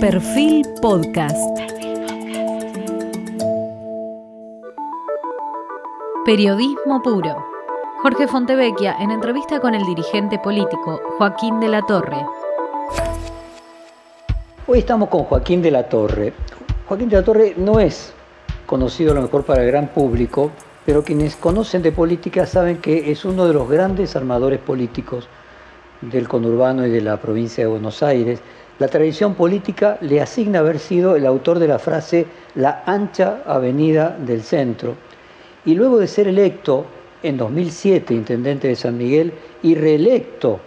Perfil 0.00 0.64
Podcast. 0.80 1.58
Periodismo 6.24 7.02
puro. 7.02 7.44
Jorge 8.00 8.28
Fontevecchia 8.28 8.94
en 9.00 9.10
entrevista 9.10 9.58
con 9.58 9.74
el 9.74 9.84
dirigente 9.84 10.38
político 10.38 11.00
Joaquín 11.18 11.58
de 11.58 11.68
la 11.68 11.82
Torre. 11.82 12.24
Hoy 14.68 14.78
estamos 14.78 15.08
con 15.08 15.24
Joaquín 15.24 15.62
de 15.62 15.72
la 15.72 15.88
Torre. 15.88 16.32
Joaquín 16.86 17.08
de 17.08 17.16
la 17.16 17.24
Torre 17.24 17.54
no 17.56 17.80
es 17.80 18.12
conocido 18.66 19.10
a 19.10 19.14
lo 19.16 19.22
mejor 19.22 19.44
para 19.44 19.64
el 19.64 19.66
gran 19.66 19.88
público, 19.88 20.52
pero 20.86 21.02
quienes 21.02 21.34
conocen 21.34 21.82
de 21.82 21.90
política 21.90 22.46
saben 22.46 22.78
que 22.78 23.10
es 23.10 23.24
uno 23.24 23.48
de 23.48 23.52
los 23.52 23.68
grandes 23.68 24.14
armadores 24.14 24.60
políticos 24.60 25.26
del 26.00 26.28
conurbano 26.28 26.86
y 26.86 26.90
de 26.90 27.00
la 27.00 27.16
provincia 27.16 27.64
de 27.64 27.70
Buenos 27.70 28.04
Aires 28.04 28.40
la 28.78 28.88
tradición 28.88 29.34
política 29.34 29.98
le 30.00 30.20
asigna 30.20 30.60
haber 30.60 30.78
sido 30.78 31.16
el 31.16 31.26
autor 31.26 31.58
de 31.58 31.68
la 31.68 31.78
frase 31.78 32.26
la 32.54 32.84
ancha 32.86 33.42
avenida 33.46 34.16
del 34.18 34.42
centro. 34.42 34.94
Y 35.64 35.74
luego 35.74 35.98
de 35.98 36.06
ser 36.06 36.28
electo 36.28 36.86
en 37.22 37.36
2007 37.36 38.14
intendente 38.14 38.68
de 38.68 38.76
San 38.76 38.96
Miguel 38.96 39.32
y 39.62 39.74
reelecto 39.74 40.60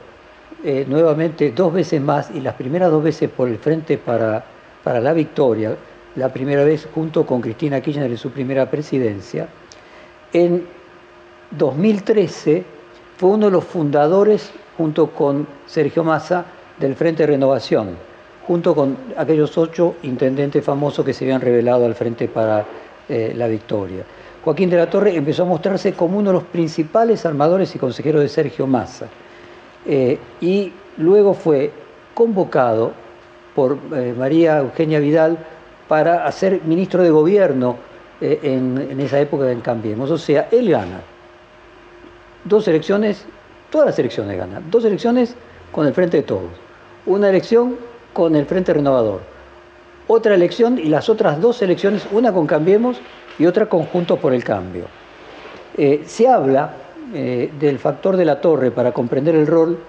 eh, 0.64 0.86
nuevamente 0.88 1.52
dos 1.52 1.74
veces 1.74 2.02
más 2.02 2.30
y 2.32 2.42
las 2.42 2.56
primeras 2.56 2.92
dos 2.92 3.04
veces 3.04 3.30
por 3.30 3.48
el 3.48 3.58
Frente 3.58 3.98
para, 3.98 4.44
para 4.84 5.00
la 5.00 5.14
Victoria, 5.14 5.76
la 6.16 6.32
primera 6.32 6.64
vez 6.66 6.88
junto 6.94 7.26
con 7.26 7.42
Cristina 7.42 7.82
Kirchner 7.82 8.12
en 8.12 8.18
su 8.18 8.30
primera 8.32 8.70
presidencia, 8.70 9.48
en 10.34 10.66
2013 11.52 12.64
fue 13.18 13.30
uno 13.30 13.46
de 13.46 13.52
los 13.54 13.64
fundadores 13.64 14.52
junto 14.78 15.08
con 15.12 15.48
Sergio 15.66 16.04
Massa 16.04 16.46
del 16.82 16.96
Frente 16.96 17.24
de 17.24 17.28
Renovación, 17.28 17.96
junto 18.46 18.76
con 18.76 18.98
aquellos 19.16 19.58
ocho 19.58 19.96
intendentes 20.04 20.66
famosos 20.66 21.06
que 21.06 21.14
se 21.14 21.24
habían 21.24 21.40
revelado 21.40 21.86
al 21.86 21.96
Frente 21.96 22.28
para 22.28 22.66
eh, 23.08 23.34
la 23.36 23.48
Victoria. 23.48 24.04
Joaquín 24.44 24.70
de 24.70 24.78
la 24.78 24.90
Torre 24.90 25.16
empezó 25.16 25.44
a 25.44 25.46
mostrarse 25.46 25.94
como 25.94 26.18
uno 26.18 26.32
de 26.32 26.34
los 26.34 26.44
principales 26.44 27.26
armadores 27.26 27.74
y 27.76 27.80
consejeros 27.80 28.22
de 28.22 28.28
Sergio 28.28 28.66
Massa. 28.66 29.08
Eh, 29.86 30.18
y 30.42 30.74
luego 30.98 31.34
fue 31.34 31.72
convocado 32.14 32.92
por 33.56 33.78
eh, 33.96 34.14
María 34.18 34.58
Eugenia 34.58 35.00
Vidal 35.00 35.38
para 35.88 36.30
ser 36.32 36.62
ministro 36.66 37.04
de 37.04 37.12
gobierno 37.12 37.78
en, 38.22 38.88
en, 38.90 39.00
esa 39.00 39.20
época 39.20 39.52
en 39.52 39.62
Cambiemos. 39.62 40.10
O 40.12 40.18
sea, 40.18 40.48
él 40.52 40.70
gana 40.70 41.02
dos 42.46 42.68
elecciones, 42.68 43.26
todas 43.72 43.88
las 43.88 44.00
elecciones 44.00 44.38
gana, 44.38 44.62
dos 44.70 44.86
elecciones 44.86 45.36
con 45.72 45.88
el 45.88 45.94
Frente 45.94 46.18
de 46.18 46.24
Todos 46.24 46.71
una 47.06 47.30
elección 47.30 47.76
con 48.14 48.36
el 48.36 48.46
Frente 48.46 48.74
Renovador, 48.74 49.22
otra 50.08 50.36
elección 50.36 50.78
y 50.78 50.86
las 50.86 51.10
otras 51.10 51.40
dos 51.40 51.62
elecciones, 51.62 52.08
una 52.12 52.34
con 52.34 52.48
Cambiemos 52.48 52.98
y 53.40 53.46
otra 53.46 53.68
con 53.68 53.86
Juntos 53.86 54.20
por 54.20 54.34
el 54.34 54.44
Cambio. 54.44 54.86
Eh, 55.78 56.04
se 56.06 56.28
habla 56.28 56.74
eh, 57.14 57.52
del 57.60 57.80
factor 57.80 58.18
de 58.18 58.26
la 58.26 58.42
torre 58.42 58.72
para 58.72 58.92
comprender 58.92 59.36
el 59.36 59.48
rol 59.48 59.80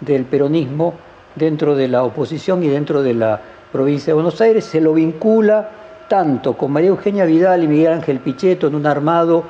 del 0.00 0.24
peronismo 0.24 0.94
dentro 1.34 1.76
de 1.76 1.88
la 1.88 2.02
oposición 2.02 2.62
y 2.64 2.68
dentro 2.68 3.02
de 3.02 3.14
la 3.14 3.40
provincia 3.70 4.06
de 4.06 4.14
Buenos 4.14 4.40
Aires, 4.40 4.64
se 4.64 4.80
lo 4.80 4.94
vincula 4.94 5.68
tanto 6.08 6.56
con 6.56 6.72
María 6.72 6.88
Eugenia 6.88 7.24
Vidal 7.24 7.64
y 7.64 7.68
Miguel 7.68 7.92
Ángel 7.92 8.20
Pichetto 8.20 8.68
en 8.68 8.74
un 8.74 8.86
armado 8.86 9.44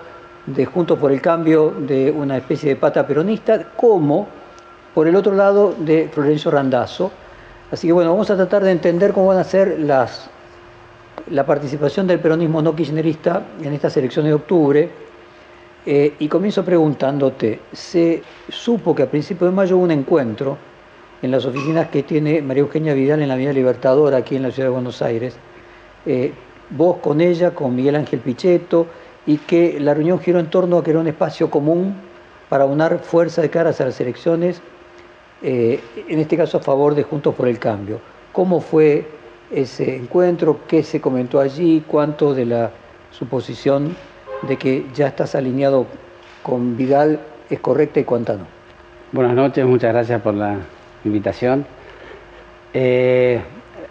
de 0.47 0.64
Juntos 0.64 0.98
por 0.98 1.12
el 1.12 1.20
Cambio 1.20 1.70
de 1.70 2.11
una 2.11 2.37
especie 2.37 2.70
de 2.70 2.77
pata 2.77 3.06
peronista, 3.06 3.64
como 3.77 4.28
por 4.97 5.06
el 5.06 5.14
otro 5.14 5.34
lado 5.34 5.75
de 5.77 6.08
Florencio 6.11 6.50
Randazzo. 6.50 7.12
Así 7.70 7.86
que 7.86 7.92
bueno, 7.92 8.12
vamos 8.12 8.30
a 8.30 8.36
tratar 8.36 8.64
de 8.64 8.70
entender 8.70 9.12
cómo 9.12 9.27
van 9.27 9.36
a 9.36 9.44
ser 9.44 9.78
las, 9.78 10.30
la 11.28 11.44
participación 11.44 12.06
del 12.06 12.19
peronismo 12.19 12.62
no 12.62 12.75
kirchnerista 12.75 13.42
en 13.62 13.75
estas 13.75 13.94
elecciones 13.98 14.30
de 14.30 14.34
octubre. 14.34 14.88
Eh, 15.84 16.14
y 16.19 16.28
comienzo 16.28 16.64
preguntándote, 16.64 17.60
se 17.75 18.22
supo 18.48 18.94
que 18.94 19.03
a 19.03 19.10
principios 19.10 19.50
de 19.50 19.54
mayo 19.54 19.76
hubo 19.76 19.84
un 19.84 19.91
encuentro 19.91 20.56
en 21.21 21.31
las 21.31 21.44
oficinas 21.44 21.88
que 21.88 22.03
tiene 22.03 22.41
María 22.41 22.62
Eugenia 22.62 22.94
Vidal 22.94 23.21
en 23.21 23.28
la 23.28 23.37
Vía 23.37 23.53
Libertadora, 23.53 24.16
aquí 24.16 24.37
en 24.37 24.44
la 24.44 24.50
ciudad 24.50 24.71
de 24.71 24.72
Buenos 24.72 25.03
Aires, 25.03 25.37
eh, 26.06 26.32
vos 26.71 26.97
con 27.03 27.21
ella, 27.21 27.50
con 27.50 27.76
Miguel 27.76 27.97
Ángel 27.97 28.21
Pichetto, 28.21 28.87
y 29.26 29.37
que 29.37 29.78
la 29.78 29.92
reunión 29.92 30.21
giró 30.21 30.41
en 30.41 30.48
torno 30.48 30.78
a 30.78 30.82
que 30.82 30.92
era 30.92 31.00
un 31.00 31.06
espacio 31.06 31.50
común 31.50 31.94
para 32.48 32.65
unar 32.65 33.00
fuerza 33.00 33.42
de 33.42 33.50
caras 33.50 33.82
a 33.82 33.84
las 33.84 34.00
elecciones 34.00 34.62
eh, 35.49 35.79
en 36.09 36.19
este 36.19 36.37
caso 36.37 36.59
a 36.59 36.61
favor 36.61 36.97
de 36.97 37.05
Juntos 37.05 37.33
por 37.33 37.47
el 37.47 37.61
Cambio. 37.61 38.01
¿Cómo 38.33 38.61
fue 38.61 39.07
ese 39.53 39.95
encuentro? 39.95 40.59
¿Qué 40.67 40.83
se 40.83 41.01
comentó 41.01 41.39
allí? 41.39 41.84
¿Cuánto 41.87 42.34
de 42.34 42.47
la 42.47 42.73
suposición 43.12 43.95
de 44.43 44.57
que 44.57 44.87
ya 44.93 45.07
estás 45.07 45.37
alineado 45.37 45.87
con 46.43 46.77
Vidal 46.77 47.21
es 47.49 47.61
correcta 47.61 48.01
y 48.01 48.03
cuánta 48.03 48.33
no? 48.33 48.45
Buenas 49.12 49.37
noches, 49.37 49.65
muchas 49.65 49.93
gracias 49.93 50.21
por 50.21 50.34
la 50.34 50.57
invitación. 51.05 51.65
Eh, 52.75 53.41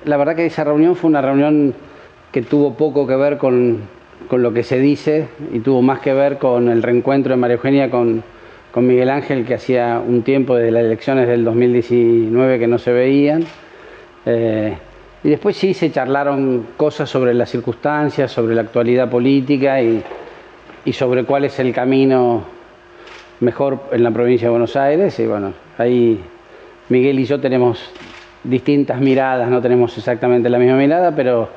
la 0.04 0.18
verdad 0.18 0.36
que 0.36 0.46
esa 0.46 0.66
reunión 0.66 0.98
fue 0.98 1.10
una 1.10 1.22
reunión 1.22 1.74
que 2.34 2.42
tuvo 2.42 2.74
poco 2.74 3.08
que 3.08 3.16
ver 3.16 3.38
con, 3.38 3.80
con, 4.28 4.44
lo 4.44 4.52
que 4.52 4.64
se 4.64 4.78
dice 4.78 5.30
y 5.54 5.62
tuvo 5.62 5.82
más 5.82 6.02
que 6.02 6.14
ver 6.14 6.38
con 6.38 6.68
el 6.68 6.84
reencuentro 6.84 7.32
de 7.32 7.38
María 7.38 7.56
Eugenia 7.56 7.90
con, 7.90 8.26
con 8.75 8.88
Miguel 8.88 9.09
Ángel, 9.09 9.46
que 9.46 9.53
hacía 9.53 10.03
un 10.06 10.22
tiempo 10.24 10.58
desde 10.58 10.69
las 10.69 10.84
elecciones 10.84 11.30
del 11.30 11.46
2019 11.46 12.59
que 12.59 12.68
no 12.68 12.78
se 12.78 12.91
veían. 12.91 13.46
Eh, 14.25 14.75
y 15.24 15.30
después 15.30 15.56
sí 15.56 15.74
se 15.74 15.90
charlaron 15.94 16.68
cosas 16.75 17.09
sobre 17.09 17.34
las 17.34 17.50
circunstancias, 17.50 18.34
sobre 18.34 18.53
la 18.53 18.63
actualidad 18.63 19.09
política 19.09 19.81
y, 19.81 20.03
sobre 20.91 21.24
cuál 21.24 21.46
es 21.46 21.58
el 21.59 21.72
camino 21.72 22.44
mejor 23.40 23.80
en 23.94 24.03
la 24.03 24.12
provincia 24.12 24.47
de 24.47 24.52
Buenos 24.52 24.75
Aires. 24.75 25.18
Y 25.22 25.25
bueno, 25.25 25.53
ahí 25.78 26.19
Miguel 26.90 27.18
y 27.18 27.24
yo 27.24 27.40
tenemos 27.40 27.94
distintas 28.44 29.00
miradas, 29.00 29.50
no 29.50 29.62
tenemos 29.62 29.97
exactamente 29.97 30.50
la 30.50 30.59
misma 30.59 30.75
mirada, 30.75 31.16
pero, 31.16 31.47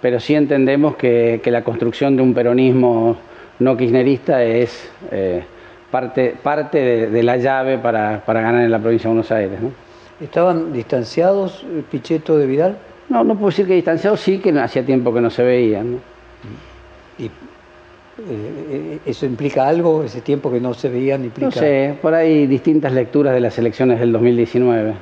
pero 0.00 0.18
sí 0.18 0.34
entendemos 0.34 0.96
que, 0.96 1.38
la 1.44 1.62
construcción 1.64 2.16
de 2.16 2.22
un 2.22 2.32
peronismo 2.32 3.18
no 3.58 3.76
kirchnerista 3.76 4.42
es... 4.42 4.90
Eh, 5.10 5.42
parte, 5.92 6.34
parte 6.42 7.08
de, 7.08 7.22
la 7.22 7.36
llave 7.36 7.78
para, 7.78 8.22
ganar 8.26 8.62
en 8.62 8.70
la 8.70 8.80
provincia 8.80 9.08
de 9.08 9.14
Buenos 9.14 9.30
Aires. 9.30 9.60
¿Estaban 10.20 10.72
distanciados 10.72 11.64
eh, 11.64 11.84
Pichetto 11.88 12.38
de 12.38 12.46
Vidal? 12.46 12.78
No, 13.10 13.22
no 13.22 13.34
puedo 13.34 13.48
decir 13.48 13.66
que 13.66 13.74
distanciados, 13.74 14.20
sí 14.20 14.38
que 14.38 14.50
hacía 14.58 14.84
tiempo 14.84 15.12
que 15.12 15.20
no 15.20 15.28
se 15.28 15.42
veían. 15.42 16.00
¿Y 17.18 17.26
eh, 17.26 18.98
eso 19.04 19.26
implica 19.26 19.68
algo, 19.68 20.02
ese 20.02 20.22
tiempo 20.22 20.50
que 20.50 20.60
no 20.60 20.72
se 20.72 20.88
veían? 20.88 21.24
Implica... 21.24 21.46
No 21.46 21.52
sé, 21.52 21.96
por 22.00 22.14
ahí 22.14 22.46
distintas 22.46 22.92
lecturas 22.92 23.34
de 23.34 23.40
las 23.40 23.58
elecciones 23.58 24.00
del 24.00 24.12
2019. 24.12 24.94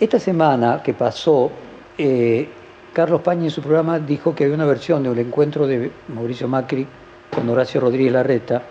Esta 0.00 0.18
semana 0.18 0.80
que 0.82 0.94
pasó, 0.94 1.50
eh, 1.98 2.48
Carlos 2.94 3.20
Pañi 3.20 3.44
en 3.44 3.50
su 3.50 3.60
programa 3.60 3.98
dijo 3.98 4.34
que 4.34 4.44
había 4.44 4.56
una 4.56 4.64
versión 4.64 5.02
del 5.02 5.18
encuentro 5.18 5.66
de 5.66 5.90
Mauricio 6.08 6.48
Macri 6.48 6.86
con 7.30 7.46
Horacio 7.50 7.82
Rodríguez 7.82 8.14
Larreta, 8.14 8.62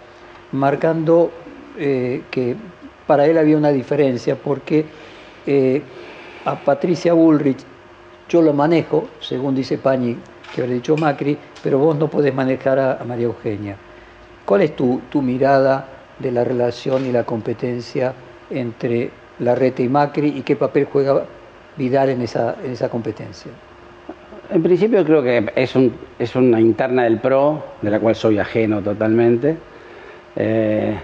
marcando 0.52 1.32
eh, 1.78 2.24
que 2.32 2.56
para 3.08 3.26
él 3.26 3.38
había 3.38 3.58
una 3.58 3.72
diferencia, 3.72 4.36
porque 4.36 4.86
eh, 5.48 5.82
a 6.46 6.56
Patricia 6.56 7.14
Bullrich 7.14 7.60
yo 8.28 8.42
lo 8.42 8.54
manejo, 8.54 9.08
según 9.20 9.56
dice 9.56 9.78
Pañi, 9.78 10.16
que 10.54 10.62
habría 10.62 10.76
dicho 10.76 10.96
Macri, 10.96 11.38
pero 11.64 11.80
vos 11.80 11.98
no 11.98 12.08
podés 12.08 12.34
manejar 12.34 12.80
a, 12.80 13.04
María 13.06 13.26
Eugenia. 13.26 13.76
¿Cuál 14.46 14.62
es 14.62 14.76
tu, 14.76 15.02
tu, 15.10 15.22
mirada 15.22 15.88
de 16.20 16.32
la 16.32 16.44
relación 16.44 17.06
y 17.06 17.12
la 17.12 17.24
competencia 17.24 18.14
entre 18.50 19.10
Larreta 19.40 19.82
y 19.82 19.90
Macri 19.90 20.30
y 20.30 20.42
qué 20.42 20.56
papel 20.56 20.86
juega 20.92 21.26
Vidal 21.78 22.10
en 22.10 22.22
esa, 22.22 22.56
en 22.64 22.72
esa 22.72 22.90
competencia? 22.90 23.52
En 24.52 24.64
principio 24.64 25.04
creo 25.06 25.22
que 25.22 25.52
es, 25.56 25.76
un, 25.76 25.94
es 26.18 26.36
una 26.36 26.60
interna 26.60 27.04
del 27.04 27.20
PRO, 27.20 27.64
de 27.82 27.92
la 27.92 28.00
cual 28.00 28.16
soy 28.16 28.40
ajeno 28.40 28.82
totalmente. 28.82 29.58
Eh, 30.40 30.98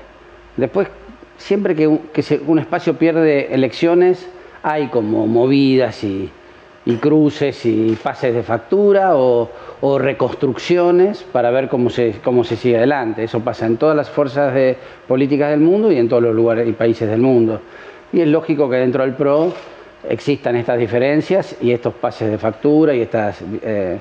después, 0.55 0.87
siempre 1.37 1.75
que, 1.75 1.87
un, 1.87 2.59
espacio 2.59 2.95
pierde 2.95 3.53
elecciones, 3.53 4.27
hay 4.63 4.87
como 4.87 5.27
movidas 5.27 6.03
y, 6.03 6.31
cruces 7.01 7.65
y 7.65 7.97
pases 8.01 8.33
de 8.33 8.43
factura 8.43 9.15
o, 9.15 9.49
reconstrucciones 9.99 11.23
para 11.23 11.51
ver 11.51 11.67
cómo 11.67 11.91
se, 11.91 12.15
cómo 12.23 12.43
se 12.43 12.55
sigue 12.55 12.77
adelante. 12.77 13.23
Eso 13.23 13.41
pasa 13.41 13.67
en 13.67 13.77
todas 13.77 13.95
las 13.95 14.09
fuerzas 14.09 14.53
políticas 15.07 15.51
del 15.51 15.59
mundo 15.59 15.91
y 15.91 15.97
en 15.97 16.09
todos 16.09 16.23
los 16.23 16.33
lugares 16.33 16.67
y 16.67 16.71
países 16.71 17.07
del 17.07 17.21
mundo. 17.21 17.61
Y 18.11 18.21
es 18.21 18.27
lógico 18.27 18.67
que 18.67 18.77
dentro 18.77 19.03
del 19.03 19.13
PRO 19.13 19.53
existan 20.09 20.55
estas 20.55 20.79
diferencias 20.79 21.57
y 21.61 21.71
estos 21.71 21.93
pases 21.93 22.31
de 22.31 22.37
factura 22.37 22.95
y 22.95 23.01
estas 23.01 23.43
eh, 23.61 23.99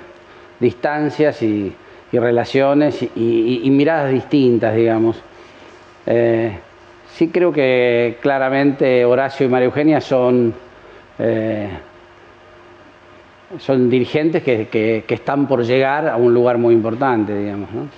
distancias 0.61 1.43
y, 1.43 1.75
y 2.15 2.19
relaciones 2.21 3.03
y, 3.03 3.69
miradas 3.71 4.13
distintas, 4.13 4.77
digamos. 4.77 5.17
Eh, 6.07 6.57
sí 7.13 7.29
creo 7.29 7.53
que 7.53 8.19
claramente 8.21 9.05
Horacio 9.05 9.47
y 9.47 9.49
María 9.49 9.67
Eugenia 9.67 10.01
son, 10.01 10.55
eh, 11.19 11.71
son 13.59 13.91
dirigentes 13.91 14.45
que, 14.45 14.69
que, 14.69 15.15
están 15.15 15.49
por 15.49 15.65
llegar 15.65 16.09
a 16.09 16.17
un 16.17 16.33
lugar 16.33 16.57
muy 16.57 16.73
importante, 16.73 17.37
digamos. 17.37 17.69
¿no? 17.73 17.89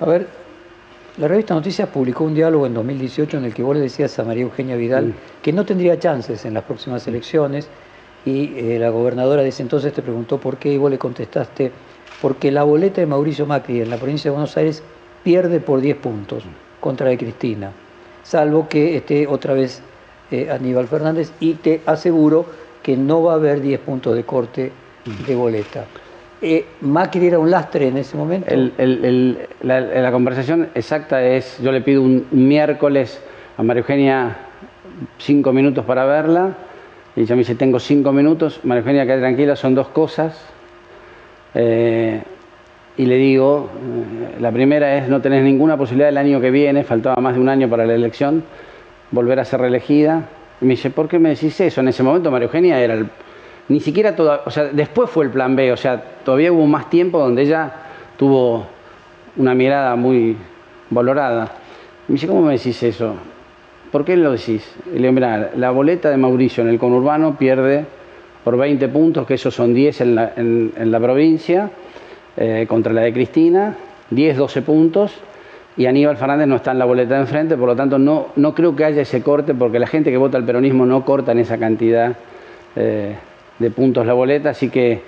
A 0.00 0.06
ver, 0.10 0.26
la 1.16 1.28
revista 1.28 1.54
Noticias 1.54 1.88
publicó 1.90 2.24
un 2.24 2.34
diálogo 2.34 2.66
en 2.66 2.74
2018 2.74 3.38
en 3.38 3.44
el 3.44 3.54
que 3.54 3.62
vos 3.62 3.76
le 3.76 3.82
decías 3.82 4.18
a 4.18 4.24
María 4.24 4.42
Eugenia 4.42 4.74
Vidal 4.74 5.14
que 5.40 5.52
no 5.52 5.64
tendría 5.64 5.96
chances 5.96 6.44
en 6.44 6.54
las 6.54 6.64
próximas 6.64 7.06
elecciones 7.06 7.68
y 8.24 8.52
eh, 8.56 8.78
la 8.80 8.90
gobernadora 8.90 9.42
de 9.42 9.50
ese 9.50 9.62
entonces 9.62 9.92
te 9.92 10.02
preguntó 10.02 10.38
por 10.38 10.56
qué 10.56 10.72
y 10.72 10.76
vos 10.76 10.90
le 10.90 10.98
contestaste 10.98 11.70
porque 12.20 12.50
la 12.50 12.64
boleta 12.64 13.00
de 13.00 13.06
Mauricio 13.06 13.46
Macri 13.46 13.80
en 13.80 13.90
la 13.90 13.96
provincia 13.96 14.30
de 14.30 14.36
Buenos 14.36 14.56
Aires 14.56 14.82
pierde 15.22 15.60
por 15.60 15.80
10 15.80 15.96
puntos 15.96 16.44
contra 16.80 17.06
la 17.06 17.10
de 17.10 17.18
Cristina, 17.18 17.72
salvo 18.22 18.68
que 18.68 18.96
esté 18.96 19.26
otra 19.26 19.54
vez 19.54 19.82
eh, 20.30 20.50
Aníbal 20.50 20.88
Fernández 20.88 21.32
y 21.40 21.54
te 21.54 21.80
aseguro 21.86 22.46
que 22.82 22.96
no 22.96 23.22
va 23.22 23.32
a 23.32 23.36
haber 23.36 23.60
10 23.60 23.80
puntos 23.80 24.14
de 24.14 24.24
corte 24.24 24.72
de 25.26 25.34
boleta. 25.34 25.84
Eh, 26.42 26.64
Macri 26.80 27.26
era 27.26 27.38
un 27.38 27.50
lastre 27.50 27.88
en 27.88 27.98
ese 27.98 28.16
momento. 28.16 28.46
la, 29.62 30.12
conversación 30.12 30.68
exacta 30.74 31.22
es, 31.22 31.58
yo 31.60 31.70
le 31.70 31.82
pido 31.82 32.02
un, 32.02 32.26
miércoles 32.30 33.20
a 33.58 33.62
María 33.62 33.80
Eugenia 33.80 34.36
cinco 35.18 35.52
minutos 35.52 35.84
para 35.84 36.06
verla, 36.06 36.56
y 37.14 37.22
ella 37.22 37.34
me 37.34 37.40
dice, 37.40 37.56
tengo 37.56 37.78
cinco 37.78 38.12
minutos, 38.12 38.60
María 38.62 38.80
Eugenia, 38.80 39.06
quede 39.06 39.20
tranquila, 39.20 39.56
son 39.56 39.74
dos 39.74 39.88
cosas. 39.88 40.40
Eh, 41.54 42.20
y 42.96 43.06
le 43.06 43.16
digo, 43.16 43.68
eh, 43.74 44.40
la 44.40 44.52
primera 44.52 44.96
es 44.96 45.08
no 45.08 45.20
tenés 45.20 45.42
ninguna 45.42 45.76
posibilidad 45.76 46.08
el 46.08 46.18
año 46.18 46.40
que 46.40 46.50
viene, 46.50 46.84
faltaba 46.84 47.20
más 47.20 47.34
de 47.34 47.40
un 47.40 47.48
año 47.48 47.68
para 47.68 47.86
la 47.86 47.94
elección, 47.94 48.44
volver 49.10 49.40
a 49.40 49.44
ser 49.44 49.60
reelegida. 49.60 50.28
Y 50.60 50.64
me 50.66 50.72
dice, 50.72 50.90
¿por 50.90 51.08
qué 51.08 51.18
me 51.18 51.30
decís 51.30 51.58
eso? 51.60 51.80
En 51.80 51.88
ese 51.88 52.02
momento 52.02 52.30
María 52.30 52.46
Eugenia 52.46 52.78
era 52.80 52.98
ni 53.68 53.80
siquiera 53.80 54.16
todo, 54.16 54.40
o 54.44 54.50
sea, 54.50 54.64
después 54.64 55.08
fue 55.08 55.24
el 55.24 55.30
plan 55.30 55.54
B, 55.54 55.72
o 55.72 55.76
sea, 55.76 56.02
todavía 56.24 56.52
hubo 56.52 56.66
más 56.66 56.90
tiempo 56.90 57.20
donde 57.20 57.42
ella 57.42 57.72
tuvo 58.16 58.66
una 59.36 59.54
mirada 59.54 59.94
muy 59.94 60.36
valorada. 60.90 61.52
Me 62.08 62.14
dice, 62.14 62.26
¿cómo 62.26 62.42
me 62.42 62.54
decís 62.54 62.82
eso? 62.82 63.14
¿Por 63.92 64.04
qué 64.04 64.16
lo 64.16 64.32
decís? 64.32 64.68
Y 64.86 64.96
le 64.96 65.02
digo, 65.02 65.12
mira, 65.12 65.52
la 65.56 65.70
boleta 65.70 66.10
de 66.10 66.16
Mauricio 66.16 66.64
en 66.64 66.70
el 66.70 66.78
conurbano 66.78 67.36
pierde 67.38 67.86
por 68.44 68.56
20 68.56 68.88
puntos, 68.88 69.26
que 69.26 69.34
esos 69.34 69.54
son 69.54 69.74
10 69.74 70.00
en 70.00 70.14
la, 70.14 70.32
en, 70.36 70.90
la 70.90 71.00
provincia, 71.00 71.70
eh, 72.36 72.66
contra 72.68 72.92
la 72.92 73.02
de 73.02 73.12
Cristina, 73.12 73.76
10, 74.10 74.36
12 74.36 74.62
puntos, 74.62 75.12
y 75.76 75.86
Aníbal 75.86 76.16
Fernández 76.16 76.46
no 76.46 76.56
está 76.56 76.72
en 76.72 76.78
la 76.78 76.84
boleta 76.84 77.14
de 77.14 77.20
enfrente, 77.20 77.56
por 77.56 77.68
lo 77.68 77.76
tanto 77.76 77.98
no, 77.98 78.28
no 78.36 78.54
creo 78.54 78.74
que 78.74 78.84
haya 78.84 79.02
ese 79.02 79.22
corte, 79.22 79.54
porque 79.54 79.78
la 79.78 79.86
gente 79.86 80.10
que 80.10 80.16
vota 80.16 80.36
al 80.36 80.44
peronismo 80.44 80.84
no 80.84 81.04
corta 81.04 81.32
en 81.32 81.38
esa 81.38 81.58
cantidad. 81.58 82.16
Eh, 82.76 83.14
de 83.60 83.70
puntos 83.70 84.04
la 84.06 84.14
boleta, 84.14 84.50
así 84.50 84.70
que 84.70 85.00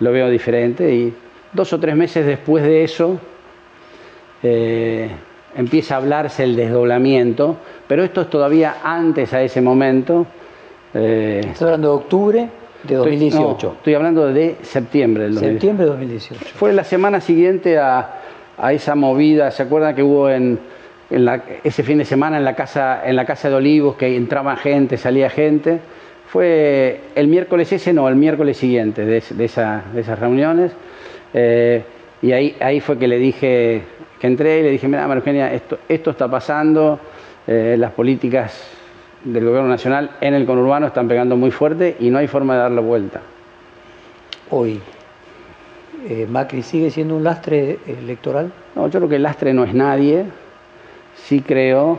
lo 0.00 0.10
veo 0.10 0.28
diferente. 0.28 0.92
Y 0.92 1.14
dos 1.52 1.72
o 1.72 1.78
tres 1.78 1.94
meses 1.94 2.26
después 2.26 2.64
de 2.64 2.82
eso 2.82 3.20
eh, 4.42 5.08
empieza 5.54 5.94
a 5.94 5.98
hablarse 5.98 6.42
el 6.42 6.56
desdoblamiento, 6.56 7.56
pero 7.86 8.02
esto 8.02 8.22
es 8.22 8.30
todavía 8.30 8.78
antes 8.82 9.32
a 9.32 9.42
ese 9.42 9.60
momento. 9.60 10.26
Eh, 10.94 11.42
¿Estás 11.44 11.62
hablando 11.62 11.88
de 11.88 11.94
octubre 11.94 12.48
de 12.84 12.94
2018? 12.94 13.50
Estoy, 13.50 13.70
estoy 13.70 13.94
hablando 13.94 14.26
de 14.32 14.56
septiembre 14.62 15.24
del 15.24 15.34
2018. 15.34 15.52
Septiembre 15.52 15.84
de 15.84 15.90
2018. 15.90 16.44
Fue 16.54 16.72
la 16.72 16.84
semana 16.84 17.20
siguiente 17.20 17.78
a, 17.78 18.14
esa 18.70 18.94
movida, 18.94 19.50
¿se 19.50 19.62
acuerdan 19.62 19.94
que 19.94 20.02
hubo 20.02 20.28
en, 20.28 20.58
ese 21.62 21.82
fin 21.82 21.98
de 21.98 22.04
semana 22.04 22.38
en 22.38 22.44
la, 22.44 22.54
casa, 22.54 23.02
en 23.06 23.14
la 23.14 23.24
Casa 23.24 23.48
de 23.48 23.54
Olivos 23.54 23.96
que 23.96 24.16
entraba 24.16 24.56
gente, 24.56 24.96
salía 24.96 25.30
gente? 25.30 25.80
Fue 26.26 27.00
el 27.14 27.28
miércoles 27.28 27.72
ese, 27.72 27.92
no, 27.92 28.08
el 28.08 28.16
miércoles 28.16 28.56
siguiente 28.56 29.04
de, 29.04 29.16
esas 29.16 30.18
reuniones. 30.18 30.72
Eh, 31.32 31.82
y 32.20 32.32
ahí, 32.32 32.56
ahí 32.60 32.80
fue 32.80 32.98
que 32.98 33.06
le 33.06 33.18
dije, 33.18 33.82
que 34.20 34.26
entré 34.26 34.60
y 34.60 34.62
le 34.64 34.70
dije, 34.72 34.88
mira, 34.88 35.06
María 35.06 35.52
esto, 35.52 35.78
esto 35.88 36.10
está 36.10 36.28
pasando, 36.28 36.98
eh, 37.46 37.76
las 37.78 37.92
políticas 37.92 38.77
del 39.24 39.44
gobierno 39.44 39.68
nacional 39.68 40.10
en 40.20 40.34
el 40.34 40.46
conurbano 40.46 40.86
están 40.86 41.08
pegando 41.08 41.36
muy 41.36 41.50
fuerte 41.50 41.96
y 41.98 42.10
no 42.10 42.18
hay 42.18 42.28
forma 42.28 42.54
de 42.54 42.60
darle 42.60 42.80
vuelta. 42.80 43.20
Hoy, 44.50 44.80
eh, 46.08 46.26
¿Macri 46.30 46.62
sigue 46.62 46.90
siendo 46.90 47.16
un 47.16 47.24
lastre 47.24 47.78
electoral? 47.86 48.52
No, 48.74 48.88
yo 48.88 49.00
creo 49.00 49.08
que 49.08 49.16
el 49.16 49.22
lastre 49.22 49.52
no 49.52 49.64
es 49.64 49.74
nadie. 49.74 50.24
Sí 51.16 51.40
creo 51.40 51.98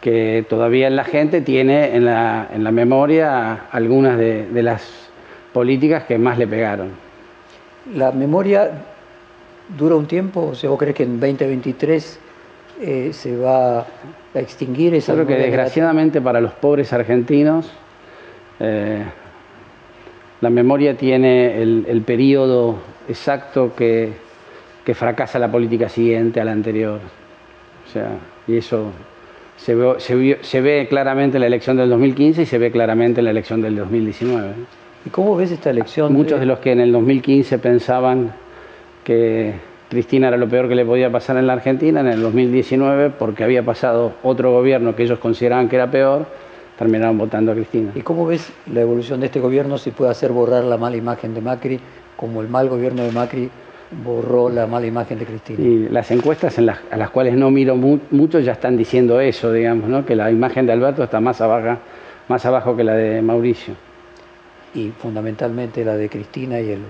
que 0.00 0.44
todavía 0.48 0.90
la 0.90 1.04
gente 1.04 1.40
tiene 1.40 1.96
en 1.96 2.04
la, 2.04 2.48
en 2.52 2.62
la 2.62 2.70
memoria 2.70 3.66
algunas 3.70 4.18
de, 4.18 4.62
las 4.62 5.08
políticas 5.54 6.04
que 6.04 6.18
más 6.18 6.36
le 6.36 6.46
pegaron. 6.46 6.90
¿La 7.94 8.12
memoria 8.12 8.70
dura 9.78 9.94
un 9.94 10.06
tiempo? 10.06 10.48
O 10.48 10.54
sea, 10.54 10.68
¿Vos 10.68 10.78
crees 10.78 10.94
que 10.94 11.04
en 11.04 11.20
2023 11.20 12.20
eh, 12.80 13.10
se 13.12 13.36
va 13.36 13.80
a 13.80 13.86
extinguir 14.34 14.94
esa 14.94 15.14
creo 15.14 15.26
que 15.26 15.36
desgraciadamente 15.36 16.20
para 16.20 16.40
los 16.40 16.52
pobres 16.52 16.92
argentinos 16.92 17.70
eh, 18.60 19.04
la 20.40 20.50
memoria 20.50 20.96
tiene 20.96 21.62
el, 21.62 21.86
el 21.88 22.02
periodo 22.02 22.76
exacto 23.08 23.74
que, 23.74 24.12
que 24.84 24.94
fracasa 24.94 25.38
la 25.38 25.50
política 25.50 25.88
siguiente 25.88 26.40
a 26.40 26.44
la 26.44 26.52
anterior. 26.52 27.00
O 27.86 27.90
sea, 27.90 28.10
y 28.46 28.56
eso 28.56 28.90
se 29.56 29.74
ve, 29.74 30.38
se, 30.42 30.60
ve, 30.60 30.86
claramente 30.88 31.38
en 31.38 31.42
la 31.42 31.46
elección 31.46 31.76
del 31.76 31.88
2015 31.88 32.42
y 32.42 32.46
se 32.46 32.58
ve 32.58 32.70
claramente 32.70 33.20
en 33.20 33.24
la 33.24 33.30
elección 33.30 33.62
del 33.62 33.76
2019. 33.76 34.52
¿Y 35.06 35.10
cómo 35.10 35.36
ves 35.36 35.50
esta 35.50 35.70
elección? 35.70 36.12
Muchos 36.12 36.40
de 36.40 36.46
los 36.46 36.58
que 36.58 36.72
en 36.72 36.80
el 36.80 36.92
2015 36.92 37.58
pensaban 37.58 38.32
que 39.04 39.54
Cristina 39.94 40.26
era 40.26 40.36
lo 40.36 40.48
peor 40.48 40.68
que 40.68 40.74
le 40.74 40.84
podía 40.84 41.08
pasar 41.12 41.36
en 41.36 41.46
la 41.46 41.52
Argentina, 41.52 42.00
en 42.00 42.08
el 42.08 42.20
2019, 42.20 43.10
porque 43.10 43.44
había 43.44 43.64
pasado 43.64 44.14
otro 44.24 44.50
gobierno 44.50 44.96
que 44.96 45.04
ellos 45.04 45.20
consideraban 45.20 45.68
que 45.68 45.76
era 45.76 45.88
peor, 45.88 46.26
terminaron 46.76 47.16
votando 47.16 47.52
a 47.52 47.54
Cristina. 47.54 47.92
¿Y 47.94 48.00
cómo 48.00 48.26
ves 48.26 48.52
la 48.72 48.80
evolución 48.80 49.20
de 49.20 49.26
este 49.26 49.38
gobierno 49.38 49.78
si 49.78 49.92
puede 49.92 50.10
hacer 50.10 50.32
borrar 50.32 50.64
la 50.64 50.76
mala 50.76 50.96
imagen 50.96 51.32
de 51.32 51.40
Macri, 51.40 51.78
como 52.16 52.42
el 52.42 52.48
mal 52.48 52.68
gobierno 52.68 53.04
de 53.04 53.12
Macri 53.12 53.48
borró 54.04 54.48
la 54.48 54.66
mala 54.66 54.84
imagen 54.84 55.20
de 55.20 55.26
Cristina. 55.26 55.60
Y 55.60 55.88
las 55.88 56.10
encuestas 56.10 56.58
en 56.58 56.66
las, 56.66 56.80
a 56.90 56.96
las 56.96 57.10
cuales 57.10 57.36
no 57.36 57.52
miro 57.52 57.76
mucho 57.76 58.40
ya 58.40 58.52
están 58.52 58.76
diciendo 58.76 59.20
eso, 59.20 59.52
digamos, 59.52 59.88
¿no? 59.88 60.04
que 60.04 60.16
la 60.16 60.28
imagen 60.28 60.66
de 60.66 60.72
Alberto 60.72 61.04
está 61.04 61.20
más, 61.20 61.40
abajo, 61.40 61.78
más 62.26 62.44
abajo 62.44 62.76
que 62.76 62.82
la 62.82 62.94
de 62.94 63.22
Mauricio. 63.22 63.74
Y 64.74 64.90
fundamentalmente 64.90 65.84
la 65.84 65.96
de 65.96 66.08
Cristina 66.08 66.58
y 66.58 66.70
el, 66.72 66.80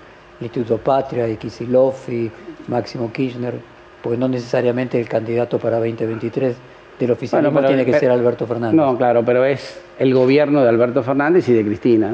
Instituto 0.41 0.79
Patria, 0.79 1.29
y 1.29 1.37
Kisilov 1.37 1.95
y 2.09 2.31
Máximo 2.69 3.13
Kirchner, 3.13 3.55
porque 4.03 4.19
no 4.19 4.29
necesariamente 4.29 5.01
el 5.01 5.09
candidato 5.09 5.59
para 5.59 5.79
2023 5.79 6.57
del 6.99 7.11
oficialismo 7.11 7.63
tiene 7.65 7.85
que 7.85 7.99
ser 7.99 8.11
Alberto 8.11 8.47
Fernández. 8.47 8.77
No, 8.77 8.97
claro, 8.97 9.25
pero 9.25 9.45
es 9.45 9.83
el 9.99 10.15
gobierno 10.15 10.63
de 10.63 10.69
Alberto 10.69 11.03
Fernández 11.03 11.49
y 11.49 11.53
de 11.53 11.65
Cristina. 11.65 12.11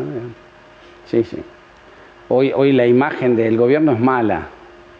Sí, 1.07 1.25
sí. 1.25 1.39
Hoy, 2.29 2.53
hoy 2.55 2.73
la 2.73 2.87
imagen 2.87 3.37
del 3.37 3.57
gobierno 3.57 3.93
es 3.93 4.01
mala 4.01 4.49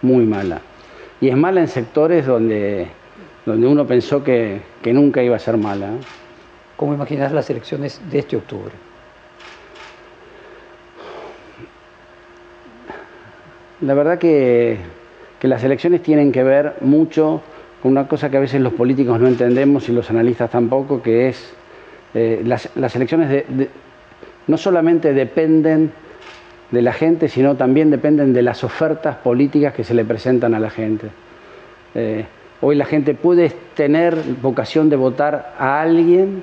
muy 0.03 0.25
mala. 0.25 0.61
Y 1.21 1.29
es 1.29 1.37
mala 1.37 1.61
en 1.61 1.69
sectores 1.69 2.27
donde, 2.27 2.89
donde 3.45 3.67
uno 3.67 3.87
pensó 3.87 4.23
que, 4.25 4.63
nunca 4.87 5.23
iba 5.23 5.37
a 5.37 5.39
ser 5.39 5.57
mala. 5.57 5.91
¿Cómo 6.77 6.95
imaginas 6.95 7.33
las 7.33 7.51
elecciones 7.51 8.01
de 8.11 8.19
este 8.19 8.37
octubre? 8.37 8.73
La 13.83 13.95
verdad 13.95 14.19
que, 14.19 14.79
las 15.49 15.65
elecciones 15.65 16.03
tienen 16.03 16.33
que 16.33 16.43
ver 16.43 16.75
mucho 16.81 17.43
con 17.83 17.93
una 17.93 18.07
cosa 18.07 18.31
que 18.31 18.37
a 18.37 18.41
veces 18.41 18.61
los 18.61 18.75
políticos 18.75 19.19
no 19.21 19.27
entendemos 19.27 19.89
y 19.89 19.93
los 19.93 20.11
analistas 20.11 20.51
tampoco, 20.51 21.03
que 21.03 21.29
es 21.29 21.55
eh, 22.15 22.43
las, 22.45 22.69
elecciones 22.97 23.45
no 24.47 24.59
solamente 24.59 25.13
dependen 25.13 25.93
de 26.71 26.83
la 26.83 26.93
gente, 26.93 27.29
sino 27.29 27.57
también 27.57 27.91
dependen 27.91 28.33
de 28.33 28.43
las 28.43 28.65
ofertas 28.65 29.17
políticas 29.17 29.75
que 29.75 29.85
se 29.85 29.95
le 29.95 30.05
presentan 30.05 30.55
a 30.55 30.61
la 30.61 30.71
gente. 30.71 31.09
Eh, 31.95 32.25
hoy 32.61 32.77
la 32.77 32.85
gente 32.85 33.15
puede 33.15 33.53
tener 33.75 34.17
vocación 34.41 34.89
de 34.89 34.97
votar 34.97 35.55
a 35.59 35.81
alguien 35.81 36.43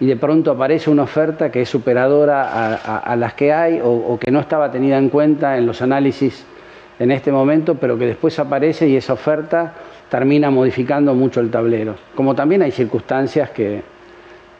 y 0.00 0.06
de 0.06 0.16
pronto 0.16 0.52
aparece 0.52 0.90
una 0.90 1.02
oferta 1.02 1.50
que 1.50 1.62
es 1.62 1.68
superadora 1.68 2.76
a, 2.76 3.16
las 3.16 3.34
que 3.34 3.52
hay 3.52 3.80
o, 3.82 4.16
que 4.20 4.30
no 4.30 4.40
estaba 4.40 4.70
tenida 4.70 4.96
en 4.96 5.08
cuenta 5.08 5.58
en 5.58 5.66
los 5.66 5.82
análisis 5.82 6.46
en 6.98 7.10
este 7.10 7.30
momento, 7.30 7.74
pero 7.76 7.98
que 7.98 8.06
después 8.06 8.38
aparece 8.38 8.88
y 8.88 8.96
esa 8.96 9.12
oferta 9.12 9.74
termina 10.10 10.50
modificando 10.50 11.14
mucho 11.14 11.40
el 11.40 11.50
tablero. 11.50 11.94
Como 12.14 12.34
también 12.34 12.62
hay 12.62 12.72
circunstancias 12.72 13.50
que, 13.50 13.82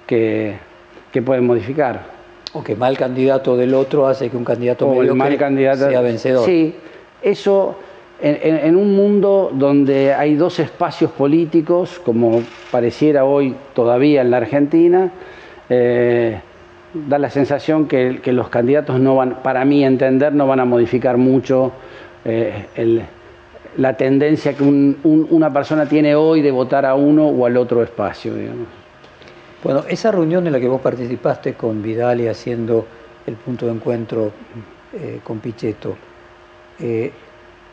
que 0.07 1.23
pueden 1.23 1.47
modificar. 1.47 2.19
O 2.53 2.63
que 2.63 2.77
mal 2.77 2.97
candidato 2.97 3.57
del 3.57 3.75
otro 3.75 4.07
hace 4.07 4.31
que 4.31 4.37
un 4.37 4.45
candidato 4.45 4.87
mal 4.89 5.37
candidato, 5.37 5.89
sea 5.89 6.01
vencedor. 6.01 6.47
Sí, 6.47 6.75
eso 7.21 7.77
en, 8.21 8.77
un 8.77 8.97
mundo 8.97 9.51
donde 9.53 10.15
hay 10.15 10.35
dos 10.35 10.59
espacios 10.59 11.11
políticos, 11.11 12.01
como 12.05 12.43
pareciera 12.71 13.25
hoy 13.25 13.55
todavía 13.75 14.23
en 14.23 14.31
la 14.31 14.39
Argentina, 14.39 15.13
eh, 15.69 16.41
da 16.95 17.19
la 17.19 17.31
sensación 17.31 17.87
que, 17.87 18.21
los 18.25 18.49
candidatos 18.49 18.99
no 18.99 19.17
van, 19.17 19.43
para 19.43 19.65
mí 19.65 19.85
entender, 19.85 20.33
no 20.33 20.47
van 20.47 20.61
a 20.61 20.65
modificar 20.65 21.17
mucho 21.19 21.73
eh, 22.25 23.05
la 23.77 23.97
tendencia 23.97 24.55
que 24.55 24.65
una 24.65 25.53
persona 25.53 25.87
tiene 25.87 26.15
hoy 26.15 26.43
de 26.43 26.51
votar 26.51 26.85
a 26.85 26.95
uno 26.95 27.27
o 27.27 27.47
al 27.47 27.57
otro 27.57 27.83
espacio. 27.83 28.33
Bueno, 29.63 29.85
esa 29.89 30.11
reunión 30.11 30.47
en 30.47 30.53
la 30.53 30.61
que 30.61 30.69
vos 30.69 30.81
participaste 30.81 31.55
con 31.55 31.83
Vidal 31.83 32.21
y 32.21 32.29
haciendo 32.29 32.87
el 33.27 33.35
punto 33.35 33.67
de 33.67 33.73
encuentro 33.73 34.33
eh, 34.95 35.21
con 35.23 35.39
Pichetto, 35.41 35.97
eh, 36.81 37.13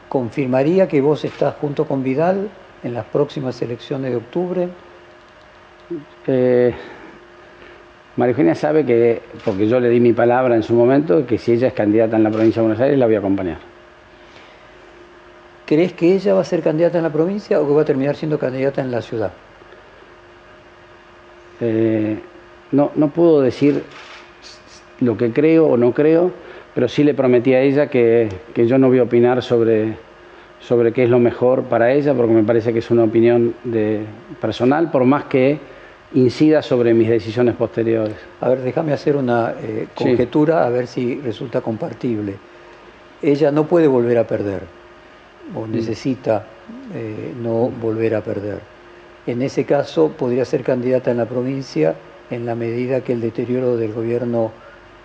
¿confirmaría 0.10 0.88
que 0.88 1.02
vos 1.02 1.24
estás 1.26 1.56
junto 1.56 1.86
con 1.86 2.04
Vidal 2.04 2.50
en 2.84 2.94
las 2.94 3.06
próximas 3.06 3.62
elecciones 3.62 4.12
de 4.12 4.18
octubre? 4.18 4.70
María 8.18 8.32
Eugenia 8.32 8.56
sabe 8.56 8.86
que, 8.86 9.22
porque 9.44 9.68
yo 9.68 9.80
le 9.80 9.90
di 9.90 10.00
mi 10.00 10.14
palabra 10.14 10.56
en 10.56 10.64
su 10.64 10.74
momento, 10.74 11.26
que 11.26 11.38
si 11.38 11.52
ella 11.52 11.68
es 11.68 11.74
candidata 11.74 12.16
en 12.16 12.24
la 12.24 12.32
provincia 12.32 12.62
de 12.62 12.68
Buenos 12.68 12.82
Aires, 12.82 12.98
la 12.98 13.08
voy 13.08 13.16
a 13.16 13.20
acompañar. 13.20 13.75
¿Crees 15.66 15.94
que 15.94 16.14
ella 16.14 16.36
va 16.36 16.42
a 16.42 16.46
ser 16.46 16.62
candidata 16.62 16.98
en 16.98 17.04
la 17.04 17.12
provincia 17.12 17.60
o 17.60 17.68
que 17.68 17.74
va 17.74 17.82
a 17.82 17.86
terminar 17.86 18.16
siendo 18.16 18.38
candidata 18.38 18.82
en 18.82 18.92
la 18.92 19.02
ciudad? 19.02 19.32
Eh, 21.60 22.20
no, 22.72 22.92
no 22.96 23.10
puedo 23.10 23.42
decir 23.42 23.84
lo 25.00 25.18
que 25.18 25.32
creo 25.32 25.66
o 25.66 25.78
no 25.78 25.92
creo, 25.92 26.32
pero 26.76 26.88
sí 26.88 27.04
le 27.04 27.16
prometí 27.16 27.54
a 27.56 27.62
ella 27.62 27.88
que, 27.88 28.30
yo 28.56 28.78
no 28.78 28.90
voy 28.90 29.00
a 29.00 29.04
opinar 29.04 29.42
sobre, 29.42 29.96
sobre 30.60 30.92
qué 30.92 31.06
es 31.06 31.10
lo 31.10 31.18
mejor 31.18 31.64
para 31.64 31.92
ella, 31.92 32.14
porque 32.14 32.34
me 32.34 32.44
parece 32.44 32.72
que 32.72 32.80
es 32.80 32.92
una 32.92 33.04
opinión 33.04 33.56
de, 33.64 34.02
personal, 34.40 34.92
por 34.92 35.04
más 35.06 35.24
que 35.24 35.58
incida 36.14 36.62
sobre 36.62 36.94
mis 36.94 37.10
decisiones 37.10 37.56
posteriores. 37.56 38.16
A 38.40 38.50
ver, 38.50 38.62
déjame 38.62 38.94
hacer 38.94 39.16
una 39.16 39.56
eh, 39.64 39.88
conjetura 39.96 40.64
a 40.64 40.70
ver 40.70 40.86
si 40.86 41.20
resulta 41.22 41.62
compartible. 41.62 42.36
Ella 43.24 43.50
no 43.50 43.66
puede 43.66 43.88
volver 43.88 44.20
a 44.20 44.28
perder 44.28 44.85
o 45.54 45.68
necesita 45.68 46.46
eh, 46.94 47.34
no 47.42 47.70
volver 47.70 48.16
a 48.16 48.22
perder. 48.22 48.60
En 49.28 49.42
ese 49.42 49.66
caso 49.66 50.12
podría 50.12 50.46
ser 50.46 50.64
candidata 50.64 51.12
en 51.12 51.18
la 51.18 51.26
provincia 51.26 51.96
en 52.32 52.46
la 52.46 52.56
medida 52.56 53.02
que 53.02 53.14
el 53.14 53.22
deterioro 53.22 53.78
del 53.78 53.94
gobierno 53.94 54.52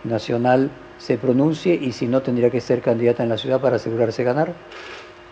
nacional 0.05 0.71
se 0.99 1.19
pronuncie 1.19 1.75
y 1.75 1.93
si 1.93 2.07
no 2.07 2.21
tendría 2.23 2.51
que 2.51 2.61
ser 2.61 2.81
candidata 2.81 3.23
en 3.23 3.29
la 3.29 3.39
ciudad 3.39 3.61
para 3.61 3.77
asegurarse 3.77 4.25
ganar. 4.25 4.53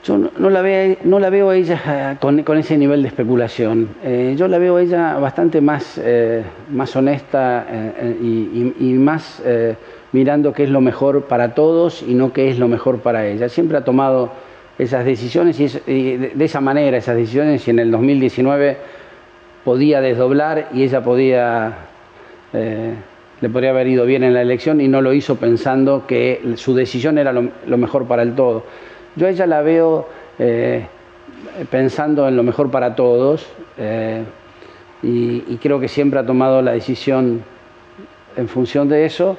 Yo 0.05 0.17
no, 0.17 0.51
la, 0.51 0.63
veo, 0.63 0.97
no 1.05 1.19
la 1.19 1.29
veo 1.29 1.51
a 1.51 1.57
ella 1.57 2.17
eh, 2.23 2.45
con, 2.45 2.59
ese 2.59 2.79
nivel 2.79 3.03
de 3.03 3.09
especulación. 3.09 3.89
Eh, 4.03 4.35
yo 4.39 4.47
la 4.49 4.59
veo 4.59 4.77
a 4.77 4.83
ella 4.83 5.19
bastante 5.19 5.61
más, 5.61 6.01
eh, 6.03 6.45
más 6.71 6.95
honesta 6.95 7.67
y, 8.21 8.93
más 8.95 9.43
mirando 10.13 10.53
qué 10.53 10.65
es 10.65 10.71
lo 10.71 10.81
mejor 10.81 11.25
para 11.25 11.55
todos 11.55 12.03
y 12.03 12.15
no 12.15 12.33
qué 12.33 12.49
es 12.49 12.59
lo 12.59 12.69
mejor 12.69 13.01
para 13.01 13.27
ella. 13.27 13.49
Siempre 13.49 13.77
ha 13.77 13.85
tomado 13.85 14.31
esas 14.79 15.05
decisiones 15.05 15.59
y, 15.61 16.17
de, 16.17 16.45
esa 16.45 16.61
manera 16.61 16.97
esas 16.97 17.17
decisiones 17.17 17.67
y 17.67 17.71
en 17.71 17.79
el 17.81 17.91
2019 17.91 18.77
podía 19.65 20.01
desdoblar 20.01 20.69
y 20.73 20.85
ella 20.85 21.03
podía, 21.03 21.79
le 22.53 23.49
podría 23.51 23.71
haber 23.71 23.89
ido 23.89 24.07
bien 24.07 24.23
en 24.23 24.35
la 24.35 24.43
elección 24.43 24.81
y 24.81 24.89
no 24.89 25.01
lo 25.03 25.13
hizo 25.13 25.37
pensando 25.37 26.07
que 26.07 26.41
su 26.57 26.75
decisión 26.75 27.19
era 27.19 27.33
lo 27.33 27.77
mejor 27.77 28.07
para 28.07 28.23
el 28.23 28.35
todo. 28.35 28.65
Yo 29.17 29.27
a 29.27 29.31
ella 29.31 29.47
la 29.47 29.63
veo 29.63 30.07
eh, 30.39 30.87
pensando 31.71 32.29
en 32.29 32.37
lo 32.37 32.45
mejor 32.45 32.71
para 32.71 32.95
todos 32.95 33.47
eh, 33.77 34.23
y, 35.03 35.57
creo 35.57 35.81
que 35.81 35.89
siempre 35.89 36.21
ha 36.21 36.27
tomado 36.27 36.63
la 36.63 36.73
decisión 36.73 37.43
en 38.37 38.49
función 38.49 38.89
de 38.89 39.05
eso. 39.07 39.37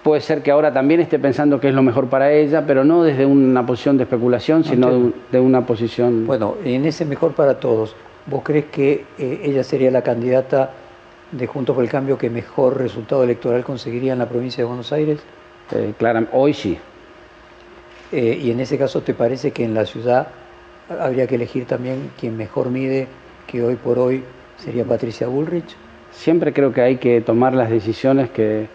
Eh, 0.00 0.02
puede 0.02 0.20
ser 0.20 0.42
que 0.42 0.50
ahora 0.50 0.72
también 0.72 1.00
esté 1.00 1.18
pensando 1.18 1.60
que 1.60 1.68
es 1.68 1.74
lo 1.74 1.82
mejor 1.82 2.08
para 2.08 2.32
ella, 2.32 2.64
pero 2.66 2.84
no 2.84 3.02
desde 3.02 3.26
una 3.26 3.64
posición 3.66 3.96
de 3.96 4.04
especulación, 4.04 4.64
sino 4.64 5.12
de, 5.30 5.40
una 5.40 5.66
posición... 5.66 6.26
Bueno, 6.26 6.56
en 6.64 6.84
ese 6.84 7.04
mejor 7.04 7.32
para 7.32 7.60
todos, 7.60 7.94
¿vos 8.26 8.42
crees 8.42 8.66
que 8.66 9.04
ella 9.18 9.62
sería 9.64 9.90
la 9.90 10.02
candidata 10.02 10.70
de 11.32 11.46
Juntos 11.46 11.74
por 11.74 11.84
el 11.84 11.90
Cambio 11.90 12.18
que 12.18 12.30
mejor 12.30 12.78
resultado 12.78 13.22
electoral 13.24 13.62
conseguiría 13.62 14.12
en 14.12 14.18
la 14.18 14.28
provincia 14.28 14.62
de 14.62 14.68
Buenos 14.68 14.92
Aires? 14.92 15.20
claro, 15.98 16.26
hoy 16.32 16.52
sí. 16.52 16.76
Eh, 18.10 18.40
y 18.42 18.50
en 18.50 18.58
ese 18.58 18.76
caso, 18.76 19.02
¿te 19.02 19.14
parece 19.14 19.52
que 19.52 19.62
en 19.64 19.72
la 19.72 19.86
ciudad 19.86 20.26
habría 20.88 21.28
que 21.28 21.36
elegir 21.36 21.66
también 21.66 22.10
quien 22.18 22.36
mejor 22.36 22.70
mide, 22.70 23.06
que 23.46 23.62
hoy 23.62 23.76
por 23.76 24.00
hoy 24.00 24.24
sería 24.58 24.84
Patricia 24.84 25.28
Bullrich? 25.28 25.76
Siempre 26.10 26.52
creo 26.52 26.72
que 26.72 26.80
hay 26.80 26.96
que 26.96 27.20
tomar 27.20 27.54
las 27.54 27.70
decisiones 27.70 28.30
que, 28.30 28.66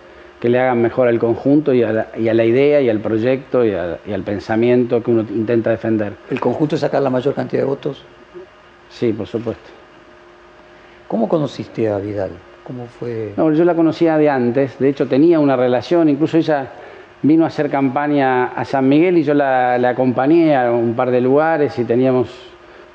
le 0.49 0.59
hagan 0.59 0.81
mejor 0.81 1.07
al 1.07 1.19
conjunto 1.19 1.73
y 1.73 1.83
a, 1.83 1.91
la, 1.93 2.45
idea 2.45 2.81
y 2.81 2.89
al 2.89 2.99
proyecto 2.99 3.65
y, 3.65 3.73
al 3.73 4.23
pensamiento 4.23 5.01
que 5.01 5.11
uno 5.11 5.21
intenta 5.21 5.69
defender. 5.69 6.13
¿El 6.29 6.39
conjunto 6.39 6.75
es 6.75 6.81
sacar 6.81 7.01
la 7.01 7.09
mayor 7.09 7.33
cantidad 7.33 7.61
de 7.61 7.67
votos? 7.67 8.03
Sí, 8.89 9.13
por 9.13 9.27
supuesto. 9.27 9.69
¿Cómo 11.07 11.29
conociste 11.29 11.89
a 11.89 11.97
Vidal? 11.97 12.31
¿Cómo 12.63 12.87
fue? 12.87 13.33
No, 13.37 13.51
yo 13.53 13.63
la 13.63 13.75
conocía 13.75 14.17
de 14.17 14.29
antes, 14.29 14.79
de 14.79 14.89
hecho 14.89 15.07
tenía 15.07 15.39
una 15.39 15.55
relación, 15.55 16.09
incluso 16.09 16.37
ella 16.37 16.71
vino 17.21 17.43
a 17.43 17.47
hacer 17.47 17.69
campaña 17.69 18.45
a 18.45 18.65
San 18.65 18.87
Miguel 18.87 19.17
y 19.17 19.23
yo 19.23 19.33
la, 19.33 19.75
acompañé 19.75 20.55
a 20.55 20.71
un 20.71 20.95
par 20.95 21.11
de 21.11 21.21
lugares 21.21 21.77
y 21.79 21.85
teníamos 21.85 22.29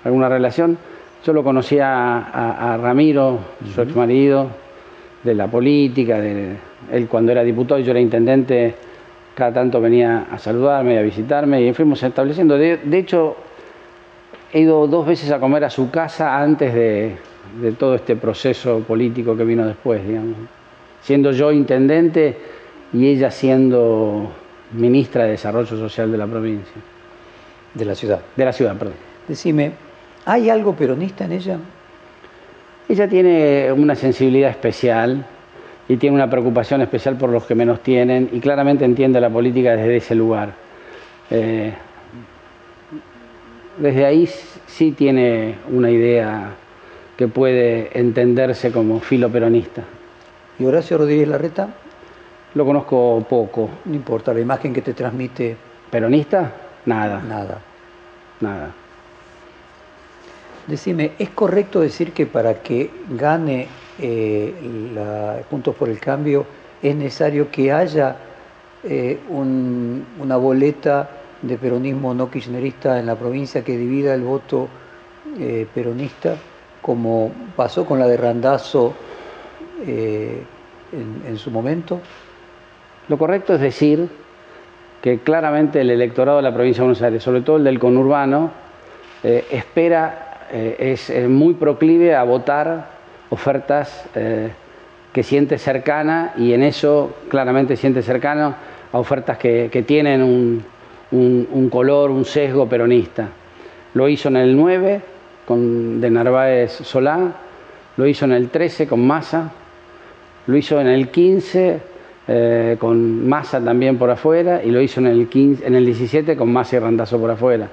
alguna 0.04 0.28
relación. 0.28 0.78
Yo 1.25 1.33
lo 1.33 1.45
conocía 1.45 2.19
a, 2.19 2.78
Ramiro, 2.78 3.38
su 3.75 3.83
ex 3.83 3.95
marido, 3.95 4.49
de 5.22 5.34
la 5.34 5.48
política, 5.48 6.20
de, 6.20 6.56
él 6.92 7.08
cuando 7.08 7.32
era 7.32 7.42
diputado 7.42 7.80
y 7.80 7.84
yo 7.84 7.90
era 7.90 8.00
intendente, 8.00 8.74
cada 9.34 9.52
tanto 9.52 9.80
venía 9.80 10.26
a 10.30 10.38
saludarme 10.38 10.94
y 10.94 10.98
a 10.98 11.02
visitarme 11.02 11.62
y 11.62 11.72
fuimos 11.72 12.02
estableciendo. 12.02 12.56
De, 12.56 12.98
hecho, 12.98 13.36
he 14.52 14.60
ido 14.60 14.86
dos 14.86 15.06
veces 15.06 15.30
a 15.30 15.38
comer 15.38 15.64
a 15.64 15.70
su 15.70 15.90
casa 15.90 16.40
antes 16.40 16.74
de, 16.74 17.16
de 17.60 17.72
todo 17.72 17.94
este 17.94 18.16
proceso 18.16 18.80
político 18.80 19.36
que 19.36 19.44
vino 19.44 19.66
después, 19.66 20.06
digamos. 20.06 20.36
Siendo 21.02 21.32
yo 21.32 21.52
intendente, 21.52 22.36
y 22.92 23.06
ella 23.08 23.30
siendo 23.30 24.30
ministra 24.72 25.24
de 25.24 25.32
Desarrollo 25.32 25.66
Social 25.66 26.10
de 26.10 26.18
la 26.18 26.26
provincia. 26.26 26.74
De 27.74 27.84
la 27.84 27.94
ciudad. 27.94 28.20
De 28.36 28.44
la 28.44 28.52
ciudad, 28.52 28.76
perdón. 28.76 28.96
Decime, 29.28 29.72
¿hay 30.24 30.50
algo 30.50 30.74
peronista 30.74 31.24
en 31.24 31.32
ella? 31.32 31.58
Ella 32.90 33.06
tiene 33.06 33.70
una 33.70 33.94
sensibilidad 33.94 34.50
especial 34.50 35.25
y 35.88 35.97
tiene 35.97 36.16
una 36.16 36.28
preocupación 36.28 36.80
especial 36.80 37.16
por 37.16 37.30
los 37.30 37.44
que 37.44 37.54
menos 37.54 37.85
tienen 37.85 38.28
y 38.32 38.40
claramente 38.40 38.85
entiende 38.85 39.20
la 39.20 39.30
política 39.30 39.76
desde 39.76 39.99
ese 39.99 40.16
lugar. 40.16 40.50
Eh, 41.30 41.73
desde 43.78 44.04
ahí 44.04 44.28
sí 44.66 44.90
tiene 44.90 45.54
una 45.70 45.88
idea 45.88 46.50
que 47.16 47.28
puede 47.28 47.97
entenderse 47.97 48.73
como 48.73 48.99
filo 48.99 49.30
peronista. 49.30 49.85
¿Y 50.59 50.64
Horacio 50.64 50.99
Rodríguez 50.99 51.28
Larreta? 51.28 51.68
Lo 52.54 52.64
conozco 52.64 53.25
poco. 53.30 53.70
No 53.85 53.94
importa, 53.94 54.35
la 54.35 54.40
imagen 54.40 54.73
que 54.73 54.82
te 54.82 54.94
transmite. 54.94 55.56
¿Peronista? 55.92 56.50
Nada. 56.87 57.23
Nada. 57.23 57.61
Nada. 58.40 58.79
Decime, 60.70 61.12
¿es 61.18 61.30
correcto 61.30 61.80
decir 61.80 62.12
que 62.12 62.26
para 62.26 62.62
que 62.62 62.88
gane 63.10 63.66
eh, 63.98 64.54
la 64.94 65.38
Puntos 65.50 65.74
por 65.74 65.88
el 65.88 65.98
Cambio 65.98 66.46
es 66.80 66.94
necesario 66.94 67.50
que 67.50 67.72
haya 67.72 68.16
eh, 68.84 69.18
una 69.28 70.36
boleta 70.36 71.10
de 71.42 71.58
peronismo 71.58 72.14
no 72.14 72.30
kirchnerista 72.30 73.00
en 73.00 73.06
la 73.06 73.16
provincia 73.16 73.64
que 73.64 73.76
divida 73.76 74.14
el 74.14 74.22
voto 74.22 74.68
eh, 75.40 75.66
peronista, 75.74 76.36
como 76.80 77.32
pasó 77.56 77.84
con 77.84 77.98
la 77.98 78.06
de 78.06 78.16
Randazo 78.16 78.94
en 79.84 81.36
su 81.36 81.50
momento? 81.50 81.98
Lo 83.08 83.18
correcto 83.18 83.54
es 83.54 83.60
decir 83.60 84.08
que 85.02 85.18
claramente 85.18 85.80
el 85.80 85.90
electorado 85.90 86.36
de 86.36 86.44
la 86.44 86.54
provincia 86.54 86.82
de 86.82 86.84
Buenos 86.84 87.02
Aires, 87.02 87.22
sobre 87.24 87.40
todo 87.40 87.56
el 87.56 87.64
del 87.64 87.80
conurbano, 87.80 88.52
espera, 89.22 90.29
eh, 90.52 90.76
es 90.78 91.11
eh, 91.11 91.28
muy 91.28 91.54
proclive 91.54 92.14
a 92.14 92.23
votar 92.25 92.99
ofertas 93.30 94.09
que 95.12 95.23
siente 95.23 95.57
cercana 95.59 96.33
y 96.37 96.52
en 96.52 96.64
eso 96.64 97.14
claramente 97.28 97.76
siente 97.76 98.02
cercano 98.02 98.54
a 98.92 98.99
ofertas 98.99 99.38
que, 99.38 99.85
tienen 99.87 100.21
un, 101.12 101.69
color, 101.71 102.11
un 102.11 102.25
sesgo 102.25 102.69
peronista. 102.69 103.28
Lo 103.95 104.09
hizo 104.09 104.28
en 104.28 104.37
el 104.37 104.57
9 104.57 105.00
con, 105.47 106.00
de 106.00 106.11
Narváez 106.11 106.73
Solá, 106.73 107.33
lo 107.97 108.07
hizo 108.07 108.25
en 108.25 108.33
el 108.33 108.49
13 108.49 108.88
con 108.88 109.07
Massa, 109.07 109.52
lo 110.47 110.57
hizo 110.57 110.80
en 110.80 110.88
el 110.88 111.09
15 111.09 111.80
eh, 112.33 112.76
con 112.78 113.28
Massa 113.28 113.61
también 113.61 113.99
por 113.99 114.09
afuera 114.11 114.62
y 114.62 114.71
lo 114.71 114.80
hizo 114.80 115.00
en 115.00 115.07
el, 115.09 115.28
15, 115.28 115.66
en 115.66 115.75
el 115.75 115.85
17 115.85 116.37
con 116.37 116.52
Massa 116.52 116.76
y 116.76 116.78
Randazo 116.78 117.19
por 117.19 117.30
afuera. 117.30 117.69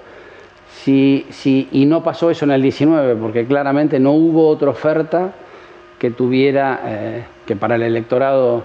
Si, 0.87 1.25
si, 1.31 1.67
y 1.73 1.85
no 1.85 2.01
pasó 2.01 2.31
eso 2.31 2.45
en 2.45 2.51
el 2.51 2.61
19 2.61 3.17
porque 3.17 3.45
claramente 3.45 3.99
no 3.99 4.13
hubo 4.13 4.47
otra 4.47 4.69
oferta 4.69 5.33
que 5.99 6.11
tuviera, 6.11 6.79
eh, 6.85 7.25
que 7.45 7.57
para 7.57 7.75
el 7.75 7.81
electorado 7.81 8.63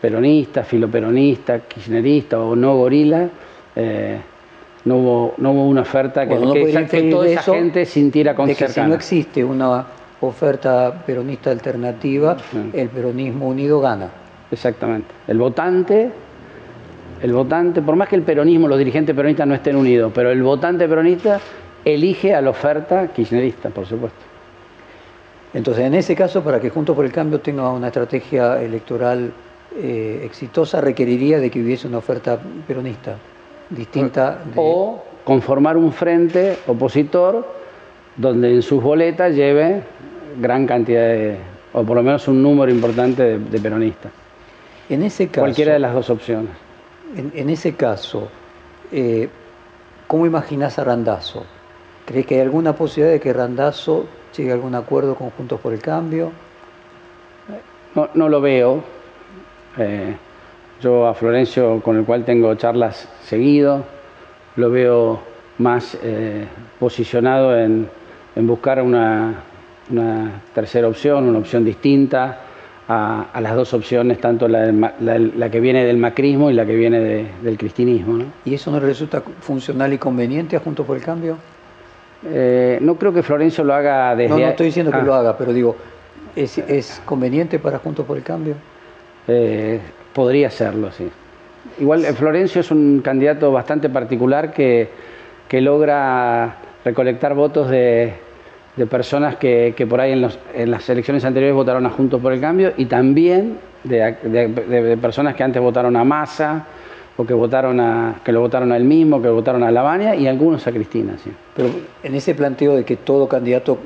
peronista, 0.00 0.64
filoperonista, 0.64 1.58
kirchnerista 1.58 2.40
o 2.40 2.56
no 2.56 2.78
gorila, 2.78 3.28
eh, 3.76 4.18
no, 4.86 4.96
hubo, 4.96 5.34
no 5.36 5.50
hubo 5.52 5.68
una 5.68 5.82
oferta 5.82 6.26
que, 6.26 6.34
Bueno, 6.34 6.54
que 6.54 6.86
que 6.86 7.10
toda 7.10 7.26
esa 7.26 7.40
eso 7.42 7.52
gente 7.52 7.84
sintiera 7.84 8.34
con 8.34 8.46
de 8.46 8.54
que 8.54 8.66
si 8.66 8.80
no 8.80 8.94
existe 8.94 9.44
una 9.44 9.84
oferta 10.22 11.02
peronista 11.04 11.50
alternativa, 11.50 12.38
Sí. 12.50 12.70
el 12.72 12.88
peronismo 12.88 13.46
unido 13.46 13.82
gana. 13.82 14.08
Exactamente. 14.50 15.08
El 15.28 15.36
votante, 15.36 16.10
el 17.22 17.32
votante, 17.32 17.82
por 17.82 17.96
más 17.96 18.08
que 18.08 18.16
el 18.16 18.22
peronismo, 18.22 18.66
los 18.68 18.78
dirigentes 18.78 19.14
peronistas 19.14 19.46
no 19.46 19.54
estén 19.54 19.76
unidos, 19.76 20.10
pero 20.14 20.30
el 20.30 20.42
votante 20.42 20.88
peronista 20.88 21.38
elige 21.84 22.34
a 22.34 22.40
la 22.40 22.50
oferta 22.50 23.08
kirchnerista, 23.08 23.68
por 23.70 23.86
supuesto. 23.86 24.18
Entonces, 25.52 25.84
en 25.84 25.94
ese 25.94 26.14
caso, 26.14 26.42
para 26.42 26.60
que 26.60 26.70
Juntos 26.70 26.94
por 26.94 27.04
el 27.04 27.12
Cambio 27.12 27.40
tenga 27.40 27.70
una 27.70 27.88
estrategia 27.88 28.62
electoral 28.62 29.32
eh, 29.76 30.22
exitosa, 30.24 30.80
requeriría 30.80 31.38
de 31.38 31.50
que 31.50 31.60
hubiese 31.60 31.86
una 31.88 31.98
oferta 31.98 32.38
peronista 32.66 33.16
distinta. 33.68 34.38
de- 34.44 34.52
O 34.56 35.04
conformar 35.24 35.76
un 35.76 35.92
frente 35.92 36.56
opositor 36.66 37.46
donde 38.16 38.54
en 38.54 38.62
sus 38.62 38.82
boletas 38.82 39.34
lleve 39.34 39.82
gran 40.40 40.66
cantidad 40.66 41.02
de, 41.02 41.36
o 41.72 41.82
por 41.84 41.96
lo 41.96 42.02
menos 42.02 42.26
un 42.28 42.42
número 42.42 42.70
importante 42.70 43.22
de, 43.22 43.38
de 43.38 43.60
peronistas. 43.60 44.10
en 44.88 45.02
ese 45.02 45.28
caso, 45.28 45.40
Cualquiera 45.42 45.72
de 45.74 45.78
las 45.80 45.94
dos 45.94 46.10
opciones. 46.10 46.50
En, 47.16 47.32
en 47.34 47.50
ese 47.50 47.74
caso, 47.74 48.28
eh, 48.92 49.28
¿cómo 50.06 50.26
imaginás 50.26 50.78
a 50.78 50.84
Randazo? 50.84 51.44
¿Crees 52.04 52.26
que 52.26 52.36
hay 52.36 52.40
alguna 52.40 52.74
posibilidad 52.74 53.12
de 53.12 53.20
que 53.20 53.32
Randazo 53.32 54.06
llegue 54.36 54.50
a 54.50 54.54
algún 54.54 54.74
acuerdo 54.74 55.14
con 55.14 55.30
Juntos 55.30 55.60
por 55.60 55.72
el 55.72 55.80
Cambio? 55.80 56.32
No, 57.94 58.28
lo 58.28 58.40
veo. 58.40 58.82
Eh, 59.76 60.16
yo 60.80 61.06
a 61.06 61.14
Florencio, 61.14 61.80
con 61.82 61.98
el 61.98 62.04
cual 62.04 62.24
tengo 62.24 62.54
charlas 62.54 63.08
seguido, 63.22 63.84
lo 64.56 64.70
veo 64.70 65.20
más 65.58 65.98
eh, 66.02 66.46
posicionado 66.78 67.58
en, 67.58 67.88
buscar 68.36 68.80
una 68.80 69.34
tercera 70.54 70.88
opción, 70.88 71.28
una 71.28 71.38
opción 71.38 71.64
distinta 71.64 72.38
a, 72.92 73.26
a 73.32 73.40
las 73.40 73.54
dos 73.54 73.72
opciones, 73.72 74.18
tanto 74.20 74.48
la, 74.48 75.48
que 75.50 75.60
viene 75.60 75.84
del 75.84 75.96
macrismo 75.96 76.50
y 76.50 76.54
la 76.54 76.66
que 76.66 76.74
viene 76.74 76.98
de- 76.98 77.26
del 77.40 77.56
cristinismo. 77.56 78.16
¿no? 78.18 78.24
¿Y 78.44 78.54
eso 78.54 78.72
no 78.72 78.80
le 78.80 78.86
resulta 78.86 79.20
funcional 79.40 79.92
y 79.92 79.98
conveniente 79.98 80.56
a 80.56 80.60
Juntos 80.60 80.84
por 80.84 80.96
el 80.96 81.02
Cambio? 81.04 81.36
Eh, 82.26 82.78
no 82.82 82.96
creo 82.96 83.12
que 83.12 83.22
Florencio 83.22 83.62
lo 83.62 83.74
haga 83.74 84.16
desde... 84.16 84.30
No, 84.34 84.40
no 84.40 84.48
estoy 84.48 84.66
diciendo 84.66 84.90
que 84.90 84.98
Ah. 84.98 85.02
lo 85.02 85.14
haga, 85.14 85.38
pero 85.38 85.52
digo, 85.52 85.76
¿es, 86.34 86.58
es 86.58 87.00
conveniente 87.04 87.60
para 87.60 87.78
Juntos 87.78 88.04
por 88.04 88.16
el 88.16 88.24
Cambio? 88.24 88.54
Eh, 89.28 89.78
podría 90.12 90.50
serlo, 90.50 90.90
sí. 90.90 91.08
Igual 91.78 92.04
eh, 92.04 92.12
Florencio 92.12 92.60
es 92.60 92.72
un 92.72 93.02
candidato 93.04 93.52
bastante 93.52 93.88
particular 93.88 94.52
que, 94.52 94.88
que 95.48 95.60
logra 95.60 96.56
recolectar 96.84 97.34
votos 97.34 97.70
de, 97.70 98.14
de 98.80 98.86
personas 98.86 99.36
que, 99.36 99.74
que 99.76 99.86
por 99.86 100.00
ahí 100.00 100.12
en, 100.12 100.22
los- 100.22 100.38
en 100.54 100.70
las 100.70 100.88
elecciones 100.88 101.22
anteriores 101.26 101.54
votaron 101.54 101.84
a 101.84 101.90
Juntos 101.90 102.18
por 102.20 102.32
el 102.32 102.40
Cambio 102.40 102.72
y 102.78 102.86
también 102.86 103.58
de, 103.84 104.16
de- 104.22 104.48
de- 104.48 104.82
de 104.82 104.96
personas 104.96 105.34
que 105.36 105.42
antes 105.44 105.60
votaron 105.60 105.96
a 105.96 106.04
Massa 106.04 106.64
o 107.18 107.26
que 107.26 107.34
votaron 107.34 107.78
a 107.78 108.14
que 108.24 108.32
lo 108.32 108.40
votaron 108.40 108.72
a 108.72 108.78
él 108.78 108.84
mismo, 108.84 109.20
que 109.20 109.28
votaron 109.28 109.62
a 109.64 109.70
Lavagna 109.70 110.14
y 110.16 110.26
algunos 110.26 110.66
a 110.66 110.72
Cristina, 110.72 111.12
sí. 111.22 111.30
Pero 111.54 111.68
en 112.02 112.14
ese 112.14 112.34
planteo 112.34 112.74
de 112.74 112.84
que 112.84 112.96
todo 112.96 113.28
candidato 113.28 113.76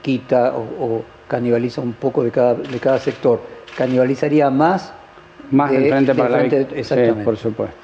quita 0.00 0.54
o, 0.54 0.60
o 0.84 1.04
canibaliza 1.26 1.80
un 1.80 1.94
poco 1.94 2.22
de 2.22 2.30
cada, 2.30 2.54
de 2.54 2.78
cada 2.78 3.00
sector, 3.00 3.40
canibalizaría 3.76 4.48
más 4.50 4.92
Más 5.50 5.72
de- 5.72 5.80
del 5.80 5.88
Frente 5.90 6.12
del 6.12 6.16
para 6.16 6.30
la 6.30 6.38
Frente- 6.48 6.66
sí, 6.70 6.78
exactamente. 6.78 7.24
por 7.24 7.36
supuesto. 7.36 7.76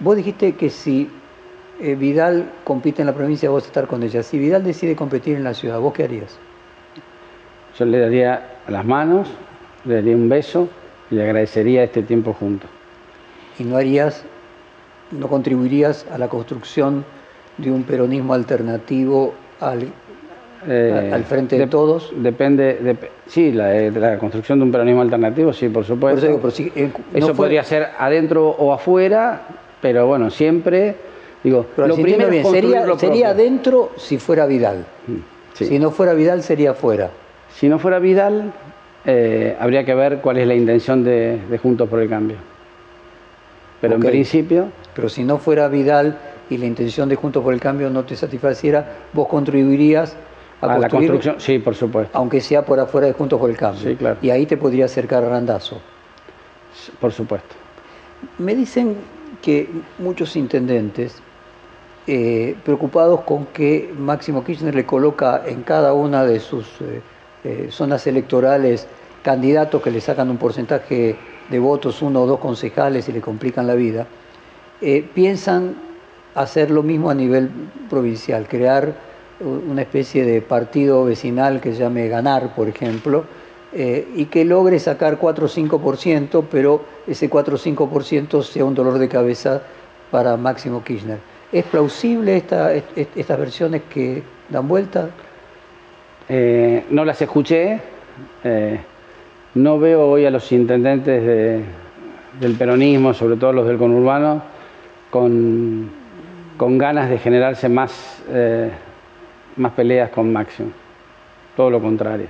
Vos 0.00 0.16
dijiste 0.16 0.52
que 0.54 0.70
si 0.70 1.10
eh, 1.80 1.94
Vidal 1.94 2.46
compite 2.64 3.02
en 3.02 3.06
la 3.06 3.14
provincia, 3.14 3.50
vos 3.50 3.64
estar 3.66 3.86
con 3.86 4.02
ella. 4.02 4.22
Si 4.22 4.38
Vidal 4.38 4.64
decide 4.64 4.96
competir 4.96 5.36
en 5.36 5.44
la 5.44 5.54
ciudad, 5.54 5.78
¿vos 5.80 5.92
qué 5.92 6.04
harías? 6.04 6.36
Yo 7.78 7.84
le 7.84 7.98
daría 7.98 8.42
las 8.68 8.84
manos, 8.84 9.28
le 9.84 9.96
daría 9.96 10.16
un 10.16 10.28
beso 10.28 10.68
y 11.10 11.14
le 11.16 11.24
agradecería 11.24 11.84
este 11.84 12.02
tiempo 12.02 12.32
juntos. 12.32 12.70
¿Y 13.58 13.64
no 13.64 13.76
harías, 13.76 14.24
no 15.12 15.28
contribuirías 15.28 16.06
a 16.10 16.18
la 16.18 16.28
construcción 16.28 17.04
de 17.58 17.70
un 17.70 17.84
peronismo 17.84 18.34
alternativo 18.34 19.34
al, 19.60 19.88
Eh, 20.68 21.10
al 21.14 21.24
frente 21.24 21.56
de 21.58 21.66
todos? 21.66 22.12
Depende, 22.16 22.80
dep- 22.82 23.08
sí, 23.26 23.52
la, 23.52 23.76
eh, 23.76 23.90
la 23.92 24.18
construcción 24.18 24.58
de 24.58 24.64
un 24.64 24.72
peronismo 24.72 25.02
alternativo, 25.02 25.52
sí, 25.52 25.66
por 25.68 25.74
Por 25.74 25.84
supuesto. 25.84 26.18
eso 26.18 26.26
digo, 26.26 26.38
pero 26.40 26.50
si, 26.50 26.72
eh, 26.74 26.90
no 27.12 27.18
Eso 27.18 27.26
fue- 27.28 27.34
podría 27.46 27.62
ser 27.62 27.88
adentro 27.98 28.48
o 28.48 28.72
afuera, 28.72 29.42
pero 29.80 30.06
bueno, 30.06 30.28
siempre, 30.30 30.96
digo, 31.46 31.66
pero 31.74 31.88
lo 31.88 31.94
primero 31.96 32.28
bien, 32.28 32.44
sería, 32.44 32.84
lo 32.84 32.98
sería 32.98 33.30
adentro 33.30 33.92
si 33.96 34.18
fuera 34.18 34.46
Vidal. 34.46 34.84
Sí. 35.54 35.66
Si 35.66 35.78
no 35.78 35.90
fuera 35.90 36.12
Vidal, 36.12 36.42
sería 36.42 36.72
afuera. 36.72 37.10
Si 37.54 37.68
no 37.68 37.78
fuera 37.78 37.98
Vidal, 37.98 38.52
eh, 39.04 39.56
habría 39.58 39.84
que 39.84 39.94
ver 39.94 40.20
cuál 40.20 40.38
es 40.38 40.46
la 40.46 40.54
intención 40.54 41.02
de, 41.04 41.40
de 41.48 41.58
Juntos 41.58 41.88
por 41.88 42.00
el 42.00 42.08
Cambio. 42.08 42.36
Pero 43.80 43.94
en 43.94 44.00
principio, 44.00 44.68
Pero 44.94 45.08
si 45.08 45.22
no 45.24 45.38
fuera 45.38 45.68
Vidal 45.68 46.18
y 46.50 46.58
la 46.58 46.66
intención 46.66 47.08
de 47.08 47.16
Juntos 47.16 47.42
por 47.42 47.54
el 47.54 47.60
Cambio 47.60 47.90
no 47.90 48.04
te 48.04 48.16
satisfaciera, 48.16 48.84
vos 49.12 49.28
contribuirías 49.28 50.16
a, 50.60 50.74
a 50.74 50.78
la 50.78 50.88
construcción, 50.88 51.36
sí, 51.38 51.58
por 51.58 51.74
supuesto, 51.74 52.16
aunque 52.18 52.40
sea 52.40 52.64
por 52.64 52.80
afuera 52.80 53.06
de 53.06 53.12
Juntos 53.12 53.38
por 53.38 53.50
el 53.50 53.56
Cambio. 53.56 53.82
Sí, 53.82 53.94
claro. 53.96 54.18
Y 54.22 54.30
ahí 54.30 54.46
te 54.46 54.56
podría 54.56 54.86
acercar 54.86 55.22
Randazo. 55.22 55.80
por 57.00 57.12
supuesto. 57.12 57.54
Me 58.38 58.54
dicen 58.54 58.96
que 59.42 59.68
muchos 59.98 60.34
intendentes, 60.36 61.22
eh, 62.08 62.54
preocupados 62.64 63.22
con 63.22 63.46
que 63.46 63.92
Máximo 63.98 64.44
Kirchner 64.44 64.76
le 64.76 64.86
coloca 64.86 65.42
en 65.44 65.62
cada 65.64 65.92
una 65.92 66.24
de 66.24 66.38
sus 66.38 66.80
eh, 66.80 67.00
eh, 67.42 67.66
zonas 67.72 68.06
electorales 68.06 68.86
candidatos 69.24 69.82
que 69.82 69.90
le 69.90 70.00
sacan 70.00 70.30
un 70.30 70.36
porcentaje 70.36 71.16
de 71.50 71.58
votos, 71.58 72.02
uno 72.02 72.22
o 72.22 72.26
dos 72.26 72.38
concejales 72.38 73.08
y 73.08 73.12
le 73.12 73.20
complican 73.20 73.66
la 73.66 73.74
vida, 73.74 74.06
piensan 75.14 75.74
hacer 76.36 76.70
lo 76.70 76.84
mismo 76.84 77.10
a 77.10 77.14
nivel 77.14 77.50
provincial, 77.90 78.46
crear 78.46 78.94
una 79.40 79.82
especie 79.82 80.24
de 80.24 80.42
partido 80.42 81.04
vecinal 81.04 81.60
que 81.60 81.72
se 81.72 81.78
llame 81.80 82.06
Ganar, 82.06 82.54
por 82.54 82.68
ejemplo, 82.68 83.24
y 83.72 84.26
que 84.26 84.44
logre 84.44 84.78
sacar 84.78 85.18
4 85.18 85.46
o 85.46 85.48
5%, 85.48 86.44
pero 86.48 86.82
ese 87.06 87.28
4 87.28 87.56
o 87.56 87.58
5% 87.58 88.42
sea 88.42 88.64
un 88.64 88.74
dolor 88.76 88.98
de 88.98 89.08
cabeza 89.08 89.62
para 90.12 90.36
Máximo 90.36 90.84
Kirchner. 90.84 91.18
¿Es 91.52 91.64
plausible 91.64 92.36
esta, 92.36 92.72
est- 92.74 92.96
est- 92.98 93.16
estas 93.16 93.38
versiones 93.38 93.82
que 93.92 94.22
dan 94.48 94.66
vuelta? 94.66 95.10
Eh, 96.28 96.84
no 96.90 97.04
las 97.04 97.20
escuché. 97.22 97.80
eh, 98.44 98.78
no 99.54 99.78
veo 99.78 100.06
hoy 100.08 100.24
a 100.26 100.30
los 100.30 100.50
intendentes 100.52 101.22
de- 101.24 101.62
del 102.40 102.54
peronismo, 102.54 103.12
sobre 103.14 103.36
todo 103.36 103.52
los 103.52 103.66
del 103.66 103.76
conurbano, 103.78 104.42
con, 105.10 105.88
con 106.56 106.78
ganas 106.78 107.08
de 107.10 107.18
generarse 107.18 107.68
más, 107.68 108.22
eh, 108.30 108.70
más 109.56 109.72
peleas 109.72 110.10
con 110.10 110.32
Máximo. 110.32 110.70
Todo 111.56 111.70
lo 111.70 111.80
contrario. 111.80 112.26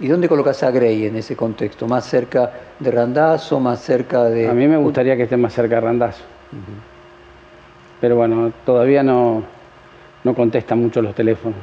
¿Y 0.00 0.08
dónde 0.08 0.28
colocas 0.28 0.62
a 0.62 0.70
Grey 0.70 1.06
en 1.06 1.16
ese 1.16 1.36
contexto? 1.36 1.86
¿Más 1.86 2.04
cerca 2.06 2.50
de 2.78 2.90
Randazzo, 2.90 3.60
más 3.60 3.80
cerca 3.80 4.24
de...? 4.24 4.48
A 4.48 4.52
mí 4.54 4.66
me 4.66 4.76
gustaría 4.76 5.16
que 5.16 5.24
esté 5.24 5.36
más 5.36 5.52
cerca 5.52 5.76
de 5.76 5.80
Randazo. 5.82 6.22
Pero 8.04 8.16
bueno, 8.16 8.52
todavía 8.66 9.02
no, 9.02 9.42
no 10.24 10.34
contestan 10.34 10.78
mucho 10.78 11.00
los 11.00 11.14
teléfonos. 11.14 11.56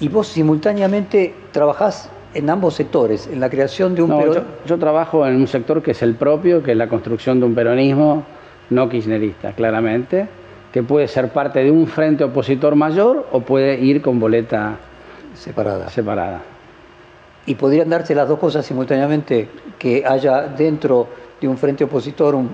Y 0.00 0.08
vos 0.08 0.26
simultáneamente 0.28 1.34
trabajás 1.50 2.10
en 2.34 2.50
ambos 2.50 2.74
sectores, 2.74 3.26
en 3.26 3.40
la 3.40 3.48
creación 3.48 3.94
de 3.94 4.02
un... 4.02 4.10
No, 4.10 4.18
pero- 4.18 4.34
yo, 4.34 4.42
yo 4.66 4.78
trabajo 4.78 5.26
en 5.26 5.36
un 5.36 5.46
sector 5.46 5.82
que 5.82 5.92
es 5.92 6.02
el 6.02 6.14
propio, 6.14 6.62
que 6.62 6.72
es 6.72 6.76
la 6.76 6.90
construcción 6.90 7.40
de 7.40 7.46
un 7.46 7.54
peronismo 7.54 8.24
no 8.68 8.90
kirchnerista, 8.90 9.52
claramente, 9.52 10.28
que 10.70 10.82
puede 10.82 11.08
ser 11.08 11.30
parte 11.30 11.64
de 11.64 11.70
un 11.70 11.86
frente 11.86 12.24
opositor 12.24 12.74
mayor 12.74 13.26
o 13.32 13.40
puede 13.40 13.80
ir 13.80 14.02
con 14.02 14.20
boleta 14.20 14.76
separada. 15.32 15.88
separada. 15.88 16.42
Y 17.46 17.54
podrían 17.54 17.88
darse 17.88 18.14
las 18.14 18.28
dos 18.28 18.38
cosas 18.38 18.66
simultáneamente, 18.66 19.48
que 19.78 20.04
haya 20.06 20.42
dentro 20.42 21.08
de 21.40 21.48
un 21.48 21.56
frente 21.56 21.82
opositor 21.82 22.34
un 22.34 22.50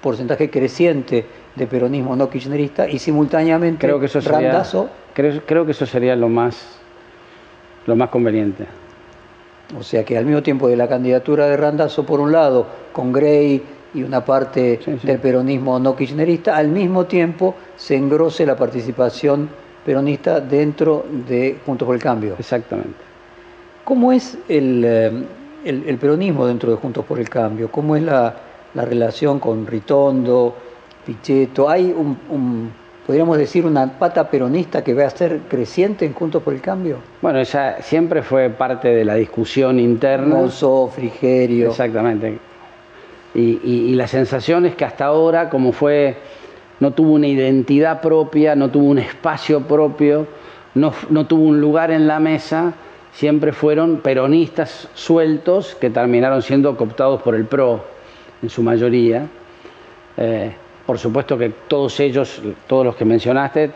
porcentaje 0.00 0.48
creciente 0.48 1.42
de 1.56 1.66
peronismo 1.66 2.16
no 2.16 2.28
kirchnerista 2.28 2.88
y 2.88 2.98
simultáneamente 2.98 3.86
Creo 3.86 4.00
que 4.00 4.06
eso 4.06 4.20
sería, 4.20 4.50
Randazzo, 4.50 4.88
creo, 5.14 5.40
creo 5.46 5.64
que 5.64 5.72
eso 5.72 5.86
sería 5.86 6.16
lo 6.16 6.28
más, 6.28 6.78
lo 7.86 7.94
más 7.96 8.08
conveniente. 8.10 8.66
o 9.78 9.82
sea 9.82 10.04
que 10.04 10.18
al 10.18 10.24
mismo 10.26 10.42
tiempo 10.42 10.68
de 10.68 10.76
la 10.76 10.88
candidatura 10.88 11.46
de 11.46 11.56
Randazzo 11.56 12.04
por 12.04 12.20
un 12.20 12.32
lado, 12.32 12.66
con 12.92 13.12
Grey 13.12 13.62
y 13.94 14.02
una 14.02 14.24
parte 14.24 14.80
Sí, 14.84 14.98
sí. 15.00 15.06
del 15.06 15.18
peronismo 15.18 15.78
no 15.78 15.94
kirchnerista, 15.94 16.56
al 16.56 16.68
mismo 16.68 17.04
tiempo 17.06 17.54
se 17.76 17.94
engrose 17.96 18.44
la 18.44 18.56
participación 18.56 19.48
peronista 19.84 20.40
dentro 20.40 21.04
de 21.28 21.58
Juntos 21.64 21.86
por 21.86 21.94
el 21.94 22.02
Cambio. 22.02 22.34
Exactamente. 22.38 22.94
¿Cómo 23.84 24.12
es 24.12 24.36
el, 24.48 25.26
el, 25.64 25.98
peronismo 25.98 26.46
dentro 26.46 26.70
de 26.70 26.76
Juntos 26.78 27.04
por 27.04 27.20
el 27.20 27.28
Cambio? 27.28 27.70
¿Cómo 27.70 27.94
es 27.94 28.02
la, 28.02 28.34
la 28.72 28.84
relación 28.86 29.38
con 29.38 29.66
Ritondo, 29.66 30.54
Pichetto? 31.04 31.68
¿Hay 31.68 31.92
un 31.92 32.72
podríamos 33.06 33.36
decir, 33.36 33.66
una 33.66 33.98
pata 33.98 34.30
peronista 34.30 34.82
que 34.82 34.94
va 34.94 35.04
a 35.04 35.10
ser 35.10 35.40
creciente 35.48 36.06
en 36.06 36.14
Juntos 36.14 36.42
por 36.42 36.54
el 36.54 36.60
Cambio? 36.60 36.98
Bueno, 37.20 37.38
esa 37.38 37.82
siempre 37.82 38.22
fue 38.22 38.50
parte 38.50 38.88
de 38.88 39.04
la 39.04 39.14
discusión 39.14 39.78
interna. 39.78 40.36
Mozo, 40.36 40.88
Frigerio. 40.88 41.70
Exactamente. 41.70 42.38
Y, 43.34 43.94
la 43.94 44.06
sensación 44.06 44.64
es 44.64 44.76
que 44.76 44.84
hasta 44.84 45.06
ahora, 45.06 45.50
como 45.50 45.72
fue, 45.72 46.16
no 46.78 46.92
tuvo 46.92 47.14
una 47.14 47.26
identidad 47.26 48.00
propia, 48.00 48.54
no 48.54 48.70
tuvo 48.70 48.86
un 48.86 48.98
espacio 48.98 49.62
propio, 49.62 50.28
no, 50.74 50.92
no 51.10 51.26
tuvo 51.26 51.42
un 51.42 51.60
lugar 51.60 51.90
en 51.90 52.06
la 52.06 52.20
mesa, 52.20 52.74
siempre 53.12 53.52
fueron 53.52 53.98
peronistas 53.98 54.88
sueltos 54.94 55.74
que 55.74 55.90
terminaron 55.90 56.42
siendo 56.42 56.76
cooptados 56.76 57.22
por 57.22 57.34
el 57.34 57.44
PRO 57.44 57.84
en 58.40 58.50
su 58.50 58.62
mayoría. 58.62 59.26
Eh, 60.16 60.54
por 60.86 60.98
supuesto 60.98 61.38
que 61.38 61.50
todos 61.68 61.98
ellos, 62.00 62.42
todos 62.66 62.84
los 62.84 62.96
que 62.96 63.04
mencionaste, 63.04 63.70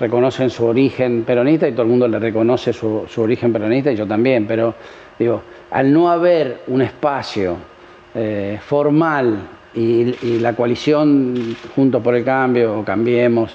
reconocen 0.00 0.50
su 0.50 0.64
origen 0.64 1.24
peronista 1.24 1.68
y 1.68 1.72
todo 1.72 1.82
el 1.82 1.88
mundo 1.88 2.08
le 2.08 2.18
reconoce 2.18 2.72
su, 2.72 3.06
origen 3.16 3.52
peronista 3.52 3.92
y 3.92 3.96
yo 3.96 4.06
también, 4.06 4.46
pero 4.46 4.74
digo, 5.18 5.42
al 5.70 5.92
no 5.92 6.10
haber 6.10 6.62
un 6.68 6.82
espacio 6.82 7.56
eh, 8.14 8.58
formal 8.60 9.38
y, 9.74 10.38
la 10.40 10.54
coalición 10.54 11.56
Juntos 11.74 12.02
por 12.02 12.14
el 12.14 12.24
Cambio 12.24 12.78
o 12.78 12.84
Cambiemos 12.84 13.54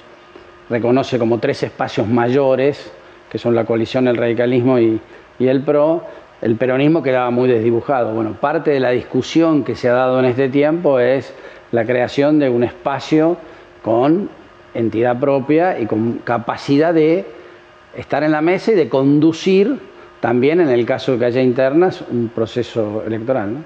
reconoce 0.70 1.18
como 1.18 1.38
tres 1.38 1.62
espacios 1.62 2.06
mayores, 2.08 2.92
que 3.30 3.38
son 3.38 3.54
la 3.54 3.64
coalición, 3.64 4.08
el 4.08 4.16
radicalismo 4.16 4.78
y, 4.78 5.00
y 5.38 5.46
el 5.46 5.62
PRO, 5.62 6.04
el 6.40 6.56
peronismo 6.56 7.02
quedaba 7.02 7.30
muy 7.30 7.48
desdibujado. 7.48 8.14
Bueno, 8.14 8.34
parte 8.40 8.70
de 8.70 8.80
la 8.80 8.90
discusión 8.90 9.64
que 9.64 9.74
se 9.74 9.88
ha 9.88 9.94
dado 9.94 10.18
en 10.20 10.26
este 10.26 10.48
tiempo 10.48 10.98
es 10.98 11.34
la 11.72 11.84
creación 11.84 12.38
de 12.38 12.48
un 12.48 12.64
espacio 12.64 13.36
con 13.82 14.28
entidad 14.74 15.18
propia 15.18 15.78
y 15.78 15.86
con 15.86 16.20
capacidad 16.24 16.92
de 16.92 17.24
estar 17.96 18.22
en 18.22 18.32
la 18.32 18.40
mesa 18.40 18.72
y 18.72 18.74
de 18.74 18.88
conducir 18.88 19.78
también, 20.20 20.60
en 20.60 20.68
el 20.68 20.86
caso 20.86 21.12
de 21.12 21.18
que 21.18 21.24
haya 21.26 21.42
internas, 21.42 22.02
un 22.10 22.30
proceso 22.34 23.04
electoral. 23.06 23.64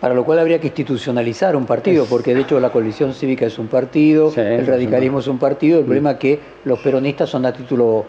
Para 0.00 0.14
lo 0.14 0.24
cual 0.24 0.38
habría 0.38 0.60
que 0.60 0.68
institucionalizar 0.68 1.56
un 1.56 1.66
partido, 1.66 2.04
porque 2.04 2.34
de 2.34 2.42
hecho 2.42 2.60
la 2.60 2.70
coalición 2.70 3.14
cívica 3.14 3.46
es 3.46 3.58
un 3.58 3.66
partido, 3.66 4.32
el 4.36 4.66
radicalismo 4.66 5.18
es 5.18 5.26
un 5.26 5.38
partido, 5.38 5.80
el 5.80 5.84
problema 5.84 6.12
es 6.12 6.18
que 6.18 6.40
los 6.64 6.78
peronistas 6.78 7.28
son 7.28 7.46
a 7.46 7.52
título 7.52 8.04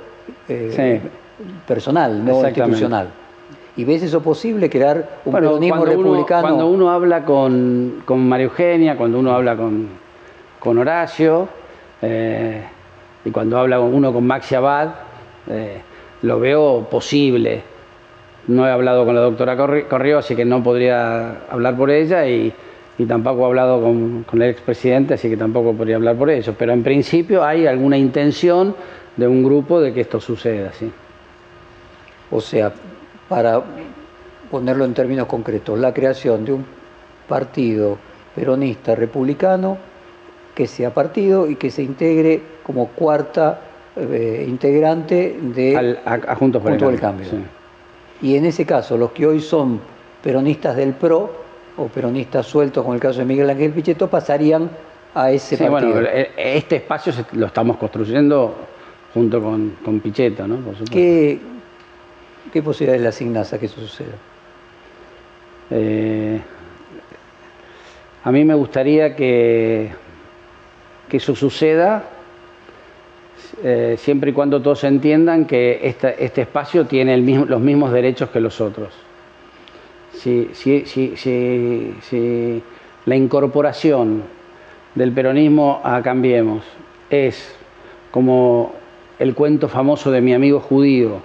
eh, 0.47 1.01
personal, 1.67 2.23
no 2.23 2.47
institucional. 2.47 3.09
¿Y 3.79 3.85
ves 3.85 4.03
eso 4.03 4.21
posible, 4.21 4.69
crear 4.69 5.21
un 5.23 5.31
peronismo 5.31 5.85
republicano? 5.85 6.41
cuando 6.41 6.67
uno 6.67 6.91
habla 6.91 7.23
con, 7.23 8.01
con, 8.03 8.27
María 8.27 8.47
Eugenia, 8.47 8.97
cuando 8.97 9.17
uno 9.17 9.31
habla 9.31 9.55
con, 9.55 9.87
con 10.59 10.77
Horacio, 10.79 11.47
eh, 12.01 12.61
y 13.23 13.31
cuando 13.31 13.57
habla 13.57 13.79
uno 13.79 14.11
con 14.11 14.27
Maxi 14.27 14.55
Abad, 14.55 14.89
eh, 15.49 15.77
lo 16.23 16.41
veo 16.41 16.89
posible. 16.91 17.61
No 18.47 18.67
he 18.67 18.69
hablado 18.69 19.05
con 19.05 19.15
la 19.15 19.21
doctora 19.21 19.55
Corrió, 19.55 20.17
así 20.17 20.35
que 20.35 20.43
no 20.43 20.61
podría 20.61 21.43
hablar 21.49 21.77
por 21.77 21.89
ella, 21.89 22.27
y, 22.27 22.53
y 22.97 23.05
tampoco 23.05 23.43
he 23.43 23.45
hablado 23.45 23.81
con, 23.81 24.23
con 24.23 24.41
el 24.41 24.49
expresidente, 24.49 25.13
así 25.13 25.29
que 25.29 25.37
tampoco 25.37 25.71
podría 25.71 25.95
hablar 25.95 26.17
por 26.17 26.29
ellos. 26.29 26.53
Pero 26.59 26.73
en 26.73 26.83
principio 26.83 27.45
hay 27.45 27.65
alguna 27.65 27.97
intención 27.97 28.75
de 29.15 29.25
un 29.25 29.41
grupo 29.41 29.79
de 29.79 29.93
que 29.93 30.01
esto 30.01 30.19
suceda, 30.19 30.73
¿sí? 30.73 30.91
O 32.29 32.41
sea, 32.41 32.73
para 33.29 33.61
ponerlo 34.49 34.83
en 34.83 34.93
términos 34.93 35.27
concretos, 35.27 35.77
la 35.79 35.93
creación 35.93 36.43
de 36.43 36.53
un 36.53 36.65
partido 37.27 37.97
peronista 38.35 38.95
republicano 38.95 39.77
que 40.55 40.67
sea 40.67 40.93
partido 40.93 41.47
y 41.47 41.55
que 41.55 41.69
se 41.71 41.83
integre 41.83 42.41
como 42.63 42.87
cuarta 42.87 43.61
eh, 43.95 44.45
integrante 44.47 45.37
de 45.41 45.97
Juntos 46.37 46.61
por 46.61 46.73
el 46.73 46.99
Cambio. 46.99 47.27
Y 48.21 48.35
en 48.35 48.45
ese 48.45 48.65
caso, 48.65 48.97
los 48.97 49.11
que 49.11 49.25
hoy 49.25 49.39
son 49.39 49.79
peronistas 50.21 50.75
del 50.75 50.93
PRO 50.93 51.31
o 51.77 51.87
peronistas 51.87 52.45
sueltos, 52.45 52.83
como 52.83 52.93
el 52.93 52.99
caso 52.99 53.19
de 53.19 53.25
Miguel 53.25 53.49
Ángel 53.49 53.71
Pichetto, 53.71 54.09
pasarías 54.09 54.63
a 55.13 55.31
ese 55.31 55.55
sí, 55.55 55.63
partido. 55.63 55.93
Bueno, 55.93 56.09
eh, 56.11 56.31
este 56.35 56.77
espacio 56.77 57.13
lo 57.33 57.45
estamos 57.45 57.77
construyendo 57.77 58.53
junto 59.13 59.41
con, 59.41 59.77
con 59.83 59.99
Pichetto, 59.99 60.47
¿no? 60.47 60.57
Por 60.57 60.73
supuesto. 60.73 60.93
¿Qué, 60.93 61.39
¿Qué 62.51 62.63
posibilidades 62.63 63.01
le 63.01 63.07
asignas 63.09 63.53
a 63.53 63.59
que 63.59 63.67
eso 63.67 63.81
suceda? 63.81 64.15
Eh, 65.71 66.39
a 68.23 68.31
mí 68.31 68.43
me 68.43 68.55
gustaría 68.55 69.15
que, 69.15 69.91
que 71.07 71.17
eso 71.17 71.35
suceda 71.35 72.03
eh, 73.63 73.95
siempre 73.97 74.31
y 74.31 74.33
cuando 74.33 74.61
todos 74.61 74.83
entiendan 74.83 75.45
que 75.45 75.79
este 75.83 76.41
espacio 76.41 76.85
tiene 76.85 77.17
los 77.17 77.61
mismos 77.61 77.91
derechos 77.91 78.29
que 78.29 78.39
los 78.39 78.61
otros. 78.61 78.93
Si, 80.13 80.49
si 80.53 82.63
la 83.05 83.15
incorporación 83.15 84.23
del 84.95 85.11
peronismo 85.11 85.81
a 85.83 86.01
Cambiemos 86.01 86.63
es 87.09 87.55
como 88.11 88.73
el 89.17 89.35
cuento 89.35 89.67
famoso 89.67 90.11
de 90.11 90.21
mi 90.21 90.33
amigo 90.33 90.59
judío, 90.59 91.21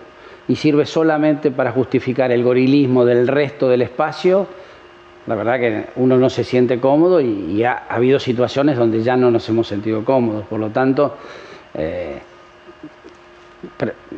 y 0.49 0.57
sirve 0.57 0.87
solamente 0.87 1.51
para 1.51 1.73
justificar 1.73 2.31
el 2.33 2.43
gorilismo 2.43 3.05
del 3.05 3.29
resto 3.29 3.69
del 3.69 3.83
espacio, 3.83 4.47
la 5.27 5.35
verdad 5.35 5.59
que 5.59 5.85
uno 5.97 6.19
no 6.19 6.29
se 6.29 6.45
siente 6.45 6.79
cómodo 6.79 7.21
y, 7.21 7.65
ha, 7.65 7.85
habido 7.89 8.19
situaciones 8.19 8.77
donde 8.77 9.03
ya 9.03 9.17
no 9.17 9.31
nos 9.31 9.49
hemos 9.49 9.67
sentido 9.67 10.05
cómodos. 10.05 10.45
Por 10.47 10.61
lo 10.61 10.69
tanto, 10.69 11.17
eh, 11.73 12.19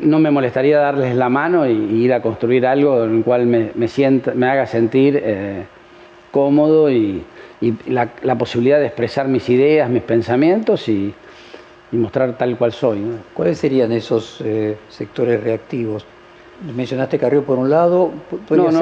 no 0.00 0.18
me 0.18 0.30
molestaría 0.32 0.78
darles 0.78 1.14
la 1.14 1.28
mano 1.28 1.66
y, 1.66 1.72
ir 1.72 2.12
a 2.12 2.20
construir 2.20 2.66
algo 2.66 3.04
en 3.04 3.18
el 3.18 3.24
cual 3.24 3.46
me, 3.46 3.70
me 3.74 4.46
haga 4.48 4.66
sentir 4.66 5.20
eh, 5.22 5.64
cómodo 6.32 6.90
y, 6.90 7.24
la, 7.86 8.36
posibilidad 8.36 8.78
de 8.78 8.86
expresar 8.86 9.28
mis 9.28 9.48
ideas, 9.48 9.88
mis 9.88 10.02
pensamientos 10.02 10.88
y, 10.88 11.14
mostrar 11.92 12.36
tal 12.36 12.58
cual 12.58 12.72
soy. 12.72 12.98
¿Cuáles 13.32 13.56
serían 13.56 13.90
esos 13.92 14.42
eh, 14.44 14.76
sectores 14.90 15.42
reactivos? 15.42 16.04
Mencionaste 16.74 17.18
Carrió 17.18 17.44
por 17.44 17.58
un 17.58 17.68
lado, 17.68 18.10
no, 18.50 18.70
no, 18.70 18.80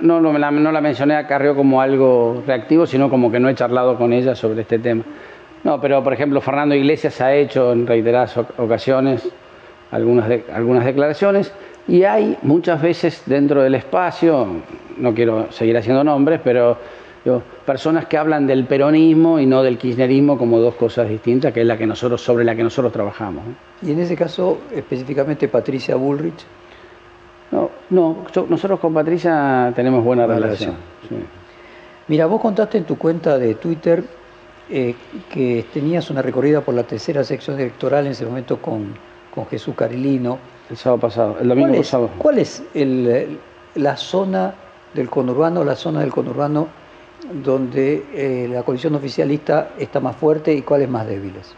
no, 0.00 0.20
no, 0.20 0.38
la, 0.38 0.50
no 0.50 0.72
la 0.72 0.80
mencioné 0.80 1.16
a 1.16 1.26
Carrió 1.26 1.56
como 1.56 1.80
algo 1.80 2.42
reactivo, 2.46 2.86
sino 2.86 3.08
como 3.08 3.30
que 3.30 3.40
no 3.40 3.48
he 3.48 3.54
charlado 3.54 3.96
con 3.96 4.12
ella 4.12 4.34
sobre 4.34 4.62
este 4.62 4.78
tema. 4.78 5.02
No, 5.64 5.80
pero 5.80 6.04
por 6.04 6.12
ejemplo 6.12 6.40
Fernando 6.40 6.74
Iglesias 6.74 7.20
ha 7.20 7.34
hecho 7.34 7.72
en 7.72 7.86
reiteradas 7.86 8.36
ocasiones 8.58 9.28
algunas, 9.90 10.30
algunas 10.52 10.84
declaraciones 10.84 11.52
y 11.88 12.04
hay 12.04 12.36
muchas 12.42 12.82
veces 12.82 13.22
dentro 13.26 13.62
del 13.62 13.74
espacio, 13.76 14.46
no 14.98 15.14
quiero 15.14 15.50
seguir 15.50 15.76
haciendo 15.76 16.04
nombres, 16.04 16.40
pero 16.44 16.76
personas 17.64 18.06
que 18.06 18.16
hablan 18.16 18.46
del 18.46 18.64
peronismo 18.66 19.40
y 19.40 19.46
no 19.46 19.62
del 19.62 19.78
kirchnerismo 19.78 20.38
como 20.38 20.58
dos 20.58 20.74
cosas 20.74 21.08
distintas, 21.08 21.52
que 21.52 21.62
es 21.62 21.66
la 21.66 21.76
que 21.76 21.86
nosotros, 21.86 22.20
sobre 22.20 22.44
la 22.44 22.54
que 22.54 22.62
nosotros 22.62 22.92
trabajamos. 22.92 23.42
Y 23.82 23.92
en 23.92 24.00
ese 24.00 24.16
caso, 24.16 24.58
específicamente 24.72 25.48
Patricia 25.48 25.96
Bullrich, 25.96 26.44
no, 27.90 28.24
no 28.34 28.46
nosotros 28.48 28.80
con 28.80 28.92
Patricia 28.92 29.72
tenemos 29.74 30.04
buena, 30.04 30.26
relación. 30.26 30.74
Mira, 32.08 32.26
vos 32.26 32.40
contaste 32.40 32.78
en 32.78 32.84
tu 32.84 32.96
cuenta 32.96 33.38
de 33.38 33.54
Twitter 33.54 34.04
eh, 34.70 34.94
que 35.30 35.64
tenías 35.72 36.10
una 36.10 36.22
recorrida 36.22 36.60
por 36.60 36.74
la 36.74 36.84
tercera 36.84 37.22
sección 37.24 37.58
electoral 37.58 38.06
en 38.06 38.12
ese 38.12 38.24
momento 38.24 38.58
con, 38.58 38.94
Jesús 39.50 39.74
Carilino. 39.74 40.38
El 40.70 40.78
sábado 40.78 41.00
pasado, 41.00 41.36
el 41.38 41.48
domingo 41.48 41.76
pasado. 41.76 42.08
¿Cuál 42.16 42.38
es 42.38 42.62
la 43.74 43.96
zona 43.98 44.54
del 44.94 45.10
conurbano, 45.10 45.62
la 45.62 45.76
zona 45.76 46.00
del 46.00 46.10
conurbano 46.10 46.68
donde 47.44 48.06
eh, 48.14 48.48
la 48.50 48.62
coalición 48.62 48.94
oficialista 48.94 49.72
está 49.78 50.00
más 50.00 50.16
fuerte 50.16 50.54
y 50.54 50.62
cuáles 50.62 50.88
más 50.88 51.06
débiles? 51.06 51.54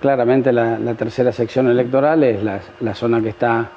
Claramente 0.00 0.52
la, 0.52 0.78
tercera 0.94 1.32
sección 1.32 1.68
electoral 1.68 2.24
es 2.24 2.42
la 2.42 2.94
zona 2.94 3.20
que 3.20 3.28
está 3.28 3.70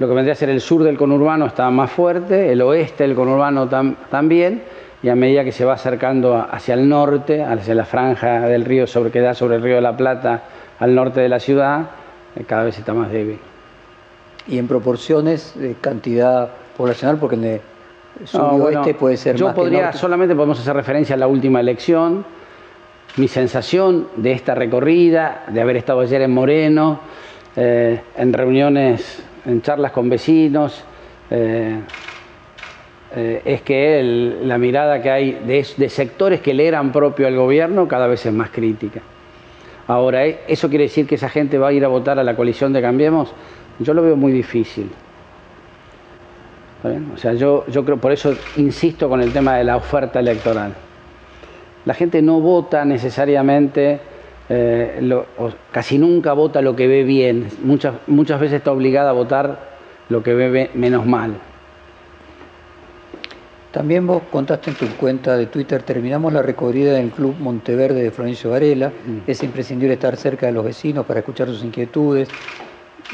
lo 0.00 0.08
que 0.08 0.14
vendría 0.14 0.32
a 0.32 0.36
ser 0.36 0.48
el 0.48 0.62
sur 0.62 0.82
del 0.82 0.96
conurbano 0.96 1.44
está 1.44 1.70
más 1.70 1.90
fuerte, 1.90 2.50
el 2.50 2.62
oeste 2.62 3.04
del 3.04 3.14
conurbano 3.14 3.68
también, 4.10 4.62
y 5.02 5.10
a 5.10 5.14
medida 5.14 5.44
que 5.44 5.52
se 5.52 5.66
va 5.66 5.74
acercando 5.74 6.36
hacia 6.50 6.72
el 6.72 6.88
norte, 6.88 7.42
hacia 7.42 7.74
la 7.74 7.84
franja 7.84 8.40
del 8.48 8.64
río 8.64 8.86
sobre, 8.86 9.10
que 9.10 9.20
da 9.20 9.34
sobre 9.34 9.56
el 9.56 9.62
río 9.62 9.74
de 9.74 9.82
la 9.82 9.94
Plata, 9.94 10.42
al 10.78 10.94
norte 10.94 11.20
de 11.20 11.28
la 11.28 11.38
ciudad, 11.38 11.90
eh, 12.34 12.44
cada 12.46 12.64
vez 12.64 12.78
está 12.78 12.94
más 12.94 13.12
débil. 13.12 13.38
¿Y 14.48 14.56
en 14.56 14.66
proporciones 14.66 15.52
de 15.54 15.74
cantidad 15.78 16.48
poblacional? 16.78 17.18
Porque 17.18 17.36
en 17.36 17.44
el 17.44 17.60
sur 18.24 18.54
y 18.56 18.60
oeste 18.60 18.94
puede 18.94 19.18
ser 19.18 19.36
yo 19.36 19.48
más 19.48 19.54
podría, 19.54 19.92
solamente 19.92 20.34
podemos 20.34 20.58
hacer 20.58 20.74
referencia 20.74 21.14
a 21.14 21.18
la 21.18 21.26
última 21.26 21.60
elección. 21.60 22.24
Mi 23.18 23.28
sensación 23.28 24.08
de 24.16 24.32
esta 24.32 24.54
recorrida, 24.54 25.44
de 25.48 25.60
haber 25.60 25.76
estado 25.76 26.00
ayer 26.00 26.22
en 26.22 26.30
Moreno, 26.30 27.00
eh, 27.54 28.00
en 28.16 28.32
reuniones 28.32 29.24
en 29.46 29.62
charlas 29.62 29.92
con 29.92 30.08
vecinos 30.08 30.84
eh, 31.30 31.78
eh, 33.16 33.42
es 33.44 33.62
que 33.62 34.38
la 34.42 34.58
mirada 34.58 35.02
que 35.02 35.10
hay 35.10 35.32
de, 35.32 35.66
de, 35.76 35.88
sectores 35.88 36.40
que 36.40 36.54
le 36.54 36.68
eran 36.68 36.92
propio 36.92 37.26
al 37.26 37.36
gobierno 37.36 37.88
cada 37.88 38.06
vez 38.06 38.24
es 38.26 38.32
más 38.32 38.50
crítica. 38.50 39.00
Ahora, 39.88 40.24
¿eso 40.24 40.68
quiere 40.68 40.84
decir 40.84 41.06
que 41.06 41.16
esa 41.16 41.28
gente 41.28 41.58
va 41.58 41.68
a 41.68 41.72
ir 41.72 41.84
a 41.84 41.88
votar 41.88 42.18
a 42.18 42.22
la 42.22 42.36
coalición 42.36 42.72
de 42.72 42.80
Cambiemos? 42.80 43.32
Yo 43.80 43.94
lo 43.94 44.02
veo 44.02 44.14
muy 44.14 44.30
difícil. 44.30 44.88
O 47.14 47.16
sea, 47.18 47.34
yo, 47.34 47.66
yo 47.66 47.84
creo, 47.84 47.98
por 47.98 48.12
eso 48.12 48.36
insisto 48.56 49.08
con 49.08 49.20
el 49.20 49.32
tema 49.32 49.56
de 49.56 49.64
la 49.64 49.76
oferta 49.76 50.20
electoral. 50.20 50.74
La 51.84 51.94
gente 51.94 52.22
no 52.22 52.40
vota 52.40 52.84
necesariamente, 52.84 54.00
eh, 54.52 55.24
casi 55.70 55.96
nunca 55.96 56.32
vota 56.32 56.60
lo 56.60 56.74
que 56.74 56.88
ve 56.88 57.04
bien, 57.04 57.48
muchas, 57.62 57.94
muchas 58.08 58.40
veces 58.40 58.58
está 58.58 58.72
obligada 58.72 59.10
a 59.10 59.12
votar 59.12 59.60
lo 60.08 60.24
que 60.24 60.34
ve 60.34 60.70
menos 60.74 61.06
mal. 61.06 61.34
También 63.70 64.04
vos 64.08 64.22
contaste 64.32 64.70
en 64.70 64.76
tu 64.76 64.88
cuenta 64.96 65.36
de 65.36 65.46
Twitter, 65.46 65.84
terminamos 65.84 66.32
la 66.32 66.42
recorrida 66.42 66.94
del 66.94 67.10
Club 67.10 67.36
Monteverde 67.38 68.02
de 68.02 68.10
Florencio 68.10 68.50
Varela, 68.50 68.88
mm. 68.88 69.30
es 69.30 69.40
imprescindible 69.44 69.94
estar 69.94 70.16
cerca 70.16 70.46
de 70.46 70.52
los 70.52 70.64
vecinos 70.64 71.06
para 71.06 71.20
escuchar 71.20 71.46
sus 71.46 71.62
inquietudes. 71.62 72.28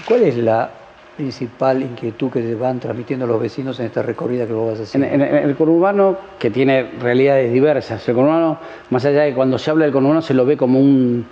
¿Cuál 0.07 0.23
es 0.23 0.39
la 0.39 0.71
principal 1.17 1.83
inquietud 1.83 2.31
que 2.31 2.41
te 2.41 2.55
van 2.55 2.79
transmitiendo 2.79 3.27
los 3.27 3.41
vecinos 3.41 3.81
en 3.81 3.87
esta 3.87 4.03
recorrida 4.03 4.47
que 4.47 4.53
vos 4.53 4.73
vas 4.73 4.81
a 4.81 4.83
hacer? 4.83 5.03
En, 5.03 5.21
el 5.23 5.57
conurbano, 5.57 6.17
que 6.39 6.51
tiene 6.51 6.91
realidades 7.01 7.53
diversas, 7.53 8.07
el 8.09 8.15
conurbano, 8.15 8.59
más 8.91 9.05
allá 9.05 9.23
de 9.23 9.35
cuando 9.35 9.59
se 9.59 9.71
habla 9.71 9.85
del 9.85 9.93
conurbano 9.93 10.23
se 10.23 10.35
lo 10.35 10.45
ve 10.45 10.57
como 10.57 10.79
un 10.79 11.27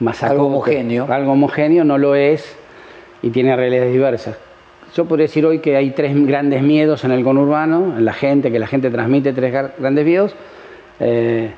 masacre. 0.00 0.34
Algo 0.34 0.46
homogéneo. 0.46 1.06
Algo 1.10 1.32
homogéneo, 1.32 1.84
no 1.84 1.98
lo 1.98 2.14
es 2.14 2.56
y 3.22 3.30
tiene 3.30 3.56
realidades 3.56 3.92
diversas. 3.92 4.36
Yo 4.94 5.06
podría 5.06 5.24
decir 5.24 5.46
hoy 5.46 5.60
que 5.60 5.76
hay 5.76 5.90
tres 5.92 6.14
grandes 6.26 6.62
miedos 6.62 7.04
en 7.04 7.12
el 7.12 7.24
conurbano, 7.24 7.96
en 7.96 8.04
la 8.04 8.12
gente, 8.12 8.52
que 8.52 8.58
la 8.58 8.66
gente 8.66 8.90
transmite 8.90 9.32
tres 9.32 9.52
grandes 9.78 10.04
miedos, 10.04 10.34
eh, 11.00 11.52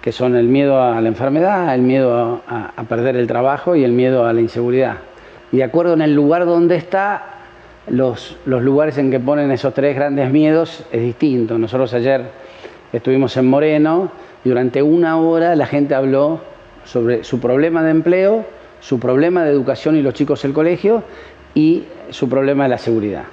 que 0.00 0.12
son 0.12 0.34
el 0.36 0.46
miedo 0.46 0.80
a 0.80 1.00
la 1.00 1.08
enfermedad, 1.08 1.74
el 1.74 1.82
miedo 1.82 2.40
a 2.46 2.82
perder 2.88 3.16
el 3.16 3.26
trabajo 3.26 3.76
y 3.76 3.84
el 3.84 3.92
miedo 3.92 4.24
a 4.24 4.32
la 4.32 4.40
inseguridad 4.40 4.96
y 5.52 5.58
de 5.58 5.64
acuerdo 5.64 5.94
en 5.94 6.02
el 6.02 6.14
lugar 6.14 6.44
donde 6.44 6.76
está, 6.76 7.24
los, 7.88 8.36
los 8.46 8.62
lugares 8.62 8.98
en 8.98 9.10
que 9.10 9.20
ponen 9.20 9.50
esos 9.50 9.72
tres 9.74 9.94
grandes 9.94 10.30
miedos 10.30 10.84
es 10.90 11.02
distinto. 11.02 11.56
Nosotros 11.58 11.94
ayer 11.94 12.22
estuvimos 12.92 13.36
en 13.36 13.46
Moreno 13.46 14.10
y 14.44 14.48
durante 14.48 14.82
una 14.82 15.18
hora 15.18 15.54
la 15.54 15.66
gente 15.66 15.94
habló 15.94 16.40
sobre 16.84 17.24
su 17.24 17.40
problema 17.40 17.82
de 17.82 17.90
empleo, 17.90 18.44
su 18.80 18.98
problema 18.98 19.44
de 19.44 19.50
educación 19.50 19.96
y 19.96 20.02
los 20.02 20.14
chicos 20.14 20.42
del 20.42 20.52
colegio 20.52 21.02
y 21.54 21.84
su 22.10 22.28
problema 22.28 22.64
de 22.64 22.70
la 22.70 22.78
seguridad. 22.78 23.24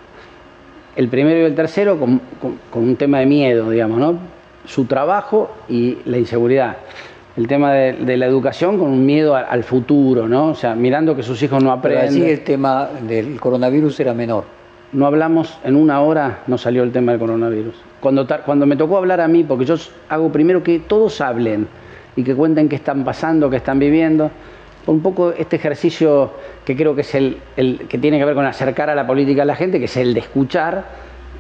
El 0.96 1.08
primero 1.08 1.40
y 1.40 1.44
el 1.44 1.56
tercero 1.56 2.00
con, 2.00 2.22
con 2.40 2.84
un 2.84 2.96
tema 2.96 3.20
de 3.20 3.26
miedo, 3.26 3.70
digamos, 3.72 3.98
¿no? 3.98 4.20
Su 4.66 4.86
trabajo 4.86 5.52
y 5.68 5.98
la 6.06 6.18
inseguridad 6.18 6.78
el 7.36 7.48
tema 7.48 7.74
de, 7.74 8.18
la 8.18 8.26
educación 8.26 8.78
con 8.78 8.90
un 8.90 9.06
miedo 9.06 9.36
al, 9.36 9.64
futuro, 9.64 10.28
¿no? 10.28 10.50
O 10.50 10.56
sea, 10.56 10.76
mirando 10.76 11.16
que 11.16 11.24
sus 11.24 11.42
hijos 11.42 11.64
no 11.64 11.72
aprenden. 11.72 12.08
Pero 12.10 12.24
así 12.24 12.32
el 12.32 12.42
tema 12.42 12.90
del 13.08 13.40
coronavirus 13.40 14.00
era 14.00 14.14
menor. 14.14 14.46
No 14.92 15.08
hablamos, 15.08 15.58
en 15.64 15.76
una 15.76 16.02
hora 16.02 16.42
no 16.46 16.60
salió 16.60 16.84
el 16.84 16.92
tema 16.92 17.12
del 17.12 17.20
coronavirus. 17.20 17.74
Cuando, 18.00 18.28
cuando 18.46 18.68
me 18.68 18.76
tocó 18.76 18.98
hablar 18.98 19.22
a 19.22 19.28
mí, 19.28 19.44
porque 19.44 19.66
yo 19.66 19.76
hago 20.10 20.32
primero 20.32 20.62
que 20.62 20.80
todos 20.80 21.20
hablen 21.22 21.68
y 22.16 22.24
que 22.24 22.36
cuenten 22.36 22.70
qué 22.70 22.76
están 22.76 23.04
pasando, 23.04 23.50
qué 23.50 23.58
están 23.58 23.80
viviendo, 23.80 24.30
un 24.86 25.02
poco 25.02 25.32
este 25.32 25.56
ejercicio 25.56 26.32
que 26.64 26.76
creo 26.76 26.94
que 26.94 27.02
es 27.02 27.16
el, 27.16 27.38
el 27.58 27.88
que 27.88 27.98
tiene 27.98 28.20
que 28.20 28.26
ver 28.26 28.36
con 28.36 28.46
acercar 28.46 28.92
a 28.92 28.96
la 28.96 29.08
política 29.08 29.42
a 29.42 29.46
la 29.46 29.56
gente, 29.56 29.80
que 29.80 29.86
es 29.86 29.98
el 29.98 30.14
de 30.14 30.20
escuchar, 30.20 30.84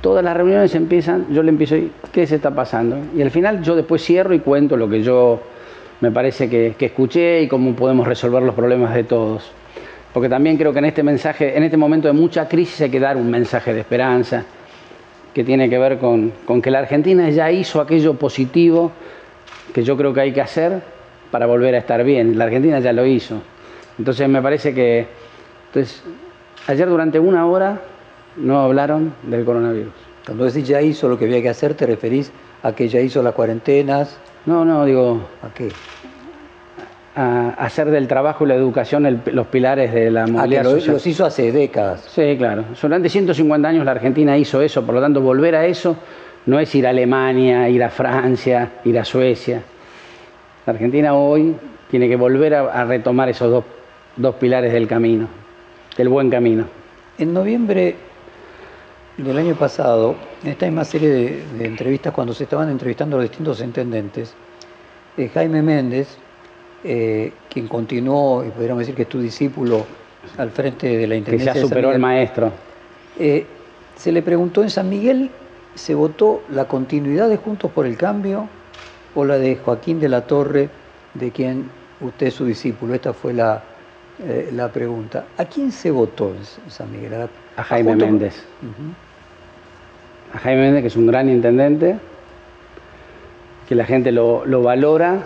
todas 0.02 0.24
las 0.24 0.36
reuniones 0.36 0.74
empiezan, 0.74 1.28
yo 1.32 1.44
le 1.44 1.50
empiezo 1.50 1.76
¿qué 2.12 2.26
se 2.26 2.36
está 2.36 2.52
pasando? 2.52 2.98
Y 3.16 3.22
al 3.22 3.30
final 3.30 3.62
yo 3.62 3.76
después 3.76 4.04
cierro 4.04 4.34
y 4.34 4.40
cuento 4.40 4.76
lo 4.78 4.90
que 4.90 5.04
yo 5.04 5.42
me 6.04 6.12
parece 6.12 6.50
que, 6.50 6.76
escuché 6.78 7.44
y 7.44 7.48
cómo 7.48 7.74
podemos 7.78 8.06
resolver 8.06 8.44
los 8.44 8.54
problemas 8.54 8.94
de 8.94 9.06
todos. 9.06 9.50
Porque 10.12 10.28
también 10.28 10.58
creo 10.58 10.74
que 10.74 10.80
en 10.80 10.86
este 10.86 11.02
mensaje, 11.02 11.56
en 11.56 11.64
este 11.64 11.78
momento 11.78 12.10
de 12.10 12.14
mucha 12.14 12.50
crisis 12.50 12.82
hay 12.82 12.90
que 12.90 13.00
dar 13.00 13.16
un 13.16 13.32
mensaje 13.32 13.74
de 13.74 13.80
esperanza 13.80 14.44
que 15.34 15.46
tiene 15.46 15.70
que 15.70 15.78
ver 15.78 16.00
con, 16.00 16.34
que 16.62 16.70
la 16.70 16.80
Argentina 16.80 17.30
ya 17.30 17.50
hizo 17.50 17.80
aquello 17.80 18.16
positivo 18.16 18.92
que 19.74 19.84
yo 19.84 19.96
creo 19.96 20.14
que 20.14 20.20
hay 20.20 20.34
que 20.34 20.42
hacer 20.42 20.82
para 21.32 21.46
volver 21.46 21.74
a 21.74 21.78
estar 21.78 22.04
bien. 22.04 22.38
La 22.38 22.44
Argentina 22.44 22.82
ya 22.82 22.92
lo 22.92 23.06
hizo. 23.06 23.42
Entonces 23.98 24.28
me 24.28 24.42
parece 24.42 24.74
que 24.74 25.08
entonces, 25.68 26.04
ayer 26.68 26.90
durante 26.90 27.18
una 27.18 27.48
hora 27.48 27.80
no 28.36 28.60
hablaron 28.60 29.14
del 29.24 29.46
coronavirus. 29.46 29.94
Cuando 30.26 30.44
decís 30.44 30.68
ya 30.68 30.82
hizo 30.82 31.08
lo 31.08 31.18
que 31.18 31.24
había 31.24 31.42
que 31.42 31.50
hacer, 31.50 31.76
¿te 31.76 31.86
referís 31.86 32.30
a 32.62 32.74
que 32.74 32.90
ya 32.90 33.00
hizo 33.00 33.24
las 33.24 33.34
cuarentenas, 33.34 34.20
no, 34.46 34.66
no, 34.66 34.86
digo. 34.86 35.22
¿A 35.42 35.54
qué? 35.54 35.70
A 37.16 37.50
hacer 37.50 37.92
del 37.92 38.08
trabajo 38.08 38.44
y 38.46 38.48
la 38.48 38.56
educación 38.56 39.22
los 39.26 39.48
pilares 39.48 39.94
de 39.94 40.10
la 40.10 40.26
movilidad 40.26 40.64
social. 40.64 40.94
Los 40.96 41.08
hizo 41.08 41.26
hace 41.26 41.52
décadas. 41.52 42.02
Sí, 42.02 42.36
claro. 42.38 42.66
Durante 42.82 43.10
150 43.10 43.68
años 43.68 43.86
la 43.86 43.92
Argentina 43.92 44.38
hizo 44.38 44.62
eso, 44.62 44.84
por 44.84 44.96
lo 44.96 45.02
tanto, 45.02 45.22
volver 45.22 45.56
a 45.56 45.66
eso 45.66 45.96
no 46.46 46.60
es 46.60 46.74
ir 46.76 46.88
a 46.88 46.90
Alemania, 46.90 47.70
ir 47.70 47.84
a 47.84 47.90
Francia, 47.90 48.72
ir 48.84 49.00
a 49.00 49.06
Suecia. 49.06 49.62
La 50.66 50.74
Argentina 50.74 51.14
hoy 51.14 51.56
tiene 51.90 52.10
que 52.10 52.16
volver 52.16 52.56
a, 52.56 52.84
retomar 52.86 53.30
esos 53.30 53.64
dos, 54.16 54.36
pilares 54.36 54.74
del 54.74 54.88
camino, 54.88 55.28
del 55.96 56.10
buen 56.10 56.30
camino. 56.30 56.66
En 57.18 57.34
noviembre 57.34 57.96
del 59.18 59.38
año 59.38 59.56
pasado, 59.56 60.16
en 60.44 60.50
esta 60.50 60.66
misma 60.66 60.86
serie 60.86 61.10
de, 61.10 61.66
entrevistas, 61.66 62.14
cuando 62.14 62.34
se 62.34 62.46
estaban 62.46 62.70
entrevistando 62.70 63.16
a 63.16 63.22
los 63.22 63.30
distintos 63.30 63.62
intendentes, 63.62 64.34
eh, 65.18 65.30
Jaime 65.32 65.62
Méndez, 65.62 66.18
eh, 66.84 67.32
quien 67.50 67.68
continuó, 67.68 68.44
y 68.44 68.50
podríamos 68.50 68.80
decir 68.80 68.96
que 68.96 69.04
es 69.04 69.10
tu 69.10 69.20
discípulo 69.20 69.86
al 70.38 70.50
frente 70.50 70.98
de 70.98 71.08
la 71.08 71.16
Intendencia. 71.16 71.54
Que 71.54 71.60
ya 71.60 71.66
superó 71.66 71.92
el 71.92 72.00
maestro. 72.00 72.52
Eh, 73.20 73.46
se 73.96 74.12
le 74.12 74.24
preguntó 74.24 74.64
en 74.64 74.72
San 74.72 74.90
Miguel, 74.90 75.30
¿se 75.76 75.94
votó 75.94 76.42
la 76.50 76.66
continuidad 76.68 77.30
de 77.30 77.38
Juntos 77.38 77.72
por 77.72 77.86
el 77.86 77.98
Cambio 77.98 78.50
o 79.14 79.26
la 79.26 79.38
de 79.38 79.56
Joaquín 79.58 80.00
de 80.00 80.10
la 80.10 80.22
Torre, 80.22 80.70
de 81.14 81.32
quien 81.32 81.70
usted 82.02 82.28
es 82.28 82.34
su 82.34 82.46
discípulo? 82.46 82.96
Esta 82.96 83.14
fue 83.14 83.34
la, 83.34 83.62
la 84.52 84.70
pregunta. 84.70 85.26
¿A 85.38 85.46
quién 85.46 85.72
se 85.72 85.92
votó 85.92 86.34
en 86.66 86.72
San 86.72 86.92
Miguel? 86.92 87.14
A, 87.14 87.30
Jaime 87.62 87.96
Méndez 87.96 88.44
a 90.34 90.40
Jaime 90.40 90.62
Méndez, 90.62 90.82
que 90.82 90.88
es 90.88 90.96
un 90.96 91.06
gran 91.06 91.30
intendente, 91.30 91.96
que 93.68 93.76
la 93.76 93.86
gente 93.86 94.12
lo, 94.12 94.44
valora 94.62 95.24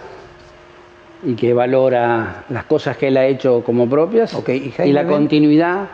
y 1.24 1.34
que 1.36 1.54
valora 1.54 2.44
las 2.50 2.66
cosas 2.66 2.98
que 2.98 3.08
él 3.08 3.18
ha 3.18 3.26
hecho 3.26 3.64
como 3.64 3.90
propias 3.90 4.38
y, 4.48 4.92
la 4.92 5.08
continuidad 5.08 5.88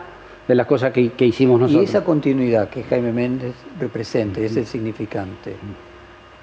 de 0.46 0.54
las 0.54 0.66
cosas 0.66 0.92
que, 0.92 1.12
hicimos 1.20 1.60
nosotros. 1.60 1.82
Y 1.82 1.84
esa 1.86 2.04
continuidad 2.04 2.68
que 2.68 2.82
Jaime 2.82 3.12
Méndez 3.12 3.54
represente, 3.78 4.44
es 4.44 4.56
el 4.56 4.66
significante, 4.66 5.54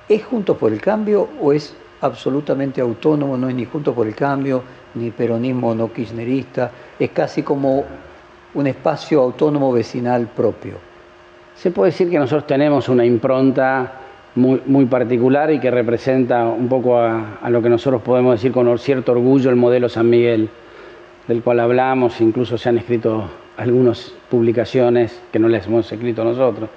¿es 0.07 0.23
Juntos 0.23 0.57
por 0.57 0.71
el 0.71 0.81
Cambio 0.81 1.27
o 1.41 1.53
es 1.53 1.75
absolutamente 1.99 2.81
autónomo? 2.81 3.37
No 3.37 3.49
es 3.49 3.55
ni 3.55 3.65
Juntos 3.65 3.93
por 3.93 4.07
el 4.07 4.15
Cambio, 4.15 4.63
ni 4.95 5.11
peronismo 5.11 5.75
no 5.75 5.91
kirchnerista, 5.91 6.71
es 6.97 7.11
casi 7.11 7.43
como 7.43 7.83
un 8.53 8.67
espacio 8.67 9.21
autónomo 9.21 9.71
vecinal 9.71 10.27
propio. 10.27 10.75
Se 11.55 11.71
puede 11.71 11.91
decir 11.91 12.09
que 12.09 12.17
nosotros 12.17 12.47
tenemos 12.47 12.89
una 12.89 13.05
impronta 13.05 13.93
muy, 14.35 14.61
muy 14.65 14.85
particular 14.85 15.51
y 15.51 15.59
que 15.59 15.69
representa 15.69 16.45
un 16.45 16.67
poco 16.67 16.97
a, 16.97 17.49
lo 17.49 17.61
que 17.61 17.69
nosotros 17.69 18.01
podemos 18.01 18.33
decir 18.33 18.51
con 18.51 18.77
cierto 18.79 19.11
orgullo 19.11 19.49
el 19.49 19.55
modelo 19.55 19.89
San 19.89 20.09
Miguel, 20.09 20.49
del 21.27 21.41
cual 21.41 21.59
hablamos, 21.59 22.19
incluso 22.21 22.57
se 22.57 22.69
han 22.69 22.77
escrito 22.77 23.29
algunas 23.57 24.13
publicaciones 24.29 25.21
que 25.31 25.39
no 25.39 25.47
les 25.47 25.67
hemos 25.67 25.91
escrito 25.91 26.23
nosotros. 26.23 26.69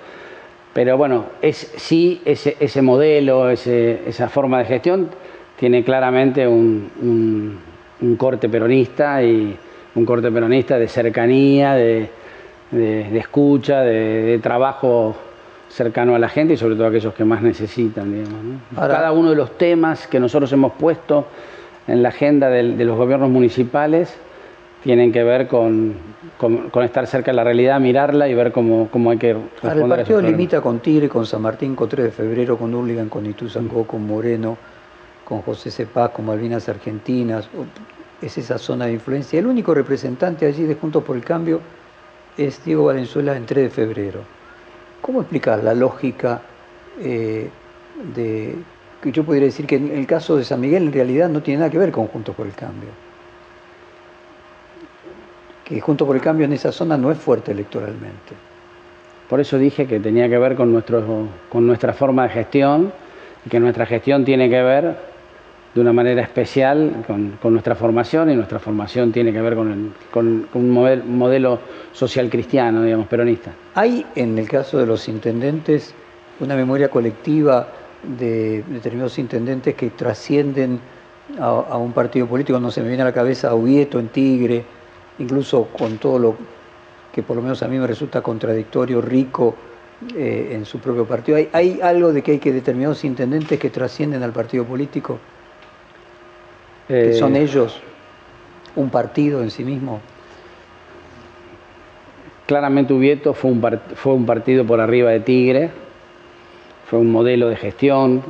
Pero 0.73 0.99
bueno, 0.99 1.27
es, 1.41 1.73
sí, 1.77 2.21
ese, 2.25 2.57
ese 2.59 2.83
modelo, 2.83 3.49
esa 3.49 4.29
forma 4.29 4.59
de 4.59 4.65
gestión 4.65 5.09
tiene 5.57 5.85
claramente 5.85 6.49
un, 6.49 7.59
un 8.01 8.17
corte 8.17 8.49
peronista 8.49 9.23
y 9.23 9.57
un 9.95 10.05
corte 10.05 10.31
peronista 10.31 10.79
de 10.79 10.89
cercanía, 10.89 11.75
de, 11.75 12.09
de, 12.71 13.19
escucha, 13.19 13.81
de, 13.81 14.39
trabajo 14.43 15.15
cercano 15.69 16.15
a 16.15 16.19
la 16.19 16.29
gente 16.29 16.55
y 16.55 16.57
sobre 16.57 16.75
todo 16.75 16.87
a 16.87 16.89
aquellos 16.89 17.15
que 17.15 17.25
más 17.25 17.43
necesitan. 17.43 18.61
Cada 18.75 19.13
uno 19.13 19.31
de 19.31 19.37
los 19.37 19.57
temas 19.57 20.07
que 20.07 20.21
nosotros 20.21 20.53
hemos 20.53 20.73
puesto 20.73 21.27
en 21.87 22.03
la 22.03 22.11
agenda 22.11 22.49
de, 22.49 22.63
los 22.63 22.97
gobiernos 22.97 23.31
municipales 23.31 24.17
tienen 24.83 25.13
que 25.13 25.25
ver 25.25 25.49
con, 25.49 25.95
estar 26.83 27.07
cerca 27.07 27.31
de 27.31 27.37
la 27.37 27.45
realidad, 27.45 27.81
mirarla 27.81 28.29
y 28.29 28.35
ver 28.35 28.53
cómo, 28.53 28.89
hay 29.11 29.19
que 29.19 29.33
responder. 29.35 29.83
el 29.83 29.89
partido 29.89 30.21
limita 30.21 30.61
con 30.61 30.81
Tigre, 30.81 31.09
con 31.09 31.25
San 31.25 31.41
Martín, 31.41 31.75
con 31.75 31.89
3 31.89 32.05
de 32.05 32.11
febrero, 32.11 32.59
con 32.59 32.75
Urligan, 32.75 33.09
con 33.09 33.25
Ituzangó, 33.25 33.87
con 33.87 34.07
Moreno, 34.07 34.59
con 35.25 35.41
José 35.41 35.71
Cepaz, 35.71 36.11
con 36.11 36.27
Malvinas 36.27 36.69
Argentinas. 36.69 37.49
Es 38.25 38.39
esa 38.39 38.57
zona 38.57 38.87
de 38.87 38.93
influencia. 38.95 39.39
El 39.39 39.47
único 39.47 39.75
representante 39.75 40.47
allí 40.47 40.63
de 40.65 40.77
Juntos 40.77 41.05
por 41.05 41.15
el 41.15 41.23
Cambio 41.23 41.61
es 42.39 42.65
Diego 42.65 42.87
Valenzuela 42.87 43.37
en 43.37 43.45
3 43.45 43.65
de 43.65 43.69
febrero. 43.69 44.21
¿Cómo 45.03 45.21
explicas 45.21 45.63
la 45.63 45.75
lógica 45.75 46.41
eh, 46.99 47.51
de 48.15 48.55
que 49.03 49.13
yo 49.13 49.25
podría 49.25 49.45
decir 49.45 49.67
que 49.67 49.77
en 49.77 49.91
el 49.91 50.07
caso 50.07 50.39
de 50.39 50.45
San 50.45 50.59
Miguel 50.59 50.85
en 50.85 50.93
realidad 50.95 51.29
no 51.29 51.43
tiene 51.43 51.59
nada 51.59 51.71
que 51.71 51.77
ver 51.77 51.93
con 51.93 52.07
Juntos 52.07 52.35
por 52.35 52.47
el 52.47 52.55
Cambio? 52.55 52.89
Que 55.63 55.79
Juntos 55.83 56.07
por 56.07 56.17
el 56.17 56.23
Cambio 56.23 56.47
en 56.47 56.55
esa 56.55 56.73
zona 56.73 56.97
no 56.97 57.13
es 57.13 57.19
fuerte 57.19 57.53
electoralmente. 57.53 58.33
Por 59.29 59.39
eso 59.39 59.59
dije 59.59 59.87
que 59.87 60.01
tenía 60.01 60.31
que 60.31 60.39
ver 60.39 60.57
con, 60.57 60.73
nuestro, 60.73 61.29
con 61.51 61.67
nuestra 61.67 61.93
forma 61.93 62.23
de 62.23 62.31
gestión 62.31 62.91
y 63.45 63.51
que 63.51 63.61
nuestra 63.61 63.85
gestión 63.85 64.25
tiene 64.25 64.49
que 64.49 64.63
ver 64.63 65.14
de 65.75 65.81
una 65.81 65.93
manera 65.93 66.23
especial 66.23 67.05
con, 67.07 67.39
nuestra 67.53 67.75
formación 67.75 68.31
y 68.31 68.37
nuestra 68.37 68.61
formación 68.61 69.11
tiene 69.11 69.33
que 69.33 69.41
ver 69.41 69.57
con, 69.57 70.47
un 70.55 70.71
modelo, 70.71 71.59
social 71.93 72.31
cristiano, 72.31 72.83
digamos, 72.83 73.09
peronista. 73.09 73.53
¿Hay 73.75 74.07
en 74.15 74.39
el 74.39 74.49
caso 74.49 74.79
de 74.79 74.87
los 74.87 75.09
intendentes 75.09 75.93
una 76.39 76.55
memoria 76.55 76.89
colectiva 76.89 77.69
de 78.03 78.63
determinados 78.69 79.19
intendentes 79.19 79.75
que 79.75 79.91
trascienden 79.91 80.79
a, 81.41 81.77
un 81.77 81.93
partido 81.93 82.29
político? 82.29 82.61
No 82.61 82.71
se 82.71 82.81
me 82.81 82.89
viene 82.89 83.03
a 83.03 83.07
la 83.07 83.13
cabeza 83.13 83.51
a 83.51 83.55
Ubieto 83.55 83.99
en 83.99 84.09
Tigre, 84.09 84.65
incluso 85.19 85.65
con 85.77 85.99
todo 85.99 86.19
lo 86.21 86.37
que 87.13 87.23
por 87.25 87.37
lo 87.37 87.43
menos 87.43 87.63
a 87.65 87.69
mí 87.69 87.79
me 87.79 87.87
resulta 87.87 88.21
contradictorio, 88.21 89.01
rico 89.01 89.57
eh, 90.17 90.51
en 90.53 90.65
su 90.67 90.79
propio 90.79 91.05
partido. 91.05 91.37
¿Hay, 91.37 91.49
¿Hay 91.53 91.81
algo 91.81 92.13
de 92.13 92.23
que 92.23 92.33
hay 92.33 92.39
que 92.39 92.53
determinados 92.53 93.05
intendentes 93.05 93.59
que 93.59 93.71
trascienden 93.71 94.23
al 94.23 94.33
partido 94.33 94.65
político? 94.65 95.19
Que 96.89 97.15
son 97.15 97.37
eh, 97.37 97.43
ellos 97.43 97.81
un 98.77 98.91
partido 98.91 99.43
en 99.43 99.51
sí 99.51 99.65
mismo? 99.65 100.01
Claramente 102.47 102.93
Ubieto 102.93 103.33
fue 103.33 103.51
un, 103.51 103.81
fue 103.95 104.13
un 104.13 104.27
partido 104.27 104.67
por 104.67 104.81
arriba 104.81 105.11
de 105.11 105.21
Tigre, 105.21 105.71
fue 106.87 106.99
un 106.99 107.11
modelo 107.11 107.49
de 107.49 107.57
gestión 107.57 108.23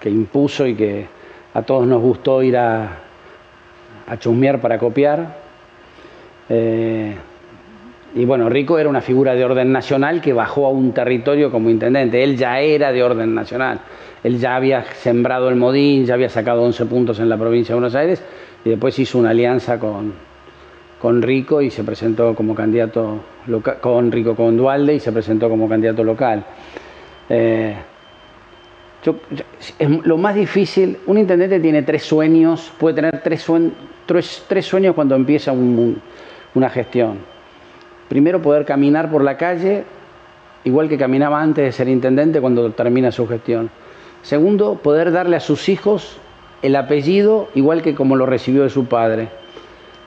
que 0.00 0.10
impuso 0.10 0.66
y 0.66 0.74
que 0.74 1.06
a 1.54 1.62
todos 1.62 1.86
nos 1.86 2.02
gustó 2.02 2.42
ir 2.42 2.56
a, 2.56 2.98
a 4.06 4.18
chusmear 4.18 4.60
para 4.60 4.78
copiar. 4.78 5.36
Eh, 6.48 7.16
y 8.14 8.24
bueno, 8.26 8.48
Rico 8.50 8.78
era 8.78 8.88
una 8.88 9.00
figura 9.00 9.34
de 9.34 9.44
orden 9.44 9.72
nacional 9.72 10.20
que 10.20 10.32
bajó 10.32 10.66
a 10.66 10.70
un 10.70 10.92
territorio 10.92 11.50
como 11.50 11.70
intendente. 11.70 12.22
Él 12.22 12.36
ya 12.36 12.60
era 12.60 12.92
de 12.92 13.02
orden 13.02 13.34
nacional. 13.34 13.80
Él 14.22 14.38
ya 14.38 14.56
había 14.56 14.84
sembrado 14.84 15.48
el 15.48 15.56
Modín, 15.56 16.04
ya 16.04 16.14
había 16.14 16.28
sacado 16.28 16.62
11 16.62 16.86
puntos 16.86 17.18
en 17.20 17.28
la 17.28 17.38
provincia 17.38 17.74
de 17.74 17.80
Buenos 17.80 17.94
Aires 17.94 18.22
y 18.64 18.70
después 18.70 18.98
hizo 18.98 19.18
una 19.18 19.30
alianza 19.30 19.78
con, 19.78 20.12
con 21.00 21.22
Rico 21.22 21.62
y 21.62 21.70
se 21.70 21.84
presentó 21.84 22.34
como 22.34 22.54
candidato 22.54 23.20
local, 23.46 23.78
con 23.80 24.12
Rico 24.12 24.36
con 24.36 24.56
Dualde 24.56 24.94
y 24.94 25.00
se 25.00 25.10
presentó 25.10 25.48
como 25.48 25.68
candidato 25.68 26.04
local. 26.04 26.44
Eh, 27.30 27.74
lo 30.04 30.18
más 30.18 30.34
difícil, 30.34 30.98
un 31.06 31.18
intendente 31.18 31.58
tiene 31.58 31.82
tres 31.82 32.04
sueños, 32.04 32.72
puede 32.78 32.94
tener 32.96 33.22
tres, 33.22 33.42
sueños 34.64 34.94
cuando 34.94 35.16
empieza 35.16 35.52
una 35.52 36.70
gestión. 36.70 37.31
Primero, 38.08 38.42
poder 38.42 38.64
caminar 38.64 39.10
por 39.10 39.24
la 39.24 39.36
calle, 39.36 39.84
igual 40.64 40.88
que 40.88 40.98
caminaba 40.98 41.40
antes 41.40 41.64
de 41.64 41.72
ser 41.72 41.88
intendente 41.88 42.40
cuando 42.40 42.70
termina 42.72 43.10
su 43.10 43.26
gestión. 43.26 43.70
Segundo, 44.22 44.76
poder 44.76 45.12
darle 45.12 45.36
a 45.36 45.40
sus 45.40 45.68
hijos 45.68 46.18
el 46.62 46.76
apellido 46.76 47.48
igual 47.54 47.82
que 47.82 47.94
como 47.94 48.16
lo 48.16 48.26
recibió 48.26 48.62
de 48.62 48.70
su 48.70 48.86
padre. 48.86 49.28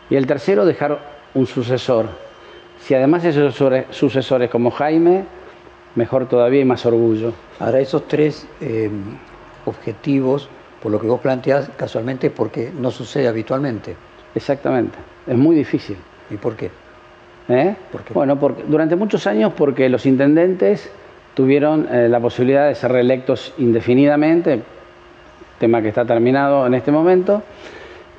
Y 0.09 0.15
el 0.15 0.25
tercero, 0.25 0.65
dejar 0.65 0.99
un 1.33 1.47
sucesor. 1.47 2.07
Si 2.79 2.93
además 2.93 3.25
esos 3.25 3.55
sucesores 3.91 4.49
como 4.49 4.71
Jaime, 4.71 5.25
mejor 5.95 6.27
todavía 6.27 6.61
y 6.61 6.65
más 6.65 6.85
orgullo. 6.85 7.33
Ahora, 7.59 7.79
esos 7.79 8.07
tres 8.07 8.47
eh, 8.61 8.89
objetivos, 9.65 10.47
por 10.81 10.91
lo 10.91 10.99
que 10.99 11.07
vos 11.07 11.19
planteás, 11.19 11.69
casualmente 11.75 12.29
porque 12.29 12.71
no 12.77 12.91
sucede 12.91 13.27
habitualmente. 13.27 13.95
Exactamente, 14.35 14.97
es 15.25 15.37
muy 15.37 15.55
difícil. 15.55 15.97
¿Y 16.29 16.35
por 16.35 16.55
qué? 16.55 16.69
¿Eh? 17.47 17.75
Bueno, 18.13 18.39
porque, 18.39 18.63
durante 18.67 18.95
muchos 18.95 19.27
años 19.27 19.53
porque 19.55 19.87
los 19.89 20.05
intendentes 20.05 20.91
tuvieron 21.35 21.87
eh, 21.91 22.07
la 22.09 22.19
posibilidad 22.19 22.67
de 22.67 22.75
ser 22.75 22.91
reelectos 22.91 23.53
indefinidamente, 23.57 24.61
tema 25.59 25.81
que 25.81 25.89
está 25.89 26.05
terminado 26.05 26.65
en 26.65 26.73
este 26.73 26.91
momento, 26.91 27.43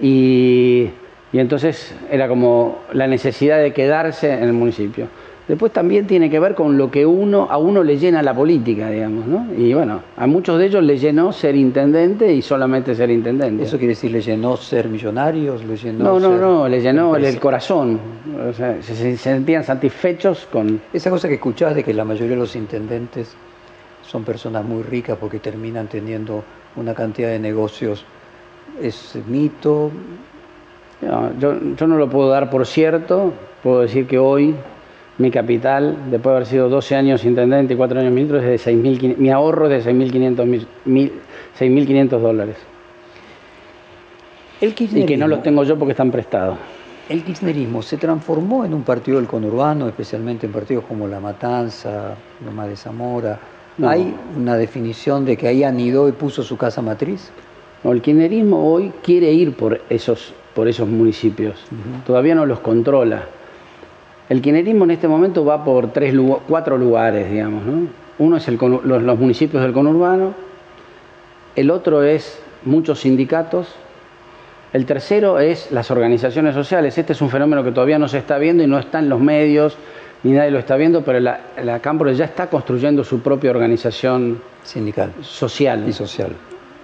y, 0.00 0.90
y 1.32 1.38
entonces 1.38 1.94
era 2.10 2.28
como 2.28 2.80
la 2.92 3.06
necesidad 3.06 3.58
de 3.58 3.72
quedarse 3.72 4.32
en 4.32 4.44
el 4.44 4.52
municipio. 4.52 5.08
Después 5.48 5.72
también 5.72 6.08
tiene 6.08 6.28
que 6.28 6.40
ver 6.40 6.56
con 6.56 6.76
lo 6.76 6.90
que 6.90 7.06
uno, 7.06 7.46
a 7.48 7.56
uno 7.56 7.84
le 7.84 7.98
llena 7.98 8.20
la 8.20 8.34
política, 8.34 8.90
digamos, 8.90 9.26
¿no? 9.26 9.46
Y 9.56 9.72
bueno, 9.74 10.02
a 10.16 10.26
muchos 10.26 10.58
de 10.58 10.66
ellos 10.66 10.82
le 10.82 10.98
llenó 10.98 11.32
ser 11.32 11.54
intendente 11.54 12.32
y 12.32 12.42
solamente 12.42 12.96
ser 12.96 13.10
intendente. 13.10 13.62
¿Eso 13.62 13.78
quiere 13.78 13.92
decir 13.92 14.10
le 14.10 14.20
llenó 14.20 14.56
ser 14.56 14.88
millonarios? 14.88 15.64
Le 15.64 15.76
llenó 15.76 16.02
no, 16.02 16.18
no, 16.18 16.36
no, 16.36 16.68
le 16.68 16.80
llenó 16.80 17.14
el, 17.14 17.38
corazón. 17.38 18.00
O 18.48 18.52
sea, 18.52 18.82
se, 18.82 19.16
sentían 19.16 19.62
satisfechos 19.62 20.48
con... 20.50 20.80
Esa 20.92 21.10
cosa 21.10 21.28
que 21.28 21.34
escuchás 21.34 21.76
de 21.76 21.84
que 21.84 21.94
la 21.94 22.04
mayoría 22.04 22.34
de 22.34 22.40
los 22.40 22.56
intendentes 22.56 23.36
son 24.02 24.24
personas 24.24 24.64
muy 24.64 24.82
ricas 24.82 25.16
porque 25.16 25.38
terminan 25.38 25.86
teniendo 25.86 26.42
una 26.74 26.92
cantidad 26.92 27.28
de 27.28 27.38
negocios, 27.38 28.04
¿es 28.82 29.16
mito? 29.28 29.92
yo, 31.38 31.54
yo 31.76 31.86
no 31.86 31.98
lo 31.98 32.10
puedo 32.10 32.30
dar 32.30 32.50
por 32.50 32.66
cierto, 32.66 33.32
puedo 33.62 33.82
decir 33.82 34.06
que 34.06 34.18
hoy 34.18 34.56
mi 35.18 35.30
capital, 35.30 35.96
después 36.10 36.24
de 36.24 36.36
haber 36.36 36.46
sido 36.46 36.68
12 36.68 36.94
años 36.94 37.24
intendente 37.24 37.74
y 37.74 37.76
4 37.76 38.00
años 38.00 38.12
ministro, 38.12 38.38
es 38.38 38.64
de 38.64 38.72
6.500, 38.72 39.16
mi 39.16 39.30
ahorro 39.30 39.70
es 39.70 39.84
de 39.84 39.92
6.500 39.92 42.18
dólares. 42.18 42.56
El 44.60 44.74
y 44.78 45.04
que 45.04 45.16
no 45.16 45.28
los 45.28 45.42
tengo 45.42 45.64
yo 45.64 45.78
porque 45.78 45.92
están 45.92 46.10
prestados. 46.10 46.58
El 47.08 47.22
kirchnerismo 47.22 47.82
se 47.82 47.98
transformó 47.98 48.64
en 48.64 48.74
un 48.74 48.82
partido 48.82 49.18
del 49.18 49.26
conurbano, 49.26 49.86
especialmente 49.86 50.46
en 50.46 50.52
partidos 50.52 50.84
como 50.84 51.06
La 51.06 51.20
Matanza, 51.20 52.16
Loma 52.44 52.66
de 52.66 52.74
Zamora. 52.74 53.38
¿Hay 53.82 54.14
una 54.36 54.56
definición 54.56 55.26
de 55.26 55.36
que 55.36 55.46
ahí 55.46 55.62
anidó 55.62 56.08
y 56.08 56.12
puso 56.12 56.42
su 56.42 56.56
casa 56.56 56.80
matriz? 56.80 57.30
No, 57.84 57.92
el 57.92 58.00
kirchnerismo 58.00 58.72
hoy 58.72 58.92
quiere 59.02 59.30
ir 59.32 59.54
por 59.54 59.82
esos, 59.90 60.32
por 60.54 60.68
esos 60.68 60.88
municipios. 60.88 61.62
Todavía 62.06 62.34
no 62.34 62.46
los 62.46 62.60
controla 62.60 63.24
el 64.28 64.42
kirchnerismo 64.42 64.84
en 64.84 64.90
este 64.90 65.08
momento 65.08 65.44
va 65.44 65.64
por 65.64 65.92
tres, 65.92 66.14
cuatro 66.48 66.76
lugares, 66.76 67.30
digamos. 67.30 67.62
Uno 68.18 68.36
es 68.36 68.48
los, 68.48 69.18
municipios 69.18 69.62
del 69.62 69.72
conurbano, 69.72 70.34
el 71.54 71.70
otro 71.70 72.02
es 72.02 72.42
muchos 72.64 73.00
sindicatos, 73.00 73.74
el 74.72 74.84
tercero 74.84 75.38
es 75.38 75.70
las 75.70 75.90
organizaciones 75.90 76.54
sociales. 76.54 76.98
Este 76.98 77.12
es 77.12 77.20
un 77.20 77.30
fenómeno 77.30 77.62
que 77.62 77.72
todavía 77.72 77.98
no 77.98 78.08
se 78.08 78.18
está 78.18 78.38
viendo 78.38 78.62
y 78.62 78.66
no 78.66 78.78
está 78.78 78.98
en 78.98 79.08
los 79.08 79.20
medios, 79.20 79.76
ni 80.22 80.32
nadie 80.32 80.50
lo 80.50 80.58
está 80.58 80.76
viendo, 80.76 81.02
pero 81.02 81.20
la, 81.20 81.40
la 81.62 81.80
ya 82.12 82.24
está 82.24 82.48
construyendo 82.48 83.04
su 83.04 83.20
propia 83.20 83.50
organización 83.50 84.40
sindical 84.64 85.12
social. 85.20 85.84
Y 85.88 85.92
social. 85.92 86.32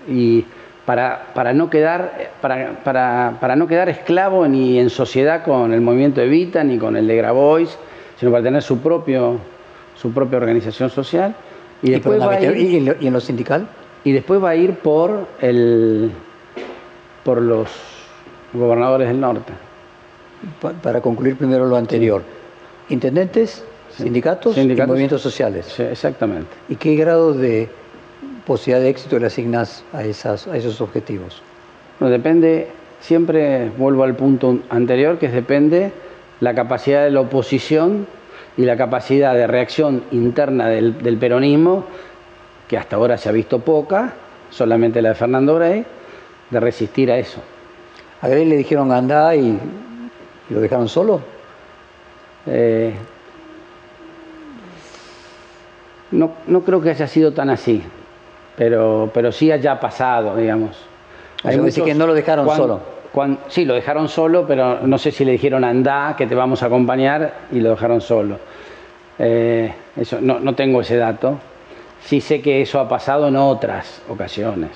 Y 0.09 0.45
para, 0.85 1.33
para, 1.35 1.53
no 1.53 1.71
quedar, 1.71 2.31
para, 2.41 2.83
para, 2.83 3.39
para, 3.41 3.57
no 3.57 3.67
quedar 3.67 3.89
esclavo 3.89 4.47
ni 4.49 4.79
en 4.79 4.91
sociedad 4.91 5.45
con 5.45 5.73
el 5.73 5.81
movimiento 5.81 6.21
Evita 6.21 6.65
ni 6.65 6.79
con 6.79 6.97
el 6.97 7.07
de 7.07 7.17
Grabois, 7.17 7.79
sino 8.19 8.33
para 8.33 8.43
tener 8.43 8.63
su, 8.63 8.79
propio, 8.79 9.39
su 9.95 10.13
propia 10.13 10.39
organización 10.39 10.91
social. 10.91 11.35
Y, 11.83 11.91
después 11.91 12.21
va 12.21 12.33
a 12.33 12.41
ir, 12.41 12.95
¿Y 13.01 13.07
en 13.07 13.13
lo 13.13 13.21
sindical? 13.21 13.67
Y 14.05 14.13
después 14.13 14.43
va 14.43 14.51
a 14.51 14.57
ir 14.57 14.75
por, 14.75 15.27
el, 15.41 16.11
por 17.25 17.41
los 17.41 17.69
gobernadores 18.53 19.09
del 19.09 19.21
norte. 19.21 19.53
para 20.83 21.01
concluir 21.01 21.37
primero 21.37 21.67
lo 21.67 21.77
anterior. 21.77 22.23
Intendentes, 22.89 23.65
sindicatos, 23.97 24.57
y 24.59 24.67
movimientos 24.67 25.23
sociales. 25.23 25.67
Sí, 25.67 25.83
exactamente. 25.83 26.51
¿Y 26.69 26.77
qué 26.77 26.97
grado 26.97 27.33
de 27.33 27.69
posibilidad 28.47 28.83
de 28.83 28.91
éxito 28.91 29.19
le 29.19 29.27
asignas 29.27 29.85
a, 29.93 30.05
esas, 30.05 30.47
a 30.47 30.57
esos 30.57 30.81
objetivos? 30.81 31.43
No, 32.01 32.09
depende, 32.09 32.69
siempre 33.01 33.71
vuelvo 33.71 34.05
al 34.05 34.17
punto 34.17 34.59
anterior, 34.71 35.19
que 35.19 35.29
depende 35.29 35.93
la 36.41 36.55
capacidad 36.55 37.05
de 37.05 37.11
la 37.11 37.21
oposición 37.21 38.07
y 38.57 38.65
la 38.65 38.77
capacidad 38.77 39.35
de 39.35 39.47
reacción 39.47 40.05
interna 40.11 40.69
del, 40.69 41.17
peronismo, 41.19 41.87
que 42.69 42.77
hasta 42.77 42.97
ahora 42.97 43.17
se 43.17 43.29
ha 43.29 43.33
visto 43.33 43.61
poca, 43.61 44.15
solamente 44.51 45.01
la 45.01 45.11
de 45.11 45.15
Fernando 45.15 45.55
Grey, 45.55 45.85
de 46.51 46.61
resistir 46.61 47.11
a 47.11 47.19
eso. 47.19 47.41
¿A 48.21 48.29
Grey 48.29 48.45
le 48.45 48.57
dijeron 48.57 48.93
anda 48.93 49.35
y, 49.35 49.59
y 50.51 50.55
lo 50.55 50.61
dejaron 50.61 50.89
solo? 50.89 51.21
Eh, 52.47 52.93
no, 56.11 56.33
no 56.47 56.61
creo 56.63 56.81
que 56.83 56.91
haya 56.91 57.07
sido 57.07 57.33
tan 57.33 57.49
así 57.49 57.83
pero, 58.57 59.11
pero 59.13 59.33
sí 59.33 59.51
haya 59.51 59.79
pasado, 59.81 60.37
digamos. 60.37 60.77
Hay 61.45 61.59
decir 61.59 61.85
que 61.85 61.95
no 61.95 62.07
lo 62.07 62.15
dejaron 62.15 62.49
solo. 62.49 62.81
sí, 63.49 63.65
lo 63.65 63.75
dejaron 63.75 64.09
solo, 64.09 64.47
pero 64.47 64.87
no 64.87 64.99
sé 64.99 65.11
si 65.11 65.25
le 65.25 65.33
dijeron 65.33 65.65
anda, 65.65 66.15
que 66.17 66.27
te 66.27 66.35
vamos 66.35 66.63
a 66.63 66.67
acompañar, 66.67 67.35
y 67.51 67.61
lo 67.61 67.71
dejaron 67.71 68.01
solo. 68.01 68.39
Eh, 69.19 69.73
eso, 69.97 70.19
no, 70.21 70.39
no 70.41 70.55
tengo 70.55 70.81
ese 70.81 70.97
dato. 70.97 71.39
Sí 72.03 72.21
sé 72.21 72.41
que 72.41 72.63
eso 72.63 72.81
ha 72.81 72.89
pasado 72.89 73.29
en 73.29 73.37
otras 73.37 74.03
ocasiones. 74.09 74.71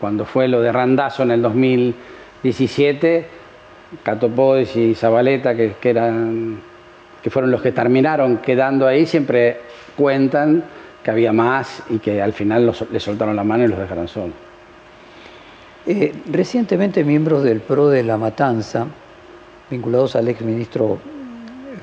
Cuando 0.00 0.24
fue 0.24 0.48
lo 0.48 0.62
de 0.62 0.72
Randazo 0.72 1.22
en 1.22 1.30
el 1.30 1.42
2017, 1.42 3.26
Catopodis 4.02 4.76
y 4.76 4.94
Zabaleta, 4.94 5.54
que, 5.54 5.74
que, 5.80 5.90
eran, 5.90 6.60
que 7.22 7.30
fueron 7.30 7.50
los 7.50 7.60
que 7.60 7.72
terminaron 7.72 8.38
quedando 8.38 8.86
ahí, 8.86 9.04
siempre 9.04 9.60
cuentan 9.96 10.64
que 11.02 11.10
había 11.10 11.32
más 11.32 11.82
y 11.88 11.98
que 11.98 12.20
al 12.20 12.32
final 12.32 12.66
los, 12.66 12.84
le 12.90 13.00
soltaron 13.00 13.36
la 13.36 13.44
mano 13.44 13.64
y 13.64 13.68
los 13.68 13.78
dejaron 13.78 14.08
solos. 14.08 14.34
Eh, 15.86 16.12
recientemente 16.30 17.04
miembros 17.04 17.42
del 17.42 17.60
PRO 17.60 17.88
de 17.88 18.02
La 18.02 18.18
Matanza, 18.18 18.86
vinculados 19.70 20.14
al 20.14 20.28
exministro 20.28 20.98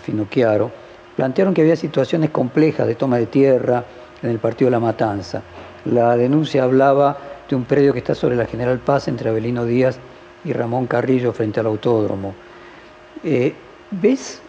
Finocchiaro, 0.03 0.71
plantearon 1.15 1.53
que 1.53 1.61
había 1.61 1.75
situaciones 1.75 2.29
complejas 2.29 2.85
de 2.85 2.95
toma 2.95 3.17
de 3.17 3.25
tierra 3.25 3.83
en 4.21 4.29
el 4.29 4.37
partido 4.37 4.67
de 4.67 4.71
La 4.71 4.79
Matanza. 4.79 5.41
La 5.85 6.15
denuncia 6.15 6.63
hablaba 6.63 7.17
de 7.49 7.55
un 7.55 7.63
predio 7.63 7.93
que 7.93 7.99
está 7.99 8.13
sobre 8.13 8.35
la 8.35 8.45
General 8.45 8.77
Paz 8.77 9.07
entre 9.07 9.29
Abelino 9.29 9.65
Díaz 9.65 9.97
y 10.45 10.53
Ramón 10.53 10.85
Carrillo 10.85 11.33
frente 11.33 11.59
al 11.59 11.65
autódromo. 11.65 12.35
Eh, 13.23 13.53
¿Ves 13.89 14.41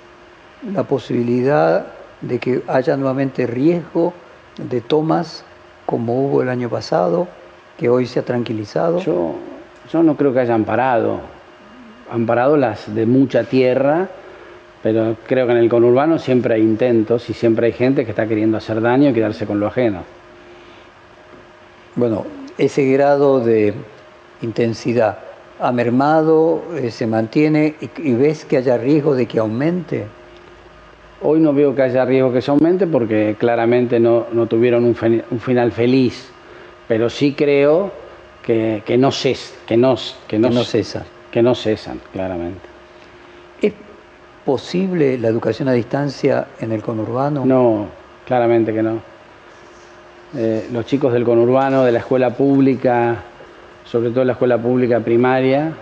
la 0.75 0.83
posibilidad 0.83 1.87
de 2.21 2.39
que 2.39 2.63
haya 2.67 2.97
nuevamente 2.97 3.47
riesgo 3.47 4.13
de 4.59 4.81
tomas 4.81 5.45
como 5.87 6.27
hubo 6.27 6.43
el 6.43 6.51
año 6.51 6.69
pasado, 6.69 7.29
que 7.79 7.89
hoy 7.89 8.07
se 8.07 8.21
ha 8.21 8.23
tranquilizado? 8.23 9.01
Yo, 9.01 9.35
yo 9.91 10.03
no 10.03 10.17
creo 10.17 10.35
que 10.35 10.41
hayan 10.41 10.65
parado. 10.65 11.21
Han 12.11 12.27
parado 12.27 12.57
las 12.57 12.95
de 12.95 13.07
mucha 13.07 13.45
tierra, 13.45 14.09
pero 14.83 15.17
creo 15.27 15.47
que 15.47 15.53
en 15.53 15.59
el 15.59 15.69
conurbano 15.69 16.19
siempre 16.19 16.55
hay 16.55 16.63
intentos 16.63 17.31
y 17.31 17.35
siempre 17.35 17.67
hay 17.67 17.73
gente 17.73 18.05
que 18.05 18.11
está 18.11 18.27
queriendo 18.27 18.59
hacer 18.59 18.81
daño 18.81 19.11
y 19.11 19.13
quedarse 19.15 19.47
con 19.47 19.61
lo 19.61 19.67
ajeno. 19.69 20.03
Bueno, 21.97 22.27
ese 22.59 22.85
grado 22.93 23.41
de 23.41 23.75
intensidad 24.43 25.19
ha 25.61 25.73
mermado, 25.73 26.63
eh, 26.77 26.91
se 26.91 27.07
mantiene 27.07 27.75
y, 27.81 27.91
y 28.11 28.15
ves 28.15 28.45
que 28.45 28.59
haya 28.59 28.77
riesgo 28.77 29.15
de 29.15 29.27
que 29.27 29.39
aumente. 29.39 30.07
Hoy 31.21 31.41
no 31.41 31.53
veo 31.53 31.75
que 31.75 31.83
haya 31.83 32.05
riesgo 32.05 32.33
que 32.33 32.41
se 32.41 32.51
aumente 32.51 32.87
porque 32.87 33.35
claramente 33.39 33.99
no, 33.99 34.27
no 34.33 34.47
tuvieron 34.47 34.85
un, 34.85 34.95
fe- 34.95 35.25
un 35.31 35.41
final 35.41 35.73
feliz, 35.73 36.31
pero 36.87 37.11
sí 37.11 37.35
creo 37.35 37.91
que, 38.43 38.83
que 38.87 38.97
no, 38.97 39.11
ces, 39.11 39.59
que 39.67 39.77
no, 39.77 39.97
que 40.29 40.39
no, 40.39 40.49
Que 40.49 40.55
no 40.55 40.65
cesa. 40.65 41.05
que 41.33 41.43
no 41.43 41.55
cesan, 41.57 42.01
claramente. 42.13 42.61
¿Es 43.61 43.73
posible 44.45 45.19
la 45.19 45.29
educación 45.29 45.69
a 45.69 45.73
distancia 45.73 46.47
en 46.61 46.71
el 46.73 46.83
conurbano? 46.83 47.45
No, 47.45 47.87
claramente 48.25 48.73
que 48.73 48.83
no. 48.83 49.01
Eh, 50.37 50.69
los 50.73 50.87
chicos 50.87 51.13
del 51.13 51.25
conurbano, 51.25 51.85
de 51.85 51.91
la 51.93 51.99
escuela 51.99 52.31
pública, 52.31 53.17
sobre 53.85 54.11
todo 54.11 54.25
la 54.25 54.33
escuela 54.35 54.59
pública 54.59 55.01
primaria, 55.01 55.73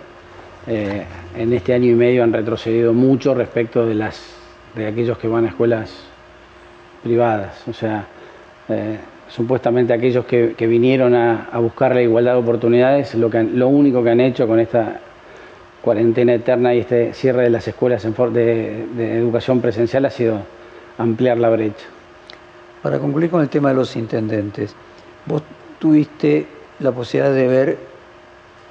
eh, 0.66 1.04
en 1.36 1.52
este 1.52 1.74
año 1.74 1.90
y 1.90 1.94
medio 1.94 2.24
han 2.24 2.32
retrocedido 2.32 2.92
mucho 2.94 3.34
respecto 3.34 3.84
de 3.84 3.94
las 3.94 4.34
de 4.76 4.86
aquellos 4.86 5.18
que 5.18 5.26
van 5.26 5.46
a 5.46 5.48
escuelas 5.48 5.90
privadas. 7.02 7.66
O 7.66 7.72
sea, 7.72 8.06
eh, 8.68 8.98
supuestamente 9.28 9.92
aquellos 9.92 10.26
que, 10.26 10.54
vinieron 10.66 11.14
a, 11.14 11.58
buscar 11.58 11.94
la 11.94 12.02
igualdad 12.02 12.34
de 12.34 12.38
oportunidades, 12.38 13.14
lo, 13.14 13.30
que 13.30 13.42
lo 13.42 13.68
único 13.68 14.04
que 14.04 14.10
han 14.10 14.20
hecho 14.20 14.46
con 14.46 14.60
esta 14.60 15.00
cuarentena 15.82 16.34
eterna 16.34 16.74
y 16.74 16.80
este 16.80 17.14
cierre 17.14 17.44
de 17.44 17.50
las 17.50 17.66
escuelas 17.66 18.04
en 18.04 18.14
de, 18.32 18.86
de 18.96 19.18
educación 19.18 19.60
presencial 19.60 20.04
ha 20.04 20.10
sido 20.10 20.40
ampliar 20.98 21.38
la 21.38 21.48
brecha. 21.48 21.86
Para 22.82 22.98
concluir 22.98 23.30
con 23.30 23.40
el 23.40 23.48
tema 23.48 23.70
de 23.70 23.76
los 23.76 23.96
intendentes, 23.96 24.74
vos 25.24 25.42
tuviste 25.78 26.46
la 26.80 26.92
posibilidad 26.92 27.34
de 27.34 27.48
ver 27.48 27.78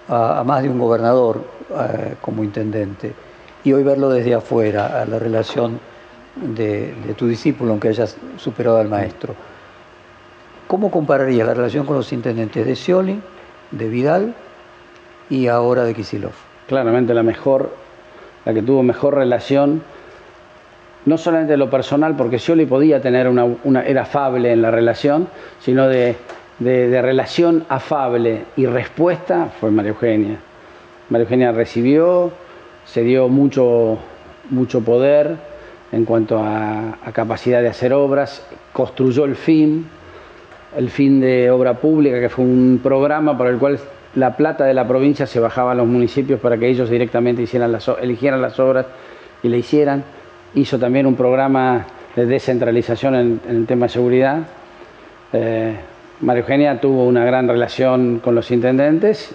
a, 0.07 0.39
a 0.39 0.43
más 0.43 0.61
de 0.61 0.69
un 0.69 0.77
gobernador 0.77 1.41
eh, 1.71 2.15
como 2.21 2.43
intendente 2.43 3.13
y 3.63 3.73
hoy 3.73 3.83
verlo 3.83 4.09
desde 4.09 4.35
afuera, 4.35 5.01
a 5.01 5.05
la 5.05 5.17
relación 5.17 5.79
de, 6.35 6.93
tu 7.17 7.27
discípulo, 7.27 7.71
aunque 7.71 7.89
hayas 7.89 8.17
superado 8.37 8.77
al 8.77 8.89
maestro. 8.89 9.35
¿Cómo 10.67 10.91
compararías 10.91 11.47
la 11.47 11.53
relación 11.53 11.85
con 11.85 11.95
los 11.95 12.11
intendentes 12.11 12.65
de 12.65 12.75
Scioli, 12.75 13.21
de 13.71 13.87
Vidal 13.87 14.33
y 15.29 15.47
ahora 15.47 15.83
de 15.83 15.93
Kisilov? 15.93 16.33
Claramente 16.67 17.13
la 17.13 17.23
mejor, 17.23 17.71
la 18.45 18.53
que 18.53 18.61
tuvo 18.61 18.83
mejor 18.83 19.15
relación 19.15 19.83
no 21.05 21.19
solamente 21.19 21.53
de 21.53 21.57
lo 21.57 21.69
personal, 21.69 22.15
porque 22.15 22.39
Scioli 22.39 22.65
podía 22.65 22.99
tener 22.99 23.27
una, 23.27 23.43
una, 23.43 23.83
era 23.83 24.01
afable 24.01 24.51
en 24.51 24.63
la 24.63 24.71
relación, 24.71 25.27
sino 25.59 25.87
de, 25.87 26.15
de, 26.57 26.89
de, 26.89 27.01
relación 27.03 27.63
afable 27.69 28.45
y 28.55 28.65
respuesta 28.65 29.51
fue 29.59 29.69
María 29.69 29.91
Eugenia. 29.91 30.39
María 31.09 31.25
Eugenia 31.25 31.51
recibió, 31.51 32.31
se 32.85 33.03
dio 33.03 33.29
mucho, 33.29 33.99
mucho 34.49 34.81
poder 34.81 35.37
en 35.95 36.03
cuanto 36.03 36.43
a, 36.43 36.97
capacidad 37.13 37.61
de 37.61 37.69
hacer 37.69 37.93
obras, 37.93 38.45
construyó 38.73 39.23
el 39.23 39.37
fin, 39.37 39.87
el 40.75 40.89
fin 40.89 41.21
de 41.21 41.49
obra 41.49 41.75
pública, 41.75 42.19
que 42.19 42.27
fue 42.27 42.43
un 42.43 42.81
programa 42.83 43.37
por 43.37 43.47
el 43.47 43.57
cual 43.57 43.79
la 44.15 44.35
plata 44.35 44.65
de 44.65 44.73
la 44.73 44.85
provincia 44.85 45.25
se 45.25 45.39
bajaba 45.39 45.71
a 45.71 45.75
los 45.75 45.87
municipios 45.87 46.41
para 46.41 46.57
que 46.57 46.67
ellos 46.67 46.89
directamente 46.89 47.43
hicieran 47.43 47.71
las, 47.71 47.87
eligieran 48.01 48.41
las 48.41 48.59
obras 48.59 48.87
y 49.41 49.47
le 49.47 49.59
hicieran 49.59 50.03
hizo 50.53 50.77
también 50.77 51.05
un 51.05 51.15
programa 51.15 51.85
de 52.13 52.25
descentralización 52.25 53.15
en, 53.15 53.41
en 53.47 53.55
el 53.55 53.65
tema 53.65 53.85
de 53.85 53.89
seguridad. 53.93 54.39
Eh, 55.31 55.75
María 56.19 56.41
Eugenia 56.41 56.81
tuvo 56.81 57.05
una 57.05 57.23
gran 57.23 57.47
relación 57.47 58.19
con 58.19 58.35
los 58.35 58.51
intendentes. 58.51 59.33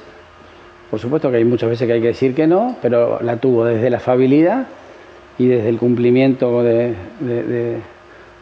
Por 0.91 1.01
supuesto 1.01 1.31
que 1.31 1.39
hay 1.39 1.45
muchas 1.45 1.71
veces 1.71 1.87
que 1.87 1.95
hay 1.95 2.01
que 2.03 2.09
decir 2.09 2.35
que 2.35 2.47
no, 2.47 2.77
pero 2.83 3.19
la 3.23 3.39
tuvo 3.39 3.65
desde 3.65 3.89
la 3.89 3.97
afabilidad 3.97 4.67
y 5.41 5.47
desde 5.47 5.71
el 5.71 5.79
cumplimiento 5.79 6.63
de, 6.63 6.95
de, 7.19 7.43
de, 7.45 7.77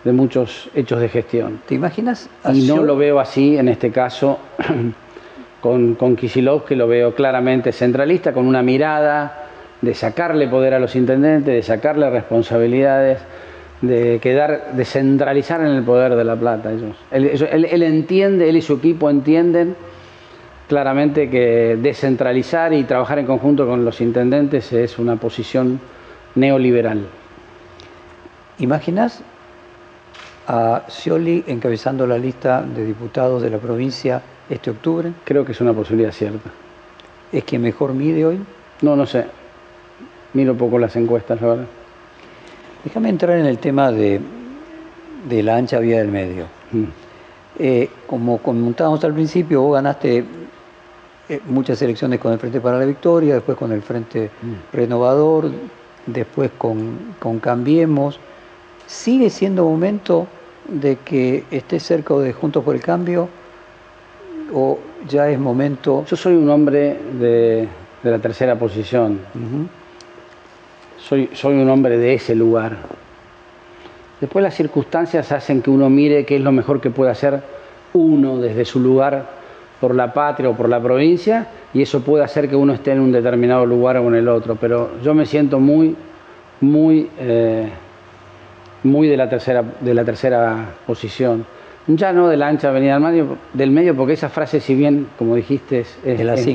de 0.03 0.12
muchos 0.12 0.68
hechos 0.74 0.99
de 0.99 1.09
gestión. 1.09 1.61
¿Te 1.64 1.76
imaginas? 1.76 2.28
Y 2.53 2.66
no 2.66 2.82
lo 2.82 2.96
veo 2.96 3.20
así 3.20 3.57
en 3.57 3.68
este 3.68 3.92
caso 3.92 4.40
con, 5.61 5.94
con 5.94 6.16
Kisilov, 6.16 6.64
que 6.64 6.74
lo 6.74 6.88
veo 6.88 7.14
claramente 7.14 7.70
centralista, 7.70 8.32
con 8.32 8.49
una 8.49 8.64
mirada 8.64 9.44
de 9.80 9.94
sacarle 9.94 10.49
poder 10.49 10.74
a 10.74 10.80
los 10.80 10.96
intendentes, 10.96 11.55
de 11.55 11.62
sacarle 11.62 12.11
responsabilidades, 12.11 13.20
de 13.80 14.18
quedar, 14.20 14.72
de 14.72 14.84
centralizar 14.84 15.61
en 15.61 15.68
el 15.68 15.84
poder 15.84 16.16
de 16.16 16.24
la 16.24 16.34
plata. 16.34 16.72
Ellos. 16.72 16.96
Él, 17.12 17.26
él, 17.26 17.64
él, 17.64 17.82
entiende, 17.84 18.49
él 18.49 18.57
y 18.57 18.61
su 18.62 18.74
equipo 18.74 19.09
entienden 19.09 19.76
claramente 20.66 21.30
que 21.30 21.78
descentralizar 21.80 22.72
y 22.72 22.82
trabajar 22.82 23.20
en 23.20 23.26
conjunto 23.26 23.68
con 23.68 23.84
los 23.84 24.01
intendentes 24.01 24.72
es 24.72 24.99
una 24.99 25.14
posición 25.14 25.78
neoliberal. 26.39 27.07
¿Imaginas 28.59 29.20
a 30.47 30.82
Scioli 30.89 31.45
encabezando 31.47 32.07
la 32.07 32.18
lista 32.18 32.62
de 32.62 32.84
diputados 32.84 33.43
de 33.43 33.51
la 33.51 33.59
provincia 33.59 34.22
este 34.49 34.70
octubre? 34.70 35.12
Creo 35.24 35.45
que 35.45 35.53
es 35.53 35.61
una 35.61 35.72
posibilidad 35.72 36.12
cierta. 36.12 36.51
¿Es 37.32 37.45
quien 37.45 37.62
mejor 37.62 37.93
mide 37.93 38.24
hoy? 38.24 38.41
No, 38.80 38.97
no 38.97 39.07
sé 39.07 39.26
miro 40.34 40.57
poco 40.57 40.78
las 40.78 40.95
encuestas, 40.97 41.41
la 41.41 41.47
verdad. 41.49 41.66
Déjame 42.84 43.09
entrar 43.09 43.39
en 43.39 43.47
el 43.47 43.59
tema 43.59 43.91
de, 43.91 44.20
de 45.28 45.43
la 45.43 45.57
ancha 45.57 45.78
vía 45.78 45.99
del 45.99 46.09
medio. 46.09 46.45
Mm. 46.72 46.84
Eh, 47.59 47.91
como 48.07 48.39
comentábamos 48.39 49.03
al 49.05 49.14
principio, 49.14 49.62
vos 49.62 49.74
ganaste 49.74 50.24
eh, 51.28 51.41
muchas 51.47 51.80
elecciones 51.82 52.20
con 52.20 52.32
el 52.32 52.39
Frente 52.39 52.61
para 52.61 52.78
la 52.78 52.84
Victoria, 52.84 53.34
después 53.34 53.59
con 53.59 53.72
el 53.72 53.82
Frente 53.82 54.30
mm. 54.41 54.76
Renovador, 54.76 55.51
después 56.13 56.51
con, 56.59 57.15
con 57.19 57.39
Cambiemos. 57.39 58.21
¿Sigue 58.87 59.31
siendo 59.31 59.65
momento 59.65 60.27
de 60.67 60.97
que 60.97 61.45
estés 61.51 61.83
cerca 61.83 62.15
de 62.15 62.33
Juntos 62.33 62.65
por 62.65 62.75
el 62.75 62.83
Cambio 62.83 63.29
o 64.53 64.79
ya 65.09 65.29
es 65.31 65.39
momento... 65.39 66.05
Yo 66.07 66.17
soy 66.17 66.35
un 66.35 66.49
hombre 66.51 66.99
de, 67.19 67.69
de 68.03 68.11
la 68.11 68.19
tercera 68.19 68.59
posición. 68.59 69.21
Uh 69.35 69.39
-huh 69.39 69.69
soy, 70.99 71.31
soy, 71.33 71.55
un 71.55 71.71
hombre 71.71 71.97
de 71.97 72.15
ese 72.15 72.35
lugar. 72.35 72.77
Después 74.21 74.43
las 74.43 74.55
circunstancias 74.55 75.33
hacen 75.33 75.63
que 75.63 75.71
uno 75.71 75.89
mire 75.89 76.27
qué 76.27 76.37
es 76.37 76.43
lo 76.43 76.53
mejor 76.53 76.81
que 76.81 76.91
puede 76.91 77.11
hacer 77.11 77.41
uno 77.95 78.39
desde 78.39 78.65
su 78.65 78.81
lugar 78.81 79.38
por 79.81 79.95
la 79.95 80.12
patria 80.12 80.49
o 80.51 80.55
por 80.55 80.68
la 80.68 80.81
provincia 80.81 81.47
y 81.72 81.83
eso 81.83 82.01
puede 82.01 82.24
hacer 82.24 82.49
que 82.49 82.57
uno 82.57 82.72
esté 82.72 82.93
en 82.93 83.01
un 83.01 83.12
determinado 83.12 83.64
lugar 83.66 83.99
o 83.99 84.09
en 84.09 84.14
el 84.14 84.29
otro. 84.29 84.57
Pero 84.57 84.91
yo 85.03 85.14
me 85.14 85.26
siento 85.26 85.61
muy, 85.61 85.95
muy, 86.61 87.09
eh, 87.18 87.68
muy 88.85 89.09
de 89.09 89.16
la 89.16 89.29
tercera, 89.29 89.62
de 89.81 89.95
la 89.95 90.05
tercera 90.05 90.66
posición. 90.87 91.45
Ya 91.87 92.12
no 92.12 92.29
de 92.29 92.37
la 92.37 92.49
ancha 92.49 92.68
avenida 92.68 92.95
del 92.95 93.03
medio, 93.03 93.37
del 93.55 93.70
medio 93.70 93.97
porque 93.97 94.12
esa 94.12 94.29
frase, 94.29 94.61
si 94.61 94.74
bien, 94.74 95.07
como 95.18 95.37
dijiste, 95.37 95.81
es, 95.81 95.99
es, 96.05 96.20
la 96.20 96.35
es, 96.35 96.47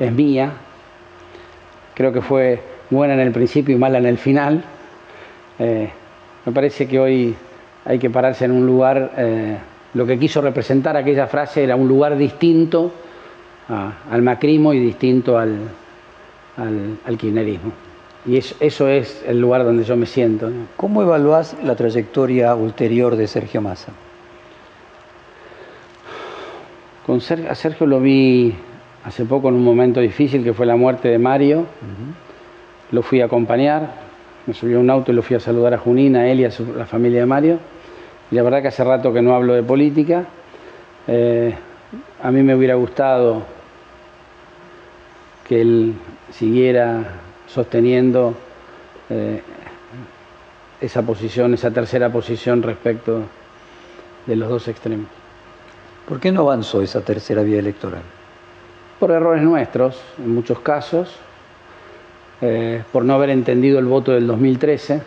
es 0.00 0.12
mía, 0.12 0.52
creo 1.94 2.12
que 2.12 2.20
fue 2.20 2.60
buena 2.90 3.14
en 3.14 3.20
el 3.20 3.32
principio 3.32 3.74
y 3.74 3.78
mala 3.78 3.98
en 3.98 4.06
el 4.06 4.18
final. 4.18 4.62
Eh, 5.58 5.88
me 6.44 6.52
parece 6.52 6.86
que 6.86 6.98
hoy 6.98 7.34
hay 7.84 7.98
que 7.98 8.10
pararse 8.10 8.44
en 8.44 8.52
un 8.52 8.66
lugar, 8.66 9.12
eh, 9.16 9.56
lo 9.94 10.06
que 10.06 10.18
quiso 10.18 10.40
representar 10.40 10.96
aquella 10.96 11.26
frase 11.26 11.62
era 11.62 11.76
un 11.76 11.88
lugar 11.88 12.16
distinto 12.16 12.92
al 13.68 14.22
macrismo 14.22 14.74
y 14.74 14.80
distinto 14.80 15.38
al, 15.38 15.56
al, 16.56 17.16
kirchnerismo. 17.16 17.72
Y 18.26 18.36
eso 18.36 18.88
es 18.88 19.22
el 19.26 19.40
lugar 19.40 19.64
donde 19.64 19.84
yo 19.84 19.96
me 19.96 20.06
siento. 20.06 20.50
¿Cómo 20.76 21.02
evaluás 21.02 21.56
la 21.62 21.76
trayectoria 21.76 22.54
ulterior 22.54 23.16
de 23.16 23.26
Sergio 23.26 23.60
Massa? 23.60 23.92
Con 27.06 27.20
Sergio, 27.20 27.50
a 27.50 27.54
Sergio 27.54 27.86
lo 27.86 28.00
vi 28.00 28.54
hace 29.04 29.26
poco 29.26 29.50
en 29.50 29.54
un 29.54 29.64
momento 29.64 30.00
difícil 30.00 30.42
que 30.42 30.54
fue 30.54 30.64
la 30.64 30.76
muerte 30.76 31.08
de 31.08 31.18
Mario. 31.18 31.66
Lo 32.90 33.02
fui 33.02 33.20
a 33.20 33.26
acompañar, 33.26 33.90
me 34.46 34.54
subí 34.54 34.74
a 34.74 34.78
un 34.78 34.88
auto 34.88 35.12
y 35.12 35.14
lo 35.14 35.22
fui 35.22 35.36
a 35.36 35.40
saludar 35.40 35.74
a 35.74 35.78
Junina, 35.78 36.20
a 36.20 36.26
él 36.28 36.40
y 36.40 36.44
a 36.46 36.50
la 36.76 36.86
familia 36.86 37.20
de 37.20 37.26
Mario. 37.26 37.58
Y 38.30 38.34
la 38.34 38.42
verdad 38.42 38.62
que 38.62 38.68
hace 38.68 38.84
rato 38.84 39.12
que 39.12 39.22
no 39.22 39.34
hablo 39.34 39.54
de 39.54 39.62
política. 39.62 40.24
Eh, 41.06 41.54
a 42.22 42.30
mí 42.30 42.42
me 42.42 42.54
hubiera 42.54 42.74
gustado 42.74 43.42
que 45.46 45.60
él 45.60 45.94
siguiera 46.32 47.04
sosteniendo 47.46 48.34
eh, 49.10 49.42
esa 50.80 51.02
posición, 51.02 51.54
esa 51.54 51.70
tercera 51.70 52.10
posición 52.10 52.62
respecto 52.62 53.22
de 54.26 54.36
los 54.36 54.48
dos 54.48 54.68
extremos. 54.68 55.06
¿Por 56.08 56.20
qué 56.20 56.32
no 56.32 56.40
avanzó 56.42 56.82
esa 56.82 57.00
tercera 57.02 57.42
vía 57.42 57.58
electoral? 57.58 58.02
Por 58.98 59.10
errores 59.10 59.42
nuestros, 59.42 60.00
en 60.18 60.34
muchos 60.34 60.58
casos, 60.60 61.16
eh, 62.40 62.82
por 62.92 63.04
no 63.04 63.14
haber 63.14 63.30
entendido 63.30 63.78
el 63.78 63.86
voto 63.86 64.12
del 64.12 64.26
2013, 64.26 65.02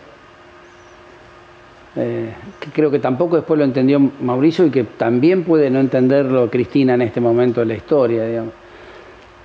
eh, 1.97 2.33
que 2.59 2.69
creo 2.69 2.91
que 2.91 2.99
tampoco 2.99 3.35
después 3.35 3.57
lo 3.57 3.65
entendió 3.65 3.99
Mauricio 3.99 4.65
y 4.65 4.69
que 4.71 4.83
también 4.83 5.43
puede 5.43 5.69
no 5.69 5.79
entenderlo 5.79 6.49
Cristina 6.49 6.93
en 6.93 7.01
este 7.01 7.19
momento 7.19 7.59
de 7.61 7.65
la 7.65 7.75
historia. 7.75 8.25
Digamos 8.25 8.53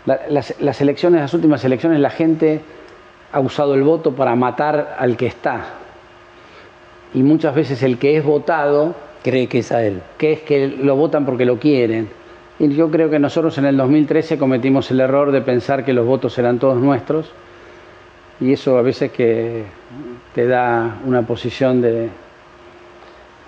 las, 0.06 0.80
elecciones, 0.80 1.20
las 1.20 1.34
últimas 1.34 1.64
elecciones, 1.64 2.00
la 2.00 2.10
gente 2.10 2.60
ha 3.32 3.40
usado 3.40 3.74
el 3.74 3.82
voto 3.82 4.12
para 4.12 4.34
matar 4.34 4.96
al 4.98 5.16
que 5.16 5.26
está. 5.26 5.64
Y 7.14 7.22
muchas 7.22 7.54
veces 7.54 7.82
el 7.82 7.98
que 7.98 8.16
es 8.16 8.24
votado 8.24 8.94
cree 9.22 9.46
que 9.46 9.58
es 9.58 9.72
a 9.72 9.84
él. 9.84 10.02
Que 10.18 10.32
es 10.32 10.40
que 10.40 10.68
lo 10.68 10.96
votan 10.96 11.24
porque 11.24 11.44
lo 11.44 11.58
quieren. 11.58 12.08
Y 12.58 12.68
yo 12.74 12.90
creo 12.90 13.10
que 13.10 13.18
nosotros 13.18 13.56
en 13.58 13.66
el 13.66 13.76
2013 13.76 14.38
cometimos 14.38 14.90
el 14.90 15.00
error 15.00 15.32
de 15.32 15.40
pensar 15.40 15.84
que 15.84 15.92
los 15.92 16.06
votos 16.06 16.36
eran 16.38 16.58
todos 16.58 16.80
nuestros. 16.80 17.30
Y 18.40 18.52
eso 18.52 18.78
a 18.78 18.82
veces 18.82 19.12
que 19.12 19.64
te 20.34 20.46
da 20.46 20.98
una 21.04 21.22
posición 21.22 21.80
de, 21.80 22.08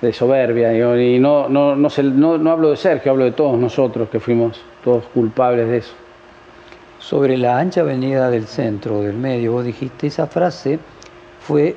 de 0.04 0.12
soberbia. 0.12 0.72
Y 0.96 1.18
no, 1.18 1.48
no, 1.48 1.74
no, 1.74 1.88
no, 1.88 2.38
no 2.38 2.50
hablo 2.50 2.70
de 2.70 2.76
Sergio, 2.76 3.12
hablo 3.12 3.24
de 3.24 3.32
todos 3.32 3.58
nosotros 3.58 4.08
que 4.08 4.20
fuimos 4.20 4.60
todos 4.82 5.04
culpables 5.12 5.68
de 5.68 5.78
eso 5.78 5.94
sobre 7.04 7.36
la 7.36 7.58
ancha 7.58 7.82
avenida 7.82 8.30
del 8.30 8.46
centro, 8.46 9.02
del 9.02 9.12
medio, 9.12 9.52
vos 9.52 9.64
dijiste, 9.66 10.06
esa 10.06 10.26
frase 10.26 10.78
fue 11.38 11.76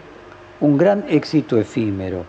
un 0.62 0.78
gran 0.78 1.04
éxito 1.10 1.58
efímero. 1.58 2.24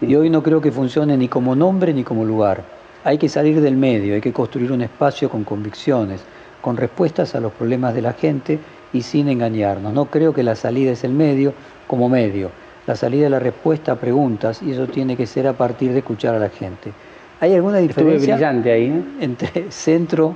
Y 0.00 0.16
hoy 0.16 0.30
no 0.30 0.42
creo 0.42 0.60
que 0.60 0.72
funcione 0.72 1.16
ni 1.16 1.28
como 1.28 1.54
nombre 1.54 1.94
ni 1.94 2.02
como 2.02 2.24
lugar. 2.24 2.64
Hay 3.04 3.18
que 3.18 3.28
salir 3.28 3.60
del 3.60 3.76
medio, 3.76 4.14
hay 4.14 4.20
que 4.20 4.32
construir 4.32 4.72
un 4.72 4.82
espacio 4.82 5.30
con 5.30 5.44
convicciones, 5.44 6.22
con 6.60 6.76
respuestas 6.76 7.36
a 7.36 7.40
los 7.40 7.52
problemas 7.52 7.94
de 7.94 8.02
la 8.02 8.14
gente 8.14 8.58
y 8.92 9.02
sin 9.02 9.28
engañarnos. 9.28 9.92
No 9.92 10.06
creo 10.06 10.34
que 10.34 10.42
la 10.42 10.56
salida 10.56 10.90
es 10.90 11.04
el 11.04 11.12
medio 11.12 11.54
como 11.86 12.08
medio. 12.08 12.50
La 12.86 12.96
salida 12.96 13.26
es 13.26 13.30
la 13.30 13.38
respuesta 13.38 13.92
a 13.92 13.96
preguntas 13.96 14.62
y 14.62 14.72
eso 14.72 14.86
tiene 14.86 15.16
que 15.16 15.26
ser 15.26 15.46
a 15.46 15.52
partir 15.52 15.92
de 15.92 15.98
escuchar 15.98 16.34
a 16.34 16.38
la 16.38 16.48
gente. 16.48 16.92
¿Hay 17.40 17.54
alguna 17.54 17.78
diferencia 17.78 18.34
brillante 18.34 18.72
ahí, 18.72 18.86
¿eh? 18.86 19.02
entre 19.20 19.70
centro 19.70 20.34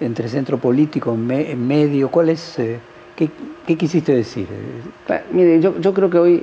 entre 0.00 0.28
centro 0.28 0.58
político, 0.58 1.12
en 1.14 1.66
medio? 1.66 2.10
¿Cuál 2.10 2.30
es, 2.30 2.58
eh, 2.58 2.78
qué, 3.16 3.76
quisiste 3.76 4.14
decir? 4.14 4.46
Mire, 5.32 5.60
yo, 5.60 5.94
creo 5.94 6.10
que 6.10 6.18
hoy 6.18 6.42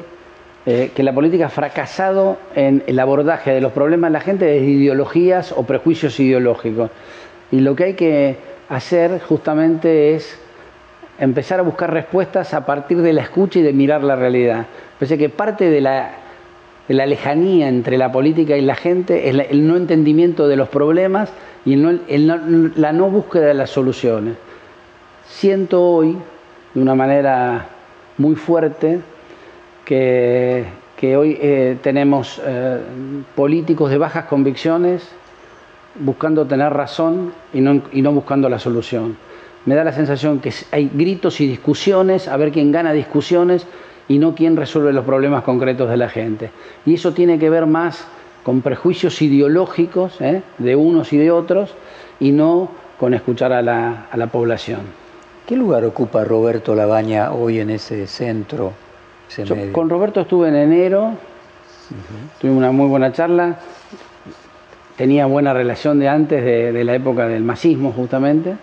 eh, 0.65 0.91
que 0.93 1.03
la 1.03 1.13
política 1.13 1.45
ha 1.45 1.49
fracasado 1.49 2.37
en 2.55 2.83
el 2.87 2.99
abordaje 2.99 3.51
de 3.51 3.61
los 3.61 3.71
problemas 3.71 4.09
de 4.09 4.13
la 4.13 4.19
gente 4.19 4.45
de 4.45 4.57
ideologías 4.57 5.51
o 5.51 5.63
prejuicios 5.63 6.19
ideológicos. 6.19 6.91
Y 7.51 7.59
lo 7.59 7.75
que 7.75 7.83
hay 7.85 7.93
que 7.93 8.37
hacer 8.69 9.21
justamente 9.21 10.15
es 10.15 10.37
empezar 11.19 11.59
a 11.59 11.63
buscar 11.63 11.91
respuestas 11.91 12.53
a 12.53 12.65
partir 12.65 13.01
de 13.01 13.13
la 13.13 13.21
escucha 13.21 13.59
y 13.59 13.61
de 13.61 13.73
mirar 13.73 14.03
la 14.03 14.15
realidad. 14.15 14.65
Pensé 14.99 15.17
que 15.17 15.29
parte 15.29 15.69
de 15.69 15.81
la, 15.81 16.11
de 16.87 16.93
la 16.93 17.05
lejanía 17.05 17.67
entre 17.67 17.97
la 17.97 18.11
política 18.11 18.57
y 18.57 18.61
la 18.61 18.75
gente 18.75 19.29
es 19.29 19.35
el 19.49 19.67
no 19.67 19.77
entendimiento 19.77 20.47
de 20.47 20.55
los 20.55 20.69
problemas 20.69 21.31
y 21.65 21.75
la 21.75 22.93
no 22.93 23.09
búsqueda 23.09 23.47
de 23.47 23.53
las 23.53 23.69
soluciones. 23.69 24.35
Siento 25.27 25.83
hoy, 25.83 26.17
de 26.73 26.81
una 26.81 26.95
manera 26.95 27.67
muy 28.17 28.35
fuerte, 28.35 28.99
que, 29.83 30.65
hoy 31.17 31.37
eh, 31.39 31.77
tenemos 31.81 32.41
eh, 32.43 32.79
políticos 33.35 33.91
de 33.91 33.97
bajas 33.97 34.25
convicciones 34.25 35.07
buscando 35.99 36.45
tener 36.45 36.73
razón 36.73 37.31
y 37.53 37.61
no, 37.61 37.81
y 37.91 38.01
no 38.01 38.11
buscando 38.11 38.49
la 38.49 38.59
solución. 38.59 39.17
Me 39.65 39.75
da 39.75 39.83
la 39.83 39.91
sensación 39.91 40.39
que 40.39 40.53
hay 40.71 40.89
gritos 40.93 41.41
y 41.41 41.47
discusiones, 41.47 42.27
a 42.27 42.37
ver 42.37 42.51
quién 42.51 42.71
gana 42.71 42.93
discusiones 42.93 43.65
y 44.07 44.19
no 44.19 44.35
quién 44.35 44.55
resuelve 44.55 44.93
los 44.93 45.05
problemas 45.05 45.43
concretos 45.43 45.89
de 45.89 45.97
la 45.97 46.09
gente. 46.09 46.51
Y 46.85 46.93
eso 46.93 47.13
tiene 47.13 47.39
que 47.39 47.49
ver 47.49 47.65
más 47.65 48.07
con 48.43 48.61
prejuicios 48.61 49.19
ideológicos 49.23 50.21
¿eh? 50.21 50.43
de 50.59 50.75
unos 50.75 51.11
y 51.13 51.17
de 51.17 51.31
otros 51.31 51.73
y 52.19 52.31
no 52.31 52.69
con 52.99 53.13
escuchar 53.13 53.51
a 53.51 53.61
la, 53.61 54.29
población. 54.31 54.81
¿Qué 55.47 55.55
lugar 55.55 55.83
ocupa 55.83 56.23
Roberto 56.23 56.75
Labaña 56.75 57.31
hoy 57.31 57.59
en 57.59 57.71
ese 57.71 58.07
centro? 58.07 58.73
con 59.71 59.89
Roberto 59.89 60.21
estuve 60.21 60.49
en 60.49 60.55
enero, 60.55 61.13
tuve 62.39 62.51
una 62.51 62.71
muy 62.71 62.87
buena 62.87 63.11
charla, 63.11 63.57
tenía 64.95 65.25
buena 65.25 65.51
relación 65.51 65.99
de 65.99 66.07
antes, 66.07 66.43
de, 66.43 66.83
la 66.83 66.93
época 66.93 67.27
del 67.27 67.43
masismo 67.43 67.91
justamente, 67.91 68.55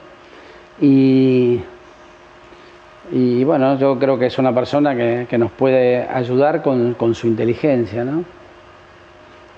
y, 0.81 1.61
y, 3.11 3.45
bueno, 3.45 3.79
yo 3.79 3.99
creo 3.99 4.19
que 4.19 4.27
es 4.27 4.39
una 4.39 4.55
persona 4.55 4.97
que, 4.97 5.39
nos 5.39 5.51
puede 5.53 6.09
ayudar 6.09 6.63
con, 6.63 6.95
con 6.95 7.15
su 7.15 7.27
inteligencia, 7.27 8.05
¿no? 8.05 8.25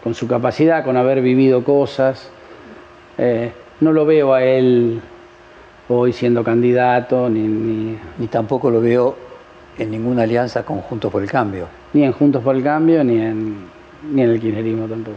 con 0.05 0.15
su 0.15 0.29
capacidad, 0.29 0.85
con 0.85 0.99
haber 0.99 1.23
vivido 1.23 1.65
cosas. 1.65 2.31
Eh, 3.17 3.51
no 3.81 3.91
lo 3.91 4.05
veo 4.05 4.35
a 4.35 4.45
él 4.45 5.01
hoy 5.89 6.12
siendo 6.12 6.45
candidato, 6.45 7.31
ni, 7.31 7.97
ni, 8.19 8.27
tampoco 8.27 8.71
lo 8.71 8.83
veo 8.83 9.17
en 9.79 9.91
ninguna 9.91 10.25
alianza 10.25 10.62
con 10.62 10.81
Juntos 10.81 11.11
por 11.11 11.23
el 11.23 11.31
Cambio. 11.31 11.67
Ni 11.95 12.05
en 12.05 12.12
Juntos 12.12 12.43
por 12.43 12.55
el 12.55 12.62
Cambio, 12.62 13.03
ni 13.03 13.17
en, 13.17 13.65
ni 14.12 14.23
en 14.23 14.31
el 14.31 14.39
kirchnerismo 14.39 14.87
tampoco. 14.87 15.17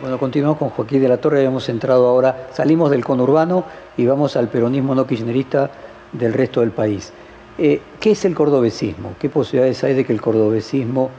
Bueno, 0.00 0.18
continuamos 0.18 0.58
con 0.58 0.70
Joaquín 0.70 1.00
de 1.00 1.08
la 1.08 1.18
Torre, 1.18 1.44
hemos 1.44 1.68
entrado 1.68 2.08
ahora, 2.08 2.48
salimos 2.52 2.90
del 2.90 3.04
conurbano 3.04 3.64
y 3.96 4.06
vamos 4.06 4.36
al 4.36 4.48
peronismo 4.48 4.94
no 4.94 5.06
kirchnerista 5.06 5.70
del 6.12 6.32
resto 6.32 6.60
del 6.60 6.70
país. 6.70 7.12
Eh, 7.58 7.80
¿Qué 8.00 8.12
es 8.12 8.24
el 8.24 8.34
cordobesismo? 8.34 9.14
¿Qué 9.18 9.28
posibilidades 9.28 9.84
hay 9.84 9.94
de 9.94 10.04
que 10.04 10.12
el 10.12 10.20
cordobesismo 10.20 11.10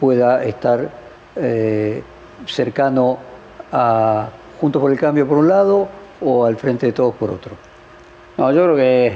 pueda 0.00 0.44
estar 0.44 0.90
eh, 1.36 2.02
cercano 2.46 3.18
a 3.72 4.28
Juntos 4.60 4.80
por 4.80 4.90
el 4.90 4.98
Cambio 4.98 5.26
por 5.26 5.38
un 5.38 5.48
lado 5.48 5.88
o 6.20 6.44
al 6.44 6.56
Frente 6.56 6.86
de 6.86 6.92
Todos 6.92 7.14
por 7.14 7.30
otro? 7.30 7.52
No, 8.38 8.52
yo 8.52 8.64
creo 8.64 8.76
que 8.76 9.12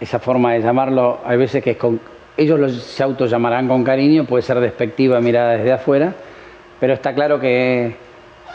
esa 0.00 0.18
forma 0.18 0.52
de 0.52 0.60
llamarlo, 0.60 1.18
hay 1.24 1.38
veces 1.38 1.62
que 1.62 1.78
ellos 2.36 2.82
se 2.82 3.02
auto 3.02 3.26
llamarán 3.26 3.66
con 3.68 3.82
cariño, 3.82 4.24
puede 4.24 4.42
ser 4.42 4.60
despectiva 4.60 5.20
mirada 5.20 5.52
desde 5.52 5.72
afuera, 5.72 6.14
pero 6.80 6.94
está 6.94 7.14
claro 7.14 7.40
que 7.40 7.96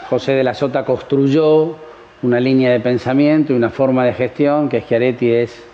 José 0.08 0.32
de 0.32 0.44
la 0.44 0.54
Sota 0.54 0.84
construyó 0.84 1.76
una 2.22 2.38
línea 2.38 2.70
de 2.70 2.80
pensamiento 2.80 3.52
y 3.52 3.56
una 3.56 3.70
forma 3.70 4.04
de 4.04 4.12
gestión, 4.12 4.68
que 4.68 4.80
Schiaretti 4.80 5.32
es 5.32 5.64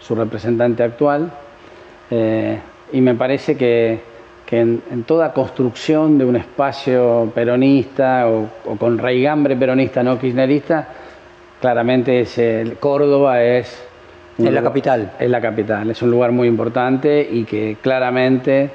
su 0.00 0.14
representante 0.14 0.82
actual, 0.82 1.30
eh, 2.10 2.58
y 2.92 3.00
me 3.00 3.14
parece 3.14 3.56
que 3.56 4.14
que 4.46 4.60
en, 4.60 5.04
toda 5.06 5.32
construcción 5.32 6.18
de 6.18 6.24
un 6.24 6.36
espacio 6.36 7.30
peronista 7.34 8.28
o, 8.28 8.48
con 8.78 8.98
raigambre 8.98 9.56
peronista 9.56 10.02
no 10.02 10.18
kirchnerista, 10.18 10.88
claramente 11.60 12.20
es 12.20 12.38
el, 12.38 12.76
Córdoba 12.76 13.42
es... 13.42 13.82
Es 14.36 14.52
la 14.52 14.62
capital. 14.62 15.12
Es 15.18 15.30
la 15.30 15.40
capital, 15.40 15.90
es 15.90 16.02
un 16.02 16.10
lugar 16.10 16.32
muy 16.32 16.48
importante 16.48 17.26
y 17.30 17.44
que 17.44 17.76
claramente... 17.80 18.70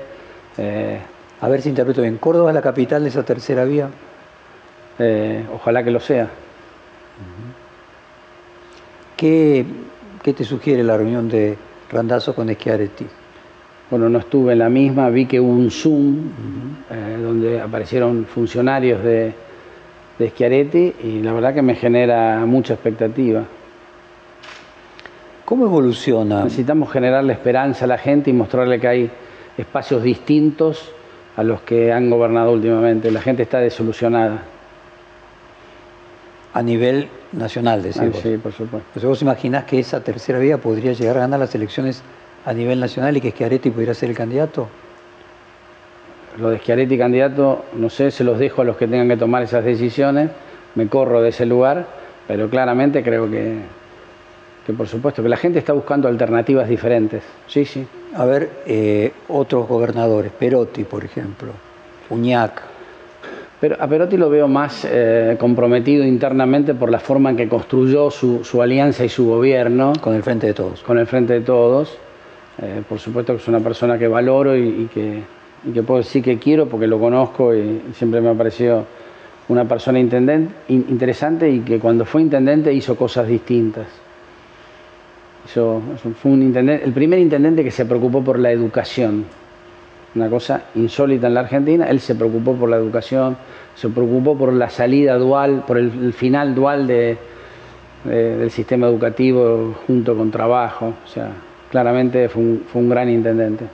Eh, 0.57 0.99
a 1.41 1.47
ver 1.47 1.61
si 1.61 1.69
interpreto 1.69 2.01
bien, 2.01 2.17
¿Córdoba 2.17 2.49
es 2.51 2.55
la 2.55 2.61
capital 2.61 3.03
de 3.03 3.09
esa 3.09 3.23
tercera 3.23 3.63
vía? 3.63 3.89
Eh, 4.97 5.45
ojalá 5.53 5.83
que 5.83 5.91
lo 5.91 5.99
sea. 5.99 6.27
¿Qué, 9.15 9.65
¿Qué, 10.21 10.33
te 10.33 10.43
sugiere 10.43 10.83
la 10.83 10.97
reunión 10.97 11.29
de 11.29 11.57
Randazo 11.91 12.35
con 12.35 12.53
Schiaretti? 12.53 13.05
bueno, 13.89 14.07
no 14.07 14.19
estuve 14.19 14.53
en 14.53 14.59
la 14.59 14.69
misma, 14.69 15.09
vi 15.09 15.25
que 15.25 15.39
hubo 15.39 15.51
un 15.51 15.71
Zoom 15.71 16.29
eh, 16.91 17.17
donde 17.19 17.59
aparecieron 17.59 18.25
funcionarios 18.25 19.03
de, 19.03 19.33
de 20.19 20.29
Schiaretti 20.29 20.93
y 21.03 21.21
la 21.23 21.33
verdad 21.33 21.55
que 21.55 21.61
me 21.61 21.75
genera 21.75 22.45
mucha 22.45 22.75
expectativa. 22.75 23.43
¿Cómo 25.43 25.65
evoluciona? 25.65 26.43
Necesitamos 26.43 26.91
generarle 26.91 27.33
esperanza 27.33 27.85
a 27.85 27.87
la 27.87 27.97
gente 27.97 28.29
y 28.29 28.33
mostrarle 28.33 28.79
que 28.79 28.87
hay 28.87 29.11
espacios 29.57 30.03
distintos 30.03 30.93
a 31.39 31.43
los 31.43 31.61
que 31.61 31.93
han 31.93 32.09
gobernado 32.09 32.51
últimamente. 32.51 33.09
La 33.11 33.21
gente 33.21 33.43
está 33.43 33.59
desilusionada. 33.59 34.39
A 36.53 36.61
nivel 36.61 37.07
nacional, 37.31 37.81
decís 37.81 38.01
Ah, 38.01 38.09
sí, 38.21 38.35
por 38.35 38.51
supuesto. 38.51 38.85
Pues 38.93 39.05
vos 39.05 39.21
imaginás 39.21 39.63
que 39.63 39.79
esa 39.79 40.03
tercera 40.03 40.37
vía 40.37 40.57
podría 40.57 40.91
llegar 40.91 41.15
a 41.15 41.19
ganar 41.21 41.39
las 41.39 41.55
elecciones 41.55 42.03
a 42.45 42.51
nivel 42.51 42.81
nacional 42.81 43.15
y 43.15 43.21
que 43.21 43.31
Schiaretti 43.31 43.69
pudiera 43.69 43.93
ser 43.93 44.09
el 44.09 44.17
candidato. 44.17 44.67
Lo 46.37 46.49
de 46.49 46.57
Schiaretti 46.57 46.97
candidato, 46.97 47.63
no 47.73 47.89
sé, 47.89 48.11
se 48.11 48.25
los 48.25 48.37
dejo 48.37 48.63
a 48.63 48.65
los 48.65 48.75
que 48.75 48.87
tengan 48.87 49.07
que 49.07 49.15
tomar 49.15 49.41
esas 49.41 49.63
decisiones. 49.63 50.31
Me 50.75 50.87
corro 50.87 51.21
de 51.21 51.29
ese 51.29 51.45
lugar, 51.45 51.85
pero 52.27 52.49
claramente 52.49 53.01
creo 53.01 53.31
que, 53.31 53.59
que 54.69 54.73
por 54.75 54.87
supuesto, 54.87 55.23
que 55.23 55.29
la 55.29 55.35
gente 55.35 55.57
está 55.57 55.73
buscando 55.73 56.07
alternativas 56.07 56.69
diferentes. 56.69 57.23
Sí, 57.47 57.65
sí. 57.65 57.83
A 58.13 58.23
ver, 58.23 58.51
eh, 58.67 59.11
otros 59.29 59.67
gobernadores, 59.67 60.31
Perotti, 60.31 60.83
por 60.83 61.03
ejemplo, 61.03 61.53
Uñac. 62.11 62.61
Pero 63.59 63.77
a 63.79 63.87
Perotti 63.87 64.15
lo 64.15 64.29
veo 64.29 64.47
más 64.47 64.85
eh, 64.87 65.37
comprometido 65.39 66.05
internamente 66.05 66.75
por 66.75 66.91
la 66.91 66.99
forma 66.99 67.31
en 67.31 67.37
que 67.37 67.49
construyó 67.49 68.11
su, 68.11 68.43
su 68.43 68.61
alianza 68.61 69.03
y 69.03 69.09
su 69.09 69.25
gobierno 69.25 69.93
con 69.99 70.13
el 70.13 70.21
Frente 70.21 70.45
de 70.45 70.53
Todos. 70.53 70.83
con 70.83 70.99
el 70.99 71.07
Frente 71.07 71.33
de 71.33 71.41
Todos. 71.41 71.97
Eh, 72.61 72.83
por 72.87 72.99
supuesto 72.99 73.33
que 73.33 73.41
es 73.41 73.47
una 73.47 73.61
persona 73.61 73.97
que 73.97 74.07
valoro 74.07 74.55
y, 74.55 74.83
y 74.83 74.89
que, 74.93 75.23
y 75.65 75.71
que 75.71 75.81
puedo 75.81 75.97
decir 76.01 76.23
que 76.23 76.37
quiero 76.37 76.67
porque 76.67 76.85
lo 76.85 76.99
conozco 76.99 77.55
y, 77.55 77.81
y 77.89 77.93
siempre 77.95 78.21
me 78.21 78.29
ha 78.29 78.35
parecido 78.35 78.85
una 79.47 79.67
persona 79.67 79.97
interesante 79.97 81.49
y 81.49 81.61
que 81.61 81.79
cuando 81.79 82.05
fue 82.05 82.21
intendente 82.21 82.71
hizo 82.71 82.95
cosas 82.95 83.27
distintas. 83.27 83.87
Hizo- 85.45 85.81
fue 86.21 86.31
un 86.31 86.43
intendente, 86.43 86.85
el 86.85 86.91
primer 86.93 87.19
intendente 87.19 87.63
que 87.63 87.71
se 87.71 87.85
preocupó 87.85 88.23
por 88.23 88.37
la 88.39 88.51
educación, 88.51 89.25
una 90.15 90.29
cosa 90.29 90.63
insólita 90.75 91.27
en 91.27 91.33
la 91.33 91.39
Argentina. 91.41 91.85
Él 91.89 91.99
se 91.99 92.15
preocupó 92.15 92.53
por 92.55 92.69
la 92.69 92.77
educación, 92.77 93.37
se 93.75 93.89
preocupó 93.89 94.37
por 94.37 94.53
la 94.53 94.69
salida 94.69 95.15
dual, 95.17 95.63
por 95.65 95.77
el, 95.77 95.91
el 96.03 96.13
final 96.13 96.53
dual 96.55 96.87
de, 96.87 97.17
de- 98.03 98.37
del 98.37 98.51
sistema 98.51 98.87
educativo 98.87 99.75
junto 99.87 100.15
con 100.15 100.29
trabajo. 100.31 100.93
O 101.05 101.07
sea, 101.07 101.29
claramente 101.71 102.27
fue 102.29 102.41
un, 102.43 102.63
fue 102.71 102.81
un 102.81 102.89
gran 102.89 103.09
intendente. 103.09 103.65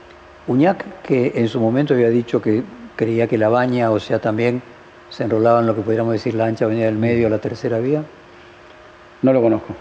Uñac, 0.46 1.02
que 1.02 1.32
en 1.34 1.48
su 1.48 1.60
momento 1.60 1.92
había 1.94 2.08
dicho 2.10 2.40
que 2.40 2.62
creía 2.94 3.26
que 3.26 3.36
la 3.36 3.48
baña, 3.48 3.90
o 3.90 3.98
sea, 3.98 4.18
también 4.20 4.62
se 5.10 5.24
enrolaba 5.24 5.60
en 5.60 5.66
lo 5.66 5.74
que 5.74 5.82
podríamos 5.82 6.12
decir 6.12 6.34
la 6.34 6.46
ancha 6.46 6.64
avenida 6.66 6.86
del 6.86 6.96
medio, 6.96 7.28
la 7.28 7.38
tercera 7.38 7.78
vía. 7.80 8.02
No 9.22 9.32
lo 9.32 9.42
conozco, 9.42 9.74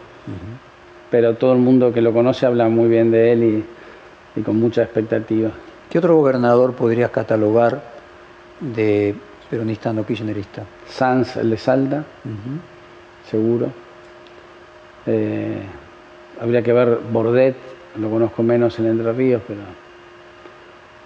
pero 1.16 1.36
todo 1.36 1.54
el 1.54 1.60
mundo 1.60 1.94
que 1.94 2.02
lo 2.02 2.12
conoce 2.12 2.46
habla 2.46 2.68
muy 2.68 2.90
bien 2.90 3.10
de 3.10 3.32
él 3.32 3.44
y, 3.46 3.64
y 4.38 4.44
con 4.44 4.58
mucha 4.58 4.84
expectativa. 4.84 5.50
¿Qué 5.90 5.98
otro 5.98 6.18
gobernador 6.18 6.74
podrías 6.74 7.10
catalogar 7.10 7.82
de 8.60 9.16
peronista 9.50 9.94
no 9.94 10.06
kirchnerista? 10.06 10.64
Sanz, 10.90 11.38
el 11.38 11.52
de 11.52 11.58
Salta, 11.58 12.04
seguro. 13.32 13.68
Eh, 15.06 15.62
habría 16.42 16.62
que 16.62 16.74
ver 16.74 17.00
Bordet, 17.10 17.56
lo 17.98 18.10
conozco 18.10 18.44
menos 18.44 18.78
en 18.80 18.88
Entre 18.88 19.14
Ríos, 19.14 19.42
pero 19.48 19.62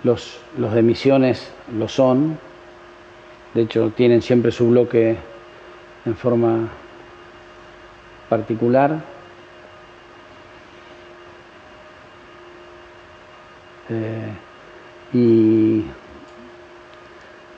los, 0.03 0.41
los 0.57 0.73
de 0.73 0.81
Misiones 0.81 1.51
lo 1.77 1.87
son. 1.87 2.35
De 3.53 3.61
hecho, 3.61 3.93
tienen 3.95 4.23
siempre 4.23 4.51
su 4.51 4.69
bloque 4.69 5.17
en 6.03 6.15
forma 6.15 6.67
particular. 8.27 9.18
Eh, 13.89 14.31
y 15.13 15.83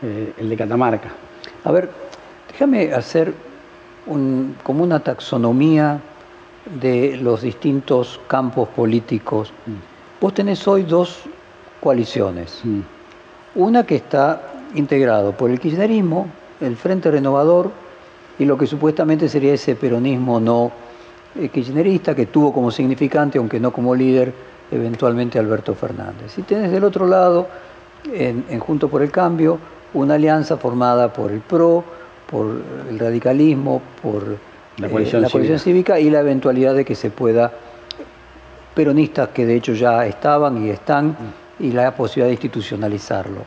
eh, 0.03 0.33
el 0.37 0.49
de 0.49 0.57
Catamarca. 0.57 1.09
A 1.63 1.71
ver, 1.71 1.89
déjame 2.51 2.93
hacer 2.93 3.33
un- 4.07 4.55
como 4.63 4.83
una 4.83 4.99
taxonomía 5.01 5.99
de 6.79 7.17
los 7.17 7.41
distintos 7.41 8.19
campos 8.27 8.69
políticos. 8.69 9.51
Vos 10.19 10.33
tenés 10.33 10.67
hoy 10.67 10.83
dos 10.83 11.23
coaliciones. 11.81 12.61
Mm. 12.63 12.79
Una 13.55 13.85
que 13.85 13.95
está 13.95 14.41
integrado 14.75 15.33
por 15.33 15.49
el 15.51 15.59
kirchnerismo, 15.59 16.27
el 16.61 16.77
Frente 16.77 17.11
Renovador 17.11 17.71
y 18.39 18.45
lo 18.45 18.57
que 18.57 18.65
supuestamente 18.67 19.27
sería 19.27 19.53
ese 19.53 19.75
peronismo 19.75 20.39
no 20.39 20.71
eh, 21.35 21.49
kirchnerista 21.49 22.15
que 22.15 22.27
tuvo 22.27 22.53
como 22.53 22.71
significante, 22.71 23.37
aunque 23.37 23.59
no 23.59 23.71
como 23.73 23.93
líder, 23.95 24.33
eventualmente 24.71 25.37
Alberto 25.37 25.75
Fernández. 25.75 26.37
Y 26.37 26.41
tenés 26.43 26.71
del 26.71 26.83
otro 26.83 27.05
lado, 27.05 27.47
en, 28.11 28.45
en 28.49 28.59
Junto 28.59 28.89
por 28.89 29.01
el 29.01 29.11
Cambio, 29.11 29.59
una 29.93 30.15
alianza 30.15 30.57
formada 30.57 31.11
por 31.11 31.31
el 31.31 31.41
PRO, 31.41 31.83
por 32.29 32.61
el 32.89 32.97
radicalismo, 32.97 33.81
por 34.01 34.37
La 34.77 34.87
eh, 34.87 34.89
coalición 34.89 35.21
la 35.21 35.29
coalición 35.29 35.59
cívica 35.59 35.99
y 35.99 36.09
la 36.09 36.21
eventualidad 36.21 36.73
de 36.73 36.85
que 36.85 36.95
se 36.95 37.11
pueda 37.11 37.51
peronistas 38.73 39.29
que 39.29 39.45
de 39.45 39.55
hecho 39.55 39.73
ya 39.73 40.05
estaban 40.05 40.65
y 40.65 40.69
están, 40.69 41.15
y 41.59 41.71
la 41.71 41.93
posibilidad 41.93 42.27
de 42.27 42.33
institucionalizarlo. 42.33 43.41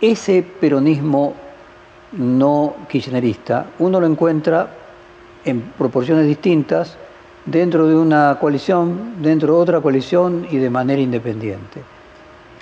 Ese 0.00 0.44
peronismo 0.60 1.34
no 2.12 2.74
kirchnerista, 2.88 3.66
uno 3.78 4.00
lo 4.00 4.06
encuentra 4.06 4.68
en 5.44 5.62
proporciones 5.78 6.26
distintas 6.26 6.98
dentro 7.46 7.86
de 7.88 7.96
una 7.96 8.36
coalición, 8.40 9.14
dentro 9.22 9.54
de 9.56 9.60
otra 9.60 9.80
coalición 9.80 10.46
y 10.50 10.58
de 10.58 10.70
manera 10.70 11.00
independiente. 11.00 11.80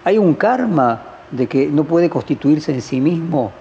Hay 0.05 0.17
un 0.19 0.35
karma 0.35 1.03
de 1.31 1.47
que 1.47 1.67
no 1.69 1.85
puede 1.85 2.09
constituirse 2.09 2.73
en 2.73 2.81
sí 2.83 3.01
mismo 3.01 3.53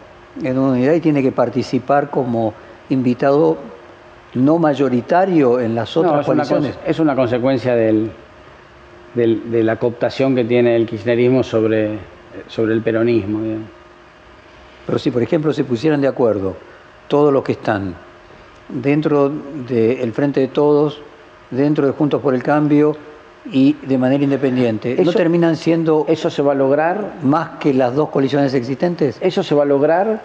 en 0.41 0.57
una 0.57 0.71
unidad 0.73 0.93
y 0.93 1.01
tiene 1.01 1.21
que 1.21 1.31
participar 1.31 2.09
como 2.09 2.53
invitado 2.89 3.57
no 4.35 4.57
mayoritario 4.59 5.59
en 5.59 5.75
las 5.75 5.95
No, 5.95 6.01
otras 6.03 6.21
es, 6.21 6.25
coaliciones. 6.25 6.79
es 6.85 6.99
una 6.99 7.15
consecuencia 7.15 7.75
del, 7.75 8.11
del- 9.15 9.51
de 9.51 9.63
la 9.63 9.75
cooptación 9.77 10.35
que 10.35 10.45
tiene 10.45 10.75
el 10.75 10.85
kirchnerismo 10.85 11.43
sobre, 11.43 11.99
sobre 12.47 12.73
el 12.73 12.81
peronismo. 12.81 13.39
Pero 14.85 14.97
si, 14.99 15.11
por 15.11 15.21
ejemplo, 15.21 15.51
se 15.51 15.63
pusieran 15.63 15.99
de 16.01 16.07
acuerdo 16.07 16.55
todos 17.07 17.33
los 17.33 17.43
que 17.43 17.51
están 17.53 17.93
dentro 18.69 19.29
del 19.67 20.13
Frente 20.13 20.39
de 20.39 20.47
Todos, 20.47 21.01
dentro 21.51 21.85
de 21.85 21.91
Juntos 21.91 22.21
por 22.21 22.33
el 22.35 22.43
Cambio 22.43 22.95
y 23.51 23.73
de 23.81 23.97
manera 23.97 24.23
independiente, 24.23 24.95
¿no 24.95 25.01
Eso- 25.01 25.13
terminan 25.17 25.55
siendo 25.55 26.05
Eso 26.07 26.29
se 26.29 26.41
va 26.41 26.51
a 26.51 26.55
lograr, 26.55 27.15
más 27.23 27.57
que 27.59 27.73
las 27.73 27.95
dos 27.95 28.09
coaliciones 28.09 28.53
existentes? 28.53 29.17
eso 29.21 29.41
se 29.43 29.55
va 29.55 29.63
a 29.63 29.65
lograr 29.65 30.21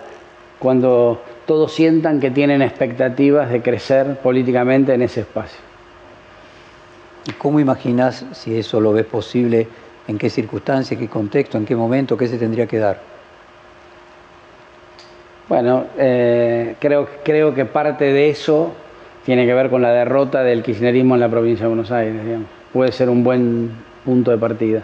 cuando 0.59 1.21
todos 1.47 1.73
sientan 1.73 2.21
que 2.21 2.31
tienen 2.31 2.63
expectativas 2.63 3.51
de 3.51 3.63
crecer 3.63 4.19
políticamente 4.23 4.95
en 4.95 5.03
ese 5.03 5.21
espacio. 5.21 5.59
¿Y 7.27 7.33
¿Cómo 7.33 7.61
imaginas 7.61 8.25
si 8.33 8.57
eso 8.59 8.81
lo 8.81 8.93
ves 8.93 9.07
posible? 9.07 9.67
¿En 10.07 10.19
qué 10.19 10.29
circunstancias, 10.29 11.01
qué 11.01 11.09
contexto, 11.09 11.57
en 11.57 11.65
qué 11.65 11.75
momento, 11.75 12.17
qué 12.19 12.29
se 12.29 12.37
tendría 12.37 12.67
que 12.67 12.79
dar? 12.79 13.01
Bueno, 15.49 15.85
eh, 15.99 16.77
creo, 16.79 17.07
creo 17.23 17.55
que 17.55 17.65
parte 17.65 18.13
de 18.13 18.31
eso 18.31 18.73
tiene 19.25 19.47
que 19.47 19.55
ver 19.55 19.71
con 19.71 19.83
la 19.83 19.93
derrota 19.93 20.43
del 20.43 20.63
kirchnerismo 20.63 21.15
en 21.15 21.21
la 21.21 21.29
provincia 21.29 21.65
de 21.65 21.69
Buenos 21.69 21.91
Aires. 21.91 22.25
digamos. 22.25 22.49
Puede 22.73 22.93
ser 22.93 23.09
un 23.11 23.23
buen 23.23 23.71
punto 24.05 24.31
de 24.31 24.39
partida. 24.39 24.83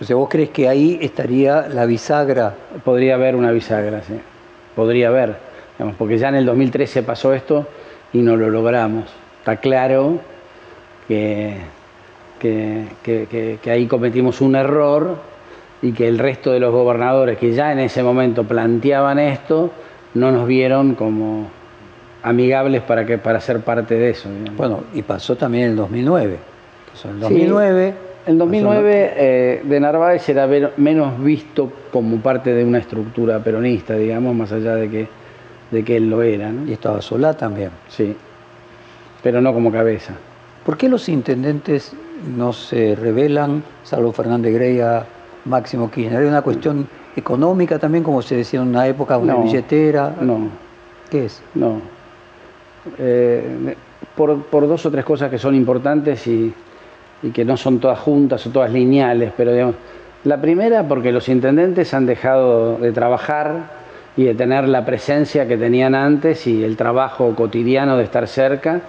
O 0.00 0.04
sea, 0.04 0.16
¿vos 0.16 0.28
crees 0.28 0.50
que 0.50 0.68
ahí 0.68 0.98
estaría 1.00 1.68
la 1.68 1.86
bisagra? 1.86 2.54
Podría 2.84 3.14
haber 3.14 3.36
una 3.36 3.50
bisagra, 3.52 4.02
sí. 4.02 4.14
Podría 4.74 5.08
haber. 5.08 5.36
digamos, 5.78 5.96
porque 5.96 6.18
ya 6.18 6.28
en 6.28 6.34
el 6.36 6.46
2013 6.46 7.02
pasó 7.02 7.32
esto 7.32 7.66
y 8.12 8.18
no 8.18 8.36
lo 8.36 8.48
logramos. 8.50 9.04
Está 9.40 9.56
claro 9.56 10.18
que, 11.08 11.56
que, 12.40 12.86
que- 13.02 13.26
que- 13.30 13.58
que 13.62 13.70
ahí 13.70 13.86
cometimos 13.86 14.40
un 14.40 14.56
error 14.56 15.16
y 15.82 15.92
que 15.92 16.08
el 16.08 16.18
resto 16.18 16.52
de 16.52 16.60
los 16.60 16.72
gobernadores 16.72 17.38
que 17.38 17.52
ya 17.52 17.72
en 17.72 17.78
ese 17.78 18.02
momento 18.02 18.44
planteaban 18.44 19.18
esto 19.18 19.70
no 20.14 20.30
nos 20.32 20.46
vieron 20.46 20.94
como 20.94 21.48
amigables 22.22 22.82
para, 22.82 23.04
que, 23.04 23.18
para 23.18 23.40
ser 23.40 23.60
parte 23.60 23.94
de 23.94 24.10
eso. 24.10 24.30
digamos. 24.30 24.56
Bueno, 24.56 24.84
y 24.94 25.02
pasó 25.02 25.36
también 25.36 25.64
en 25.64 25.70
el 25.72 25.76
2009. 25.76 26.36
O 26.92 26.96
sea, 26.96 27.10
en 27.10 27.16
el 27.18 27.22
Sí, 27.22 27.34
2009... 27.34 27.94
En 28.26 28.38
2009 28.38 29.12
eh, 29.16 29.60
de 29.64 29.80
Narváez 29.80 30.26
era 30.30 30.46
ver- 30.46 30.72
menos 30.78 31.22
visto 31.22 31.70
como 31.92 32.16
parte 32.20 32.54
de 32.54 32.64
una 32.64 32.78
estructura 32.78 33.38
peronista, 33.40 33.96
digamos, 33.96 34.34
más 34.34 34.50
allá 34.50 34.76
de 34.76 34.88
que, 34.88 35.08
de 35.70 35.84
que 35.84 35.98
él 35.98 36.08
lo 36.08 36.22
era, 36.22 36.50
¿no? 36.50 36.66
Y 36.66 36.72
estaba 36.72 37.02
Solá 37.02 37.34
también. 37.34 37.68
Sí, 37.88 38.16
pero 39.22 39.42
no 39.42 39.52
como 39.52 39.70
cabeza. 39.70 40.14
¿Por 40.64 40.78
qué 40.78 40.88
los 40.88 41.10
intendentes 41.10 41.92
no 42.34 42.54
se 42.54 42.94
revelan, 42.96 43.62
salvo 43.82 44.10
Fernández 44.12 44.54
Grey 44.54 44.80
a 44.80 45.04
Máximo 45.44 45.90
Kirchner. 45.90 46.20
¿Hay 46.22 46.26
una 46.28 46.42
cuestión 46.42 46.86
económica 47.16 47.78
también, 47.78 48.02
como 48.04 48.22
se 48.22 48.36
decía 48.36 48.60
en 48.60 48.68
una 48.68 48.86
época, 48.86 49.18
una 49.18 49.34
No. 49.34 49.42
billetera? 49.42 50.14
No, 50.20 50.48
¿Qué 51.10 51.26
es? 51.26 51.42
no. 51.54 51.80
Eh, 52.98 53.74
por, 54.16 54.42
por 54.44 54.68
dos 54.68 54.84
o 54.86 54.90
tres 54.90 55.04
cosas 55.04 55.30
que 55.30 55.38
son 55.38 55.54
importantes 55.54 56.26
y, 56.26 56.52
y 57.22 57.30
que 57.30 57.44
no 57.44 57.56
son 57.56 57.78
todas 57.78 57.98
juntas 57.98 58.46
o 58.46 58.50
todas 58.50 58.70
lineales, 58.70 59.32
pero 59.36 59.52
digamos, 59.52 59.74
la 60.24 60.40
primera 60.40 60.86
porque 60.86 61.10
los 61.12 61.28
intendentes 61.28 61.92
han 61.94 62.06
dejado 62.06 62.76
de 62.78 62.92
trabajar 62.92 63.84
y 64.16 64.24
de 64.24 64.34
tener 64.34 64.68
la 64.68 64.84
presencia 64.84 65.48
que 65.48 65.56
tenían 65.56 65.94
antes 65.94 66.46
y 66.46 66.62
el 66.62 66.76
trabajo 66.76 67.34
cotidiano 67.34 67.96
de 67.96 68.04
estar 68.04 68.28
cerca. 68.28 68.80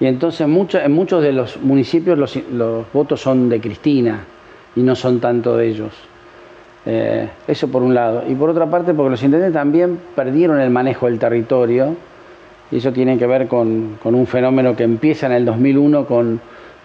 Y 0.00 0.06
entonces 0.06 0.46
mucho- 0.46 0.78
en 0.78 0.92
muchos 0.92 1.22
de 1.22 1.32
los 1.32 1.60
municipios 1.60 2.16
los, 2.18 2.36
los 2.52 2.86
votos 2.92 3.20
son 3.20 3.48
de 3.48 3.60
Cristina 3.60 4.20
y 4.78 4.82
no 4.82 4.94
son 4.94 5.18
tanto 5.20 5.56
de 5.56 5.66
ellos. 5.68 5.92
Eh, 6.86 7.28
eso 7.48 7.68
por 7.68 7.82
un 7.82 7.94
lado. 7.94 8.22
Y 8.28 8.34
por 8.34 8.50
otra 8.50 8.66
parte, 8.66 8.94
porque 8.94 9.10
los 9.10 9.22
intendentes 9.22 9.54
también 9.54 9.98
perdieron 10.14 10.60
el 10.60 10.70
manejo 10.70 11.06
del 11.06 11.18
territorio, 11.18 11.96
y 12.70 12.76
eso 12.76 12.92
tiene 12.92 13.18
que 13.18 13.26
ver 13.26 13.48
con, 13.48 13.98
con 14.02 14.14
un 14.14 14.26
fenómeno 14.26 14.76
que 14.76 14.84
empieza 14.84 15.26
en 15.26 15.32
el 15.32 15.44
2001, 15.44 16.04
con, 16.06 16.40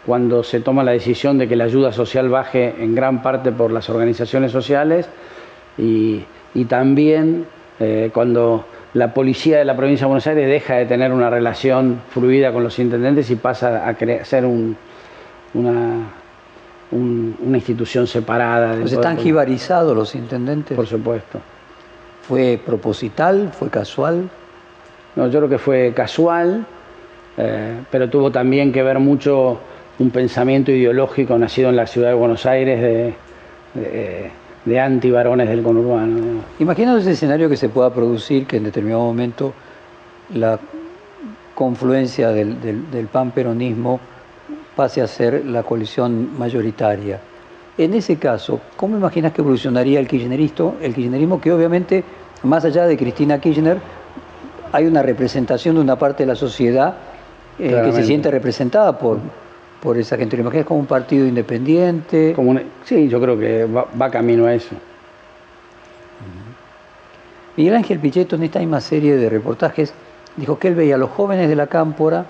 cuando 0.06 0.44
se 0.44 0.60
toma 0.60 0.84
la 0.84 0.92
decisión 0.92 1.38
de 1.38 1.48
que 1.48 1.56
la 1.56 1.66
ayuda 1.66 1.92
social 1.92 2.30
baje 2.30 2.74
en 2.80 2.96
gran 2.96 3.22
parte 3.22 3.52
por 3.52 3.72
las 3.72 3.90
organizaciones 3.90 4.52
sociales, 4.52 5.08
y, 5.78 6.24
y 6.54 6.66
también 6.66 7.46
eh, 7.80 8.10
cuando 8.14 8.66
la 8.94 9.14
policía 9.14 9.58
de 9.58 9.66
la 9.66 9.76
provincia 9.76 10.06
de 10.06 10.10
Buenos 10.10 10.28
Aires 10.28 10.48
deja 10.48 10.76
de 10.76 10.86
tener 10.86 11.12
una 11.12 11.30
relación 11.30 12.00
fluida 12.10 12.52
con 12.54 12.64
los 12.64 12.78
intendentes 12.80 13.30
y 13.32 13.36
pasa 13.36 13.88
a 13.88 13.96
ser 14.26 14.46
un- 14.46 14.76
una, 15.56 16.10
un- 16.94 17.36
una 17.46 17.58
institución 17.58 18.08
separada. 18.08 18.76
Pues 18.80 18.94
están 18.94 19.18
jibarizados 19.18 19.96
los 19.96 20.16
intendentes. 20.16 20.76
Por 20.76 20.88
supuesto. 20.88 21.40
¿Fue 22.28 22.60
proposital? 22.66 23.52
¿Fue 23.58 23.70
casual? 23.70 24.30
No, 25.16 25.28
yo 25.28 25.40
creo 25.40 25.50
que 25.50 25.58
fue 25.58 25.92
casual, 25.96 26.66
eh, 27.38 27.76
pero 27.92 28.10
tuvo 28.10 28.32
también 28.32 28.72
que 28.72 28.82
ver 28.84 29.00
mucho 29.00 29.60
un 30.00 30.10
pensamiento 30.10 30.72
ideológico 30.72 31.38
nacido 31.38 31.70
en 31.70 31.76
la 31.76 31.86
ciudad 31.86 32.10
de 32.10 32.14
Buenos 32.16 32.46
Aires 32.46 32.82
de, 32.82 33.14
de, 33.74 34.32
de 34.66 34.80
antivarones 34.80 35.50
del 35.50 35.62
conurbano. 35.62 36.18
¿no? 36.20 36.42
Imaginando 36.60 37.00
ese 37.00 37.12
escenario 37.12 37.50
que 37.50 37.58
se 37.58 37.70
pueda 37.70 37.94
producir, 37.94 38.48
que 38.48 38.58
en 38.58 38.64
determinado 38.64 39.02
momento 39.04 39.54
la 40.34 40.58
confluencia 41.54 42.30
del, 42.30 42.60
del, 42.62 42.90
del 42.90 43.06
pan-peronismo 43.08 44.00
pase 44.76 45.02
a 45.02 45.08
ser 45.08 45.46
la 45.46 45.64
coalición 45.64 46.38
mayoritaria. 46.38 47.20
En 47.78 47.94
ese 47.94 48.18
caso, 48.18 48.60
¿cómo 48.76 48.98
imaginas 48.98 49.34
que 49.34 49.42
evolucionaría 49.42 50.00
el 50.00 50.08
kirchnerismo? 50.08 50.76
El 50.82 50.94
kirchnerismo 50.94 51.42
que 51.42 51.52
obviamente, 51.52 52.04
más 52.44 52.64
allá 52.66 52.86
de 52.86 52.98
Cristina 52.98 53.40
Kirchner, 53.40 53.80
hay 54.72 54.86
una 54.86 55.02
representación 55.02 55.76
de 55.76 55.82
una 55.82 55.98
parte 55.98 56.24
de 56.24 56.28
la 56.28 56.36
sociedad 56.36 56.96
eh, 57.60 57.82
que 57.86 57.92
se 57.92 58.04
siente 58.04 58.30
representada 58.32 58.98
por, 58.98 59.20
por 59.82 59.98
esa 59.98 60.18
gente. 60.18 60.38
¿Lo 60.38 60.44
imaginas 60.44 60.66
como 60.66 60.80
un 60.80 60.86
partido 60.86 61.26
independiente? 61.26 62.34
Como 62.36 62.60
sí, 62.84 63.08
yo 63.08 63.20
creo 63.22 63.38
que 63.38 63.66
va, 63.66 63.88
va 64.00 64.10
camino 64.10 64.46
a 64.46 64.54
eso. 64.54 64.76
Miguel 67.56 67.76
Ángel 67.76 68.00
Pichetto, 68.00 68.36
en 68.36 68.44
esta 68.44 68.60
misma 68.60 68.82
serie 68.82 69.16
de 69.16 69.30
reportajes, 69.30 69.94
dijo 70.38 70.58
que 70.58 70.70
él 70.70 70.76
veía 70.76 70.96
a 70.96 70.98
los 70.98 71.12
jóvenes 71.12 71.50
de 71.50 71.56
la 71.56 71.68
cámpora, 71.68 72.26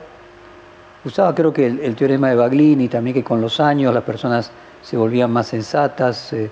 usaba 1.05 1.33
creo 1.35 1.51
que 1.53 1.65
el, 1.67 1.79
el 1.79 1.95
teorema 1.95 2.29
de 2.29 2.35
Baglini, 2.35 2.87
también 2.87 3.13
que 3.13 3.23
con 3.23 3.41
los 3.41 3.59
años 3.59 3.93
las 3.93 4.03
personas 4.03 4.51
se 4.81 4.97
volvían 4.97 5.31
más 5.31 5.47
sensatas, 5.47 6.33
eh, 6.33 6.49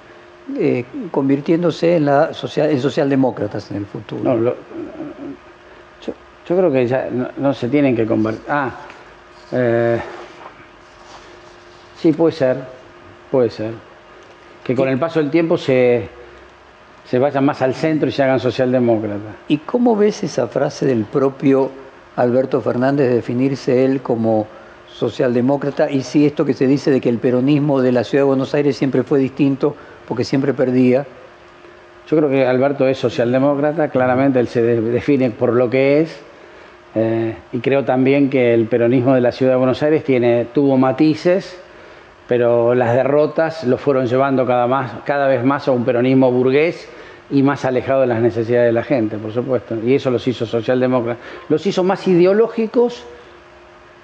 eh, 0.57 0.85
convirtiéndose 1.11 1.95
en, 1.97 2.05
la 2.05 2.33
social, 2.33 2.69
en 2.69 2.81
socialdemócratas 2.81 3.69
en 3.71 3.77
el 3.77 3.85
futuro. 3.85 4.23
No, 4.23 4.35
lo- 4.35 4.55
yo, 6.05 6.13
yo 6.47 6.57
creo 6.57 6.71
que 6.71 6.87
ya 6.87 7.09
no, 7.11 7.29
no 7.37 7.53
se 7.53 7.67
tienen 7.69 7.95
que 7.95 8.05
convertir. 8.05 8.43
Ah, 8.49 8.71
eh, 9.51 10.01
sí, 11.99 12.11
puede 12.13 12.33
ser, 12.33 12.57
puede 13.29 13.49
ser. 13.49 13.71
Que 14.63 14.75
con 14.75 14.87
el 14.89 14.99
paso 14.99 15.19
del 15.19 15.29
tiempo 15.31 15.57
se, 15.57 16.07
se 17.05 17.19
vayan 17.19 17.43
más 17.45 17.61
al 17.61 17.73
centro 17.73 18.07
y 18.07 18.11
se 18.11 18.23
hagan 18.23 18.39
socialdemócratas. 18.39 19.19
¿Y 19.47 19.57
cómo 19.59 19.95
ves 19.95 20.23
esa 20.23 20.47
frase 20.47 20.85
del 20.85 21.03
propio 21.05 21.71
Alberto 22.15 22.61
Fernández 22.61 23.09
de 23.09 23.15
definirse 23.15 23.85
él 23.85 24.01
como 24.01 24.47
socialdemócrata 24.93 25.89
y 25.89 26.01
si 26.03 26.25
esto 26.25 26.45
que 26.45 26.53
se 26.53 26.67
dice 26.67 26.91
de 26.91 27.01
que 27.01 27.09
el 27.09 27.17
peronismo 27.17 27.81
de 27.81 27.91
la 27.91 28.03
ciudad 28.03 28.23
de 28.23 28.27
Buenos 28.27 28.53
Aires 28.53 28.75
siempre 28.77 29.03
fue 29.03 29.19
distinto 29.19 29.75
porque 30.07 30.23
siempre 30.23 30.53
perdía? 30.53 31.05
Yo 32.09 32.17
creo 32.17 32.29
que 32.29 32.45
Alberto 32.45 32.87
es 32.87 32.97
socialdemócrata, 32.97 33.89
claramente 33.89 34.39
él 34.39 34.47
se 34.47 34.61
de- 34.61 34.81
define 34.81 35.31
por 35.31 35.53
lo 35.53 35.69
que 35.69 36.01
es, 36.01 36.19
eh, 36.95 37.35
y 37.53 37.59
creo 37.59 37.85
también 37.85 38.29
que 38.29 38.53
el 38.53 38.65
peronismo 38.65 39.15
de 39.15 39.21
la 39.21 39.31
ciudad 39.31 39.53
de 39.53 39.57
Buenos 39.57 39.81
Aires 39.81 40.03
tiene, 40.03 40.45
tuvo 40.53 40.77
matices, 40.77 41.57
pero 42.27 42.75
las 42.75 42.93
derrotas 42.93 43.63
lo 43.63 43.77
fueron 43.77 44.07
llevando 44.07 44.45
cada, 44.45 44.67
más, 44.67 44.91
cada 45.05 45.27
vez 45.27 45.43
más 45.45 45.67
a 45.67 45.71
un 45.71 45.85
peronismo 45.85 46.31
burgués 46.31 46.89
y 47.31 47.41
más 47.43 47.63
alejado 47.65 48.01
de 48.01 48.07
las 48.07 48.21
necesidades 48.21 48.67
de 48.67 48.73
la 48.73 48.83
gente, 48.83 49.17
por 49.17 49.31
supuesto. 49.31 49.77
Y 49.83 49.95
eso 49.95 50.11
los 50.11 50.27
hizo 50.27 50.45
socialdemócratas. 50.45 51.23
Los 51.49 51.65
hizo 51.65 51.83
más 51.83 52.07
ideológicos 52.07 53.03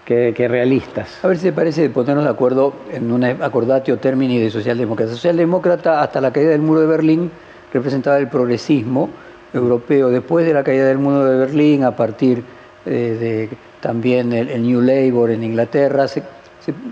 que, 0.06 0.48
realistas. 0.48 1.20
A 1.24 1.28
ver 1.28 1.38
si 1.38 1.44
te 1.44 1.52
parece 1.52 1.90
ponernos 1.90 2.24
de 2.24 2.30
acuerdo 2.30 2.74
en 2.94 3.12
un 3.12 3.26
acordatio 3.26 3.98
termini 3.98 4.40
de 4.40 4.50
socialdemócrata. 4.50 5.12
Socialdemócrata 5.12 6.02
hasta 6.02 6.22
la 6.22 6.32
caída 6.32 6.52
del 6.52 6.62
muro 6.62 6.80
de 6.80 6.88
Berlín 6.88 7.30
representaba 7.74 8.18
el 8.18 8.30
progresismo 8.30 9.10
europeo. 9.54 10.10
Después 10.10 10.46
de 10.46 10.54
la 10.54 10.64
caída 10.64 10.86
del 10.86 10.98
muro 10.98 11.26
de 11.26 11.38
Berlín, 11.38 11.84
a 11.84 11.94
partir 11.94 12.42
eh, 12.86 12.90
de 13.20 13.50
también 13.82 14.32
el, 14.32 14.64
New 14.64 14.82
Labour 14.82 15.32
en 15.32 15.44
Inglaterra, 15.44 16.08
se 16.08 16.24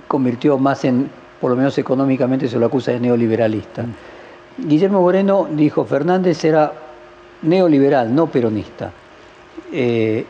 convirtió 0.10 0.58
más 0.58 0.84
en, 0.84 1.10
por 1.40 1.52
lo 1.52 1.56
menos 1.56 1.78
económicamente 1.78 2.50
se 2.50 2.60
lo 2.60 2.66
acusa 2.66 2.92
de 2.92 3.00
neoliberalista. 3.00 3.86
Guillermo 4.58 5.02
Moreno 5.02 5.48
dijo, 5.52 5.86
Fernández 5.86 6.44
era 6.46 6.72
neoliberal, 7.42 8.14
no 8.14 8.28
peronista. 8.28 8.92
Eh, 9.72 10.26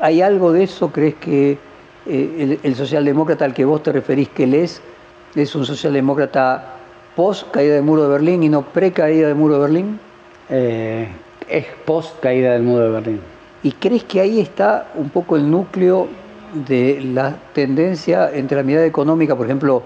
¿Hay 0.00 0.22
algo 0.22 0.52
de 0.52 0.64
eso? 0.64 0.90
¿Crees 0.90 1.14
que 1.16 1.58
eh, 2.06 2.36
el, 2.38 2.60
el 2.62 2.74
socialdemócrata 2.76 3.44
al 3.44 3.54
que 3.54 3.64
vos 3.64 3.82
te 3.82 3.92
referís 3.92 4.28
que 4.28 4.44
él 4.44 4.54
es, 4.54 4.80
es 5.34 5.54
un 5.54 5.64
socialdemócrata 5.64 6.76
post 7.16 7.50
caída 7.50 7.74
del 7.74 7.82
muro 7.82 8.04
de 8.04 8.08
Berlín 8.08 8.42
y 8.42 8.48
no 8.48 8.62
pre 8.62 8.92
caída 8.92 9.28
del 9.28 9.36
muro 9.36 9.54
de 9.54 9.60
Berlín? 9.60 10.00
Eh, 10.48 11.08
es 11.48 11.66
post 11.84 12.20
caída 12.20 12.52
del 12.52 12.62
muro 12.62 12.84
de 12.84 12.90
Berlín. 12.90 13.20
¿Y 13.62 13.72
crees 13.72 14.04
que 14.04 14.20
ahí 14.20 14.40
está 14.40 14.88
un 14.94 15.10
poco 15.10 15.36
el 15.36 15.50
núcleo 15.50 16.08
de 16.66 17.00
la 17.12 17.36
tendencia 17.52 18.30
entre 18.32 18.56
la 18.56 18.62
mirada 18.62 18.86
económica, 18.86 19.36
por 19.36 19.46
ejemplo, 19.46 19.82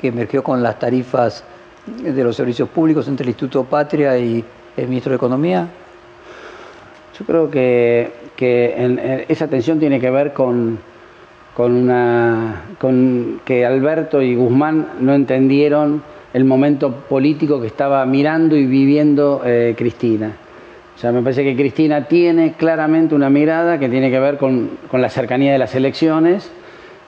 que 0.00 0.08
emergió 0.08 0.42
con 0.42 0.62
las 0.62 0.78
tarifas 0.78 1.44
de 1.86 2.24
los 2.24 2.36
servicios 2.36 2.68
públicos 2.68 3.08
entre 3.08 3.24
el 3.24 3.30
Instituto 3.30 3.64
Patria 3.64 4.16
y 4.18 4.44
el 4.76 4.88
ministro 4.88 5.10
de 5.10 5.16
Economía? 5.16 5.68
Yo 7.18 7.24
creo 7.26 7.50
que, 7.50 8.10
que 8.36 9.24
esa 9.28 9.48
tensión 9.48 9.78
tiene 9.78 10.00
que 10.00 10.10
ver 10.10 10.32
con, 10.32 10.78
con, 11.54 11.72
una, 11.72 12.62
con 12.78 13.40
que 13.44 13.66
Alberto 13.66 14.22
y 14.22 14.34
Guzmán 14.34 14.92
no 15.00 15.14
entendieron 15.14 16.02
el 16.32 16.44
momento 16.44 16.92
político 17.08 17.60
que 17.60 17.66
estaba 17.66 18.04
mirando 18.06 18.56
y 18.56 18.64
viviendo 18.64 19.42
eh, 19.44 19.74
Cristina. 19.76 20.32
O 20.94 20.98
sea, 20.98 21.12
me 21.12 21.20
parece 21.20 21.42
que 21.44 21.56
Cristina 21.56 22.06
tiene 22.06 22.52
claramente 22.52 23.14
una 23.14 23.28
mirada 23.28 23.78
que 23.78 23.88
tiene 23.88 24.10
que 24.10 24.20
ver 24.20 24.38
con, 24.38 24.70
con 24.90 25.02
la 25.02 25.10
cercanía 25.10 25.52
de 25.52 25.58
las 25.58 25.74
elecciones 25.74 26.50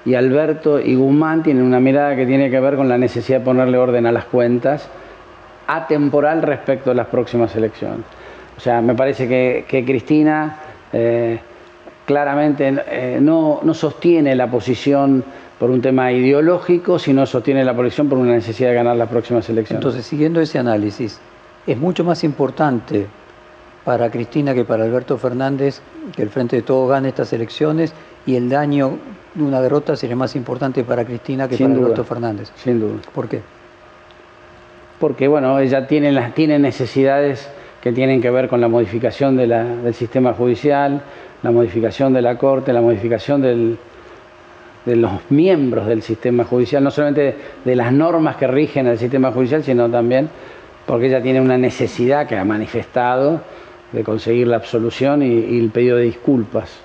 y 0.05 0.15
Alberto 0.15 0.79
y 0.81 0.95
Guzmán 0.95 1.43
tienen 1.43 1.65
una 1.65 1.81
mirada 1.81 2.15
que 2.15 2.27
tiene 2.27 2.51
que 2.51 2.61
ver 2.61 2.77
con 2.77 2.89
la 2.89 2.99
necesidad 2.99 3.39
de 3.39 3.45
ponerle 3.45 3.79
orden 3.79 4.07
a 4.07 4.13
las 4.13 4.27
cuentas 4.27 4.89
atemporal 5.67 6.43
respecto 6.43 6.91
a 6.91 6.95
las 6.95 7.07
próximas 7.07 7.55
elecciones. 7.57 8.05
O 8.57 8.61
sea, 8.61 8.81
me 8.81 8.95
parece 8.95 9.27
que, 9.27 9.85
Cristina 9.85 10.59
eh, 10.93 11.41
claramente 12.05 12.75
eh, 12.87 13.19
no, 13.21 13.61
no 13.63 13.75
sostiene 13.75 14.35
la 14.35 14.51
posición 14.51 15.25
por 15.59 15.71
un 15.71 15.81
tema 15.81 16.13
ideológico, 16.13 16.99
sino 16.99 17.25
sostiene 17.27 17.65
la 17.65 17.75
posición 17.75 18.09
por 18.09 18.19
una 18.19 18.33
necesidad 18.33 18.69
de 18.71 18.75
ganar 18.75 18.97
las 18.97 19.09
próximas 19.09 19.49
elecciones. 19.49 19.81
Entonces, 19.81 20.05
siguiendo 20.05 20.41
ese 20.41 20.59
análisis, 20.59 21.21
es 21.67 21.79
mucho 21.79 22.05
más 22.05 22.25
importante 22.25 23.07
para 23.85 24.11
Cristina 24.11 24.55
que 24.55 24.65
para 24.65 24.85
Alberto 24.85 25.19
Fernández 25.19 25.81
que 26.15 26.23
el 26.23 26.31
Frente 26.31 26.57
de 26.57 26.63
Todos 26.63 26.91
gane 26.91 27.09
estas 27.09 27.33
elecciones 27.33 27.93
y 28.27 28.37
el 28.37 28.49
daño 28.49 28.99
de 29.35 29.43
una 29.43 29.61
derrota 29.61 29.97
sería 29.97 30.17
más 30.17 30.35
importante 30.37 30.85
para 30.85 31.05
Cristina 31.05 31.49
que 31.49 31.57
Sin 31.57 31.67
para 31.67 31.77
duda. 31.77 31.87
Alberto 31.87 32.05
Fernández. 32.05 32.51
Sin 32.57 32.81
duda. 32.81 32.95
¿Por 33.15 33.29
qué? 33.29 33.41
Porque 34.99 35.29
bueno, 35.29 35.59
ella 35.59 35.87
tiene, 35.87 36.13
las, 36.13 36.35
tiene 36.35 36.59
necesidades 36.59 37.49
que 37.81 37.93
tienen 37.93 38.23
que 38.23 38.31
ver 38.31 38.49
con 38.49 38.61
la 38.61 38.69
modificación 38.69 39.37
de 39.37 39.47
la- 39.47 39.65
del 39.65 39.95
sistema 39.95 40.33
judicial, 40.33 41.03
la 41.43 41.51
modificación 41.51 42.13
de 42.13 42.23
la 42.23 42.39
Corte, 42.39 42.73
la 42.73 42.81
modificación 42.81 43.43
del, 43.43 43.77
de 44.87 44.97
los 44.97 45.13
miembros 45.31 45.87
del 45.87 46.01
sistema 46.03 46.45
judicial, 46.45 46.83
no 46.83 46.91
solamente 46.91 47.37
de 47.65 47.77
las 47.77 47.93
normas 47.93 48.37
que 48.37 48.47
rigen 48.47 48.87
el 48.87 48.99
sistema 48.99 49.33
judicial, 49.33 49.63
sino 49.63 49.91
también 49.91 50.31
porque 50.87 51.07
ella 51.09 51.21
tiene 51.23 51.41
una 51.41 51.59
necesidad 51.59 52.27
que 52.27 52.39
ha 52.39 52.45
manifestado 52.45 53.41
de 53.93 54.03
conseguir 54.05 54.47
la 54.47 54.57
absolución 54.57 55.23
y, 55.23 55.59
el 55.59 55.71
pedido 55.71 55.97
de 55.99 56.05
disculpas. 56.05 56.79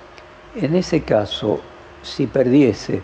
En 0.56 0.74
ese 0.74 1.02
caso, 1.02 1.60
si 2.02 2.26
perdiese, 2.26 3.00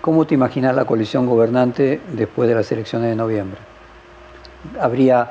¿cómo 0.00 0.26
te 0.26 0.34
imaginas 0.34 0.74
la 0.74 0.84
coalición 0.84 1.26
gobernante 1.26 2.00
después 2.12 2.48
de 2.48 2.54
las 2.54 2.70
elecciones 2.72 3.10
de 3.10 3.16
noviembre? 3.16 3.58
¿Habría 4.80 5.28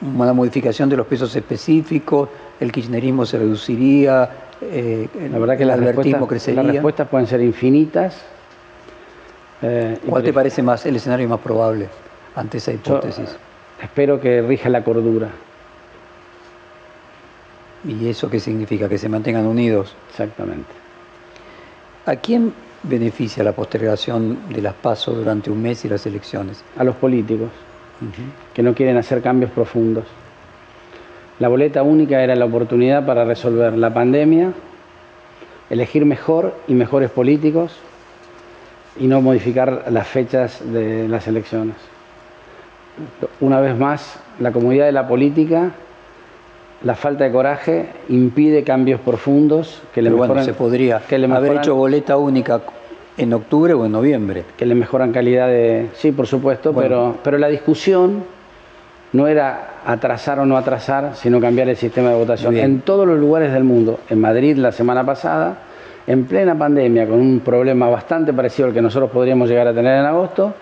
una 0.00 0.32
modificación 0.32 0.88
de 0.88 0.96
los 0.96 1.06
pesos 1.06 1.34
específicos? 1.34 2.28
¿El 2.60 2.72
kirchnerismo 2.72 3.24
se 3.24 3.38
reduciría? 3.38 4.28
Eh, 4.60 5.08
la 5.30 5.38
verdad 5.38 5.56
que 5.56 5.62
el 5.62 5.70
albertismo 5.70 6.26
crecería. 6.26 6.62
Las 6.62 6.72
respuestas 6.74 7.08
pueden 7.08 7.26
ser 7.26 7.40
infinitas. 7.40 8.16
Eh, 9.62 9.98
¿Cuál 10.08 10.22
te 10.22 10.32
parece 10.32 10.62
más 10.62 10.84
el 10.86 10.96
escenario 10.96 11.28
más 11.28 11.40
probable 11.40 11.88
ante 12.36 12.58
esa 12.58 12.72
hipótesis? 12.72 13.36
espero 13.82 14.20
que 14.20 14.42
rija 14.42 14.68
la 14.68 14.82
cordura. 14.82 15.28
¿Y 17.84 18.08
eso 18.08 18.28
qué 18.28 18.40
significa? 18.40 18.88
Que 18.88 18.98
se 18.98 19.08
mantengan 19.08 19.46
unidos. 19.46 19.94
Exactamente. 20.10 20.70
¿A 22.06 22.16
quién 22.16 22.52
beneficia 22.82 23.44
la 23.44 23.52
postergación 23.52 24.38
de 24.48 24.62
las 24.62 24.74
pasos 24.74 25.16
durante 25.16 25.50
un 25.50 25.62
mes 25.62 25.84
y 25.84 25.88
las 25.88 26.06
elecciones? 26.06 26.64
A 26.76 26.84
los 26.84 26.96
políticos, 26.96 27.50
que 28.54 28.62
no 28.62 28.74
quieren 28.74 28.96
hacer 28.96 29.22
cambios 29.22 29.50
profundos. 29.50 30.04
La 31.38 31.48
boleta 31.48 31.82
única 31.82 32.22
era 32.22 32.34
la 32.34 32.46
oportunidad 32.46 33.06
para 33.06 33.24
resolver 33.24 33.76
la 33.76 33.92
pandemia, 33.94 34.52
elegir 35.70 36.04
mejor 36.04 36.54
y 36.66 36.74
mejores 36.74 37.10
políticos 37.10 37.76
y 38.98 39.06
no 39.06 39.20
modificar 39.20 39.84
las 39.90 40.08
fechas 40.08 40.60
de 40.72 41.06
las 41.08 41.28
elecciones. 41.28 41.76
Una 43.40 43.60
vez 43.60 43.76
más, 43.76 44.18
la 44.40 44.50
comodidad 44.50 44.86
de 44.86 44.92
la 44.92 45.06
política 45.06 45.72
la 46.82 46.94
falta 46.94 47.24
de 47.24 47.32
coraje 47.32 47.86
impide 48.08 48.62
cambios 48.62 49.00
profundos 49.00 49.82
que 49.92 50.02
le 50.02 50.10
mejoran, 50.10 50.44
se 50.44 50.54
podría 50.54 51.00
que 51.00 51.18
le 51.18 51.26
haber 51.32 51.58
hecho 51.58 51.74
boleta 51.74 52.16
única 52.16 52.60
en 53.16 53.32
octubre 53.32 53.74
o 53.74 53.84
en 53.84 53.92
noviembre. 53.92 54.44
Que 54.56 54.64
le 54.64 54.74
mejoran 54.74 55.12
calidad 55.12 55.48
de... 55.48 55.88
Sí, 55.94 56.12
por 56.12 56.26
supuesto, 56.26 56.72
pero, 56.72 57.16
pero 57.22 57.36
la 57.36 57.48
discusión 57.48 58.22
no 59.12 59.26
era 59.26 59.80
atrasar 59.84 60.38
o 60.38 60.46
no 60.46 60.56
atrasar, 60.56 61.12
sino 61.14 61.40
cambiar 61.40 61.68
el 61.68 61.76
sistema 61.76 62.10
de 62.10 62.16
votación. 62.16 62.56
En 62.56 62.82
todos 62.82 63.06
los 63.06 63.18
lugares 63.18 63.52
del 63.52 63.64
mundo, 63.64 63.98
en 64.08 64.20
Madrid 64.20 64.56
la 64.56 64.70
semana 64.70 65.04
pasada, 65.04 65.56
en 66.06 66.26
plena 66.26 66.56
pandemia, 66.56 67.06
con 67.06 67.18
un 67.18 67.40
problema 67.40 67.88
bastante 67.88 68.32
parecido 68.32 68.68
al 68.68 68.74
que 68.74 68.82
nosotros 68.82 69.10
podríamos 69.10 69.48
llegar 69.48 69.66
a 69.66 69.74
tener 69.74 69.98
en 69.98 70.06
agosto, 70.06 70.54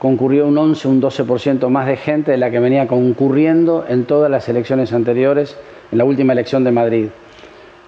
concurrió 0.00 0.48
un 0.48 0.56
11, 0.56 0.88
un 0.88 1.02
12% 1.02 1.68
más 1.68 1.86
de 1.86 1.98
gente 1.98 2.30
de 2.30 2.38
la 2.38 2.50
que 2.50 2.58
venía 2.58 2.86
concurriendo 2.86 3.84
en 3.86 4.06
todas 4.06 4.30
las 4.30 4.48
elecciones 4.48 4.94
anteriores, 4.94 5.58
en 5.92 5.98
la 5.98 6.04
última 6.04 6.32
elección 6.32 6.64
de 6.64 6.70
Madrid. 6.70 7.08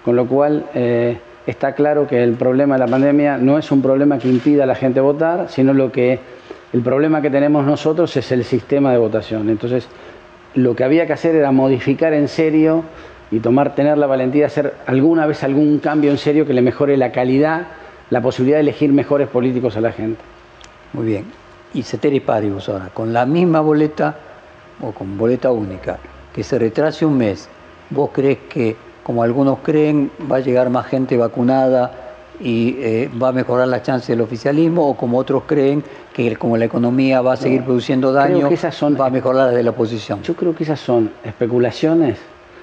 Con 0.05 0.15
lo 0.15 0.27
cual 0.27 0.67
eh, 0.75 1.17
está 1.47 1.73
claro 1.73 2.05
que 2.05 2.21
el 2.21 2.33
problema 2.33 2.75
de 2.75 2.81
la 2.81 2.87
pandemia 2.87 3.39
no 3.39 3.57
es 3.57 3.71
un 3.71 3.81
problema 3.81 4.19
que 4.19 4.29
impida 4.29 4.65
a 4.65 4.67
la 4.67 4.75
gente 4.75 5.01
votar, 5.01 5.49
sino 5.49 5.73
lo 5.73 5.91
que 5.91 6.19
el 6.71 6.81
problema 6.81 7.19
que 7.19 7.31
tenemos 7.31 7.65
nosotros 7.65 8.15
es 8.15 8.31
el 8.31 8.43
sistema 8.43 8.91
de 8.91 8.99
votación. 8.99 9.49
Entonces, 9.49 9.87
lo 10.53 10.75
que 10.75 10.83
había 10.83 11.07
que 11.07 11.13
hacer 11.13 11.35
era 11.35 11.51
modificar 11.51 12.13
en 12.13 12.27
serio 12.27 12.83
y 13.31 13.39
tomar, 13.39 13.73
tener 13.73 13.97
la 13.97 14.05
valentía 14.05 14.41
de 14.41 14.45
hacer 14.45 14.73
alguna 14.85 15.25
vez 15.25 15.43
algún 15.43 15.79
cambio 15.79 16.11
en 16.11 16.19
serio 16.19 16.45
que 16.45 16.53
le 16.53 16.61
mejore 16.61 16.95
la 16.95 17.11
calidad, 17.11 17.69
la 18.11 18.21
posibilidad 18.21 18.57
de 18.57 18.61
elegir 18.61 18.93
mejores 18.93 19.29
políticos 19.29 19.77
a 19.77 19.81
la 19.81 19.91
gente. 19.91 20.21
Muy 20.93 21.07
bien 21.07 21.42
y 21.73 21.83
ceteris 21.83 22.21
paribus 22.21 22.69
ahora, 22.69 22.89
con 22.93 23.13
la 23.13 23.25
misma 23.25 23.61
boleta 23.61 24.15
o 24.81 24.91
con 24.91 25.17
boleta 25.17 25.51
única, 25.51 25.97
que 26.33 26.43
se 26.43 26.59
retrase 26.59 27.05
un 27.05 27.17
mes, 27.17 27.47
¿vos 27.89 28.09
crees 28.13 28.39
que, 28.49 28.75
como 29.03 29.23
algunos 29.23 29.59
creen, 29.59 30.11
va 30.31 30.37
a 30.37 30.39
llegar 30.39 30.69
más 30.69 30.87
gente 30.87 31.17
vacunada 31.17 31.91
y 32.39 32.75
eh, 32.79 33.09
va 33.21 33.29
a 33.29 33.31
mejorar 33.31 33.67
la 33.67 33.81
chance 33.81 34.11
del 34.11 34.21
oficialismo? 34.21 34.87
¿O 34.89 34.97
como 34.97 35.17
otros 35.17 35.43
creen 35.45 35.83
que 36.13 36.35
como 36.35 36.57
la 36.57 36.65
economía 36.65 37.21
va 37.21 37.33
a 37.33 37.37
seguir 37.37 37.63
produciendo 37.63 38.11
daño, 38.11 38.49
va 38.49 39.05
a 39.05 39.09
mejorar 39.09 39.47
la 39.47 39.57
de 39.57 39.63
la 39.63 39.71
oposición? 39.71 40.21
Yo 40.23 40.35
creo 40.35 40.55
que 40.55 40.63
esas 40.63 40.79
son 40.79 41.11
especulaciones 41.23 42.19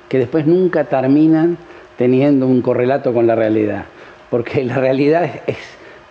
que 0.09 0.19
después 0.19 0.47
nunca 0.47 0.85
terminan 0.85 1.57
teniendo 1.97 2.47
un 2.47 2.63
correlato 2.63 3.13
con 3.13 3.27
la 3.27 3.35
realidad, 3.35 3.85
porque 4.31 4.65
la 4.65 4.77
realidad 4.77 5.25
es 5.47 5.59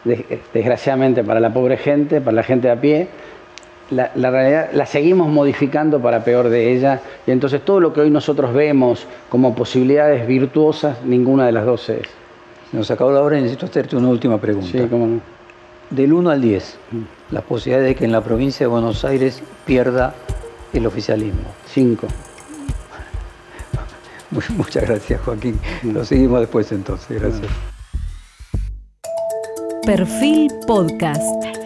desgraciadamente 0.03 1.23
para 1.23 1.39
la 1.39 1.53
pobre 1.53 1.77
gente, 1.77 2.21
para 2.21 2.35
la 2.35 2.43
gente 2.43 2.69
a 2.69 2.79
pie, 2.79 3.07
la, 3.91 4.11
realidad 4.15 4.69
la 4.73 4.85
seguimos 4.85 5.29
modificando 5.29 5.99
para 5.99 6.23
peor 6.23 6.49
de 6.49 6.71
ella 6.73 7.01
y 7.25 7.31
entonces 7.31 7.63
todo 7.63 7.79
lo 7.79 7.93
que 7.93 8.01
hoy 8.01 8.11
nosotros 8.11 8.53
vemos 8.53 9.07
como 9.29 9.55
posibilidades 9.55 10.27
virtuosas, 10.27 11.03
ninguna 11.03 11.45
de 11.45 11.51
las 11.51 11.65
dos 11.65 11.89
es. 11.89 12.07
Nos 12.71 12.91
acabó 12.91 13.11
la 13.11 13.21
hora 13.21 13.39
y 13.39 13.41
necesito 13.41 13.65
hacerte 13.65 13.95
una 13.95 14.09
última 14.09 14.39
pregunta. 14.39 14.69
Sí, 14.71 14.87
cómo 14.89 15.07
no. 15.07 15.21
Del 15.89 16.13
1 16.13 16.29
al 16.29 16.39
10, 16.39 16.77
mm. 16.91 17.33
la 17.33 17.41
posibilidad 17.41 17.83
de 17.83 17.95
que 17.95 18.05
en 18.05 18.11
la 18.11 18.21
provincia 18.21 18.65
de 18.65 18.67
Buenos 18.67 19.03
Aires 19.05 19.41
pierda 19.65 20.13
el 20.71 20.85
oficialismo. 20.85 21.49
5. 21.65 22.07
Muchas 24.55 24.87
gracias, 24.87 25.19
Joaquín. 25.21 25.59
Lo 25.83 26.05
seguimos 26.05 26.41
después 26.41 26.71
entonces. 26.71 27.19
Gracias. 27.19 27.78
Perfil 29.89 30.53
Podcast. 30.67 31.58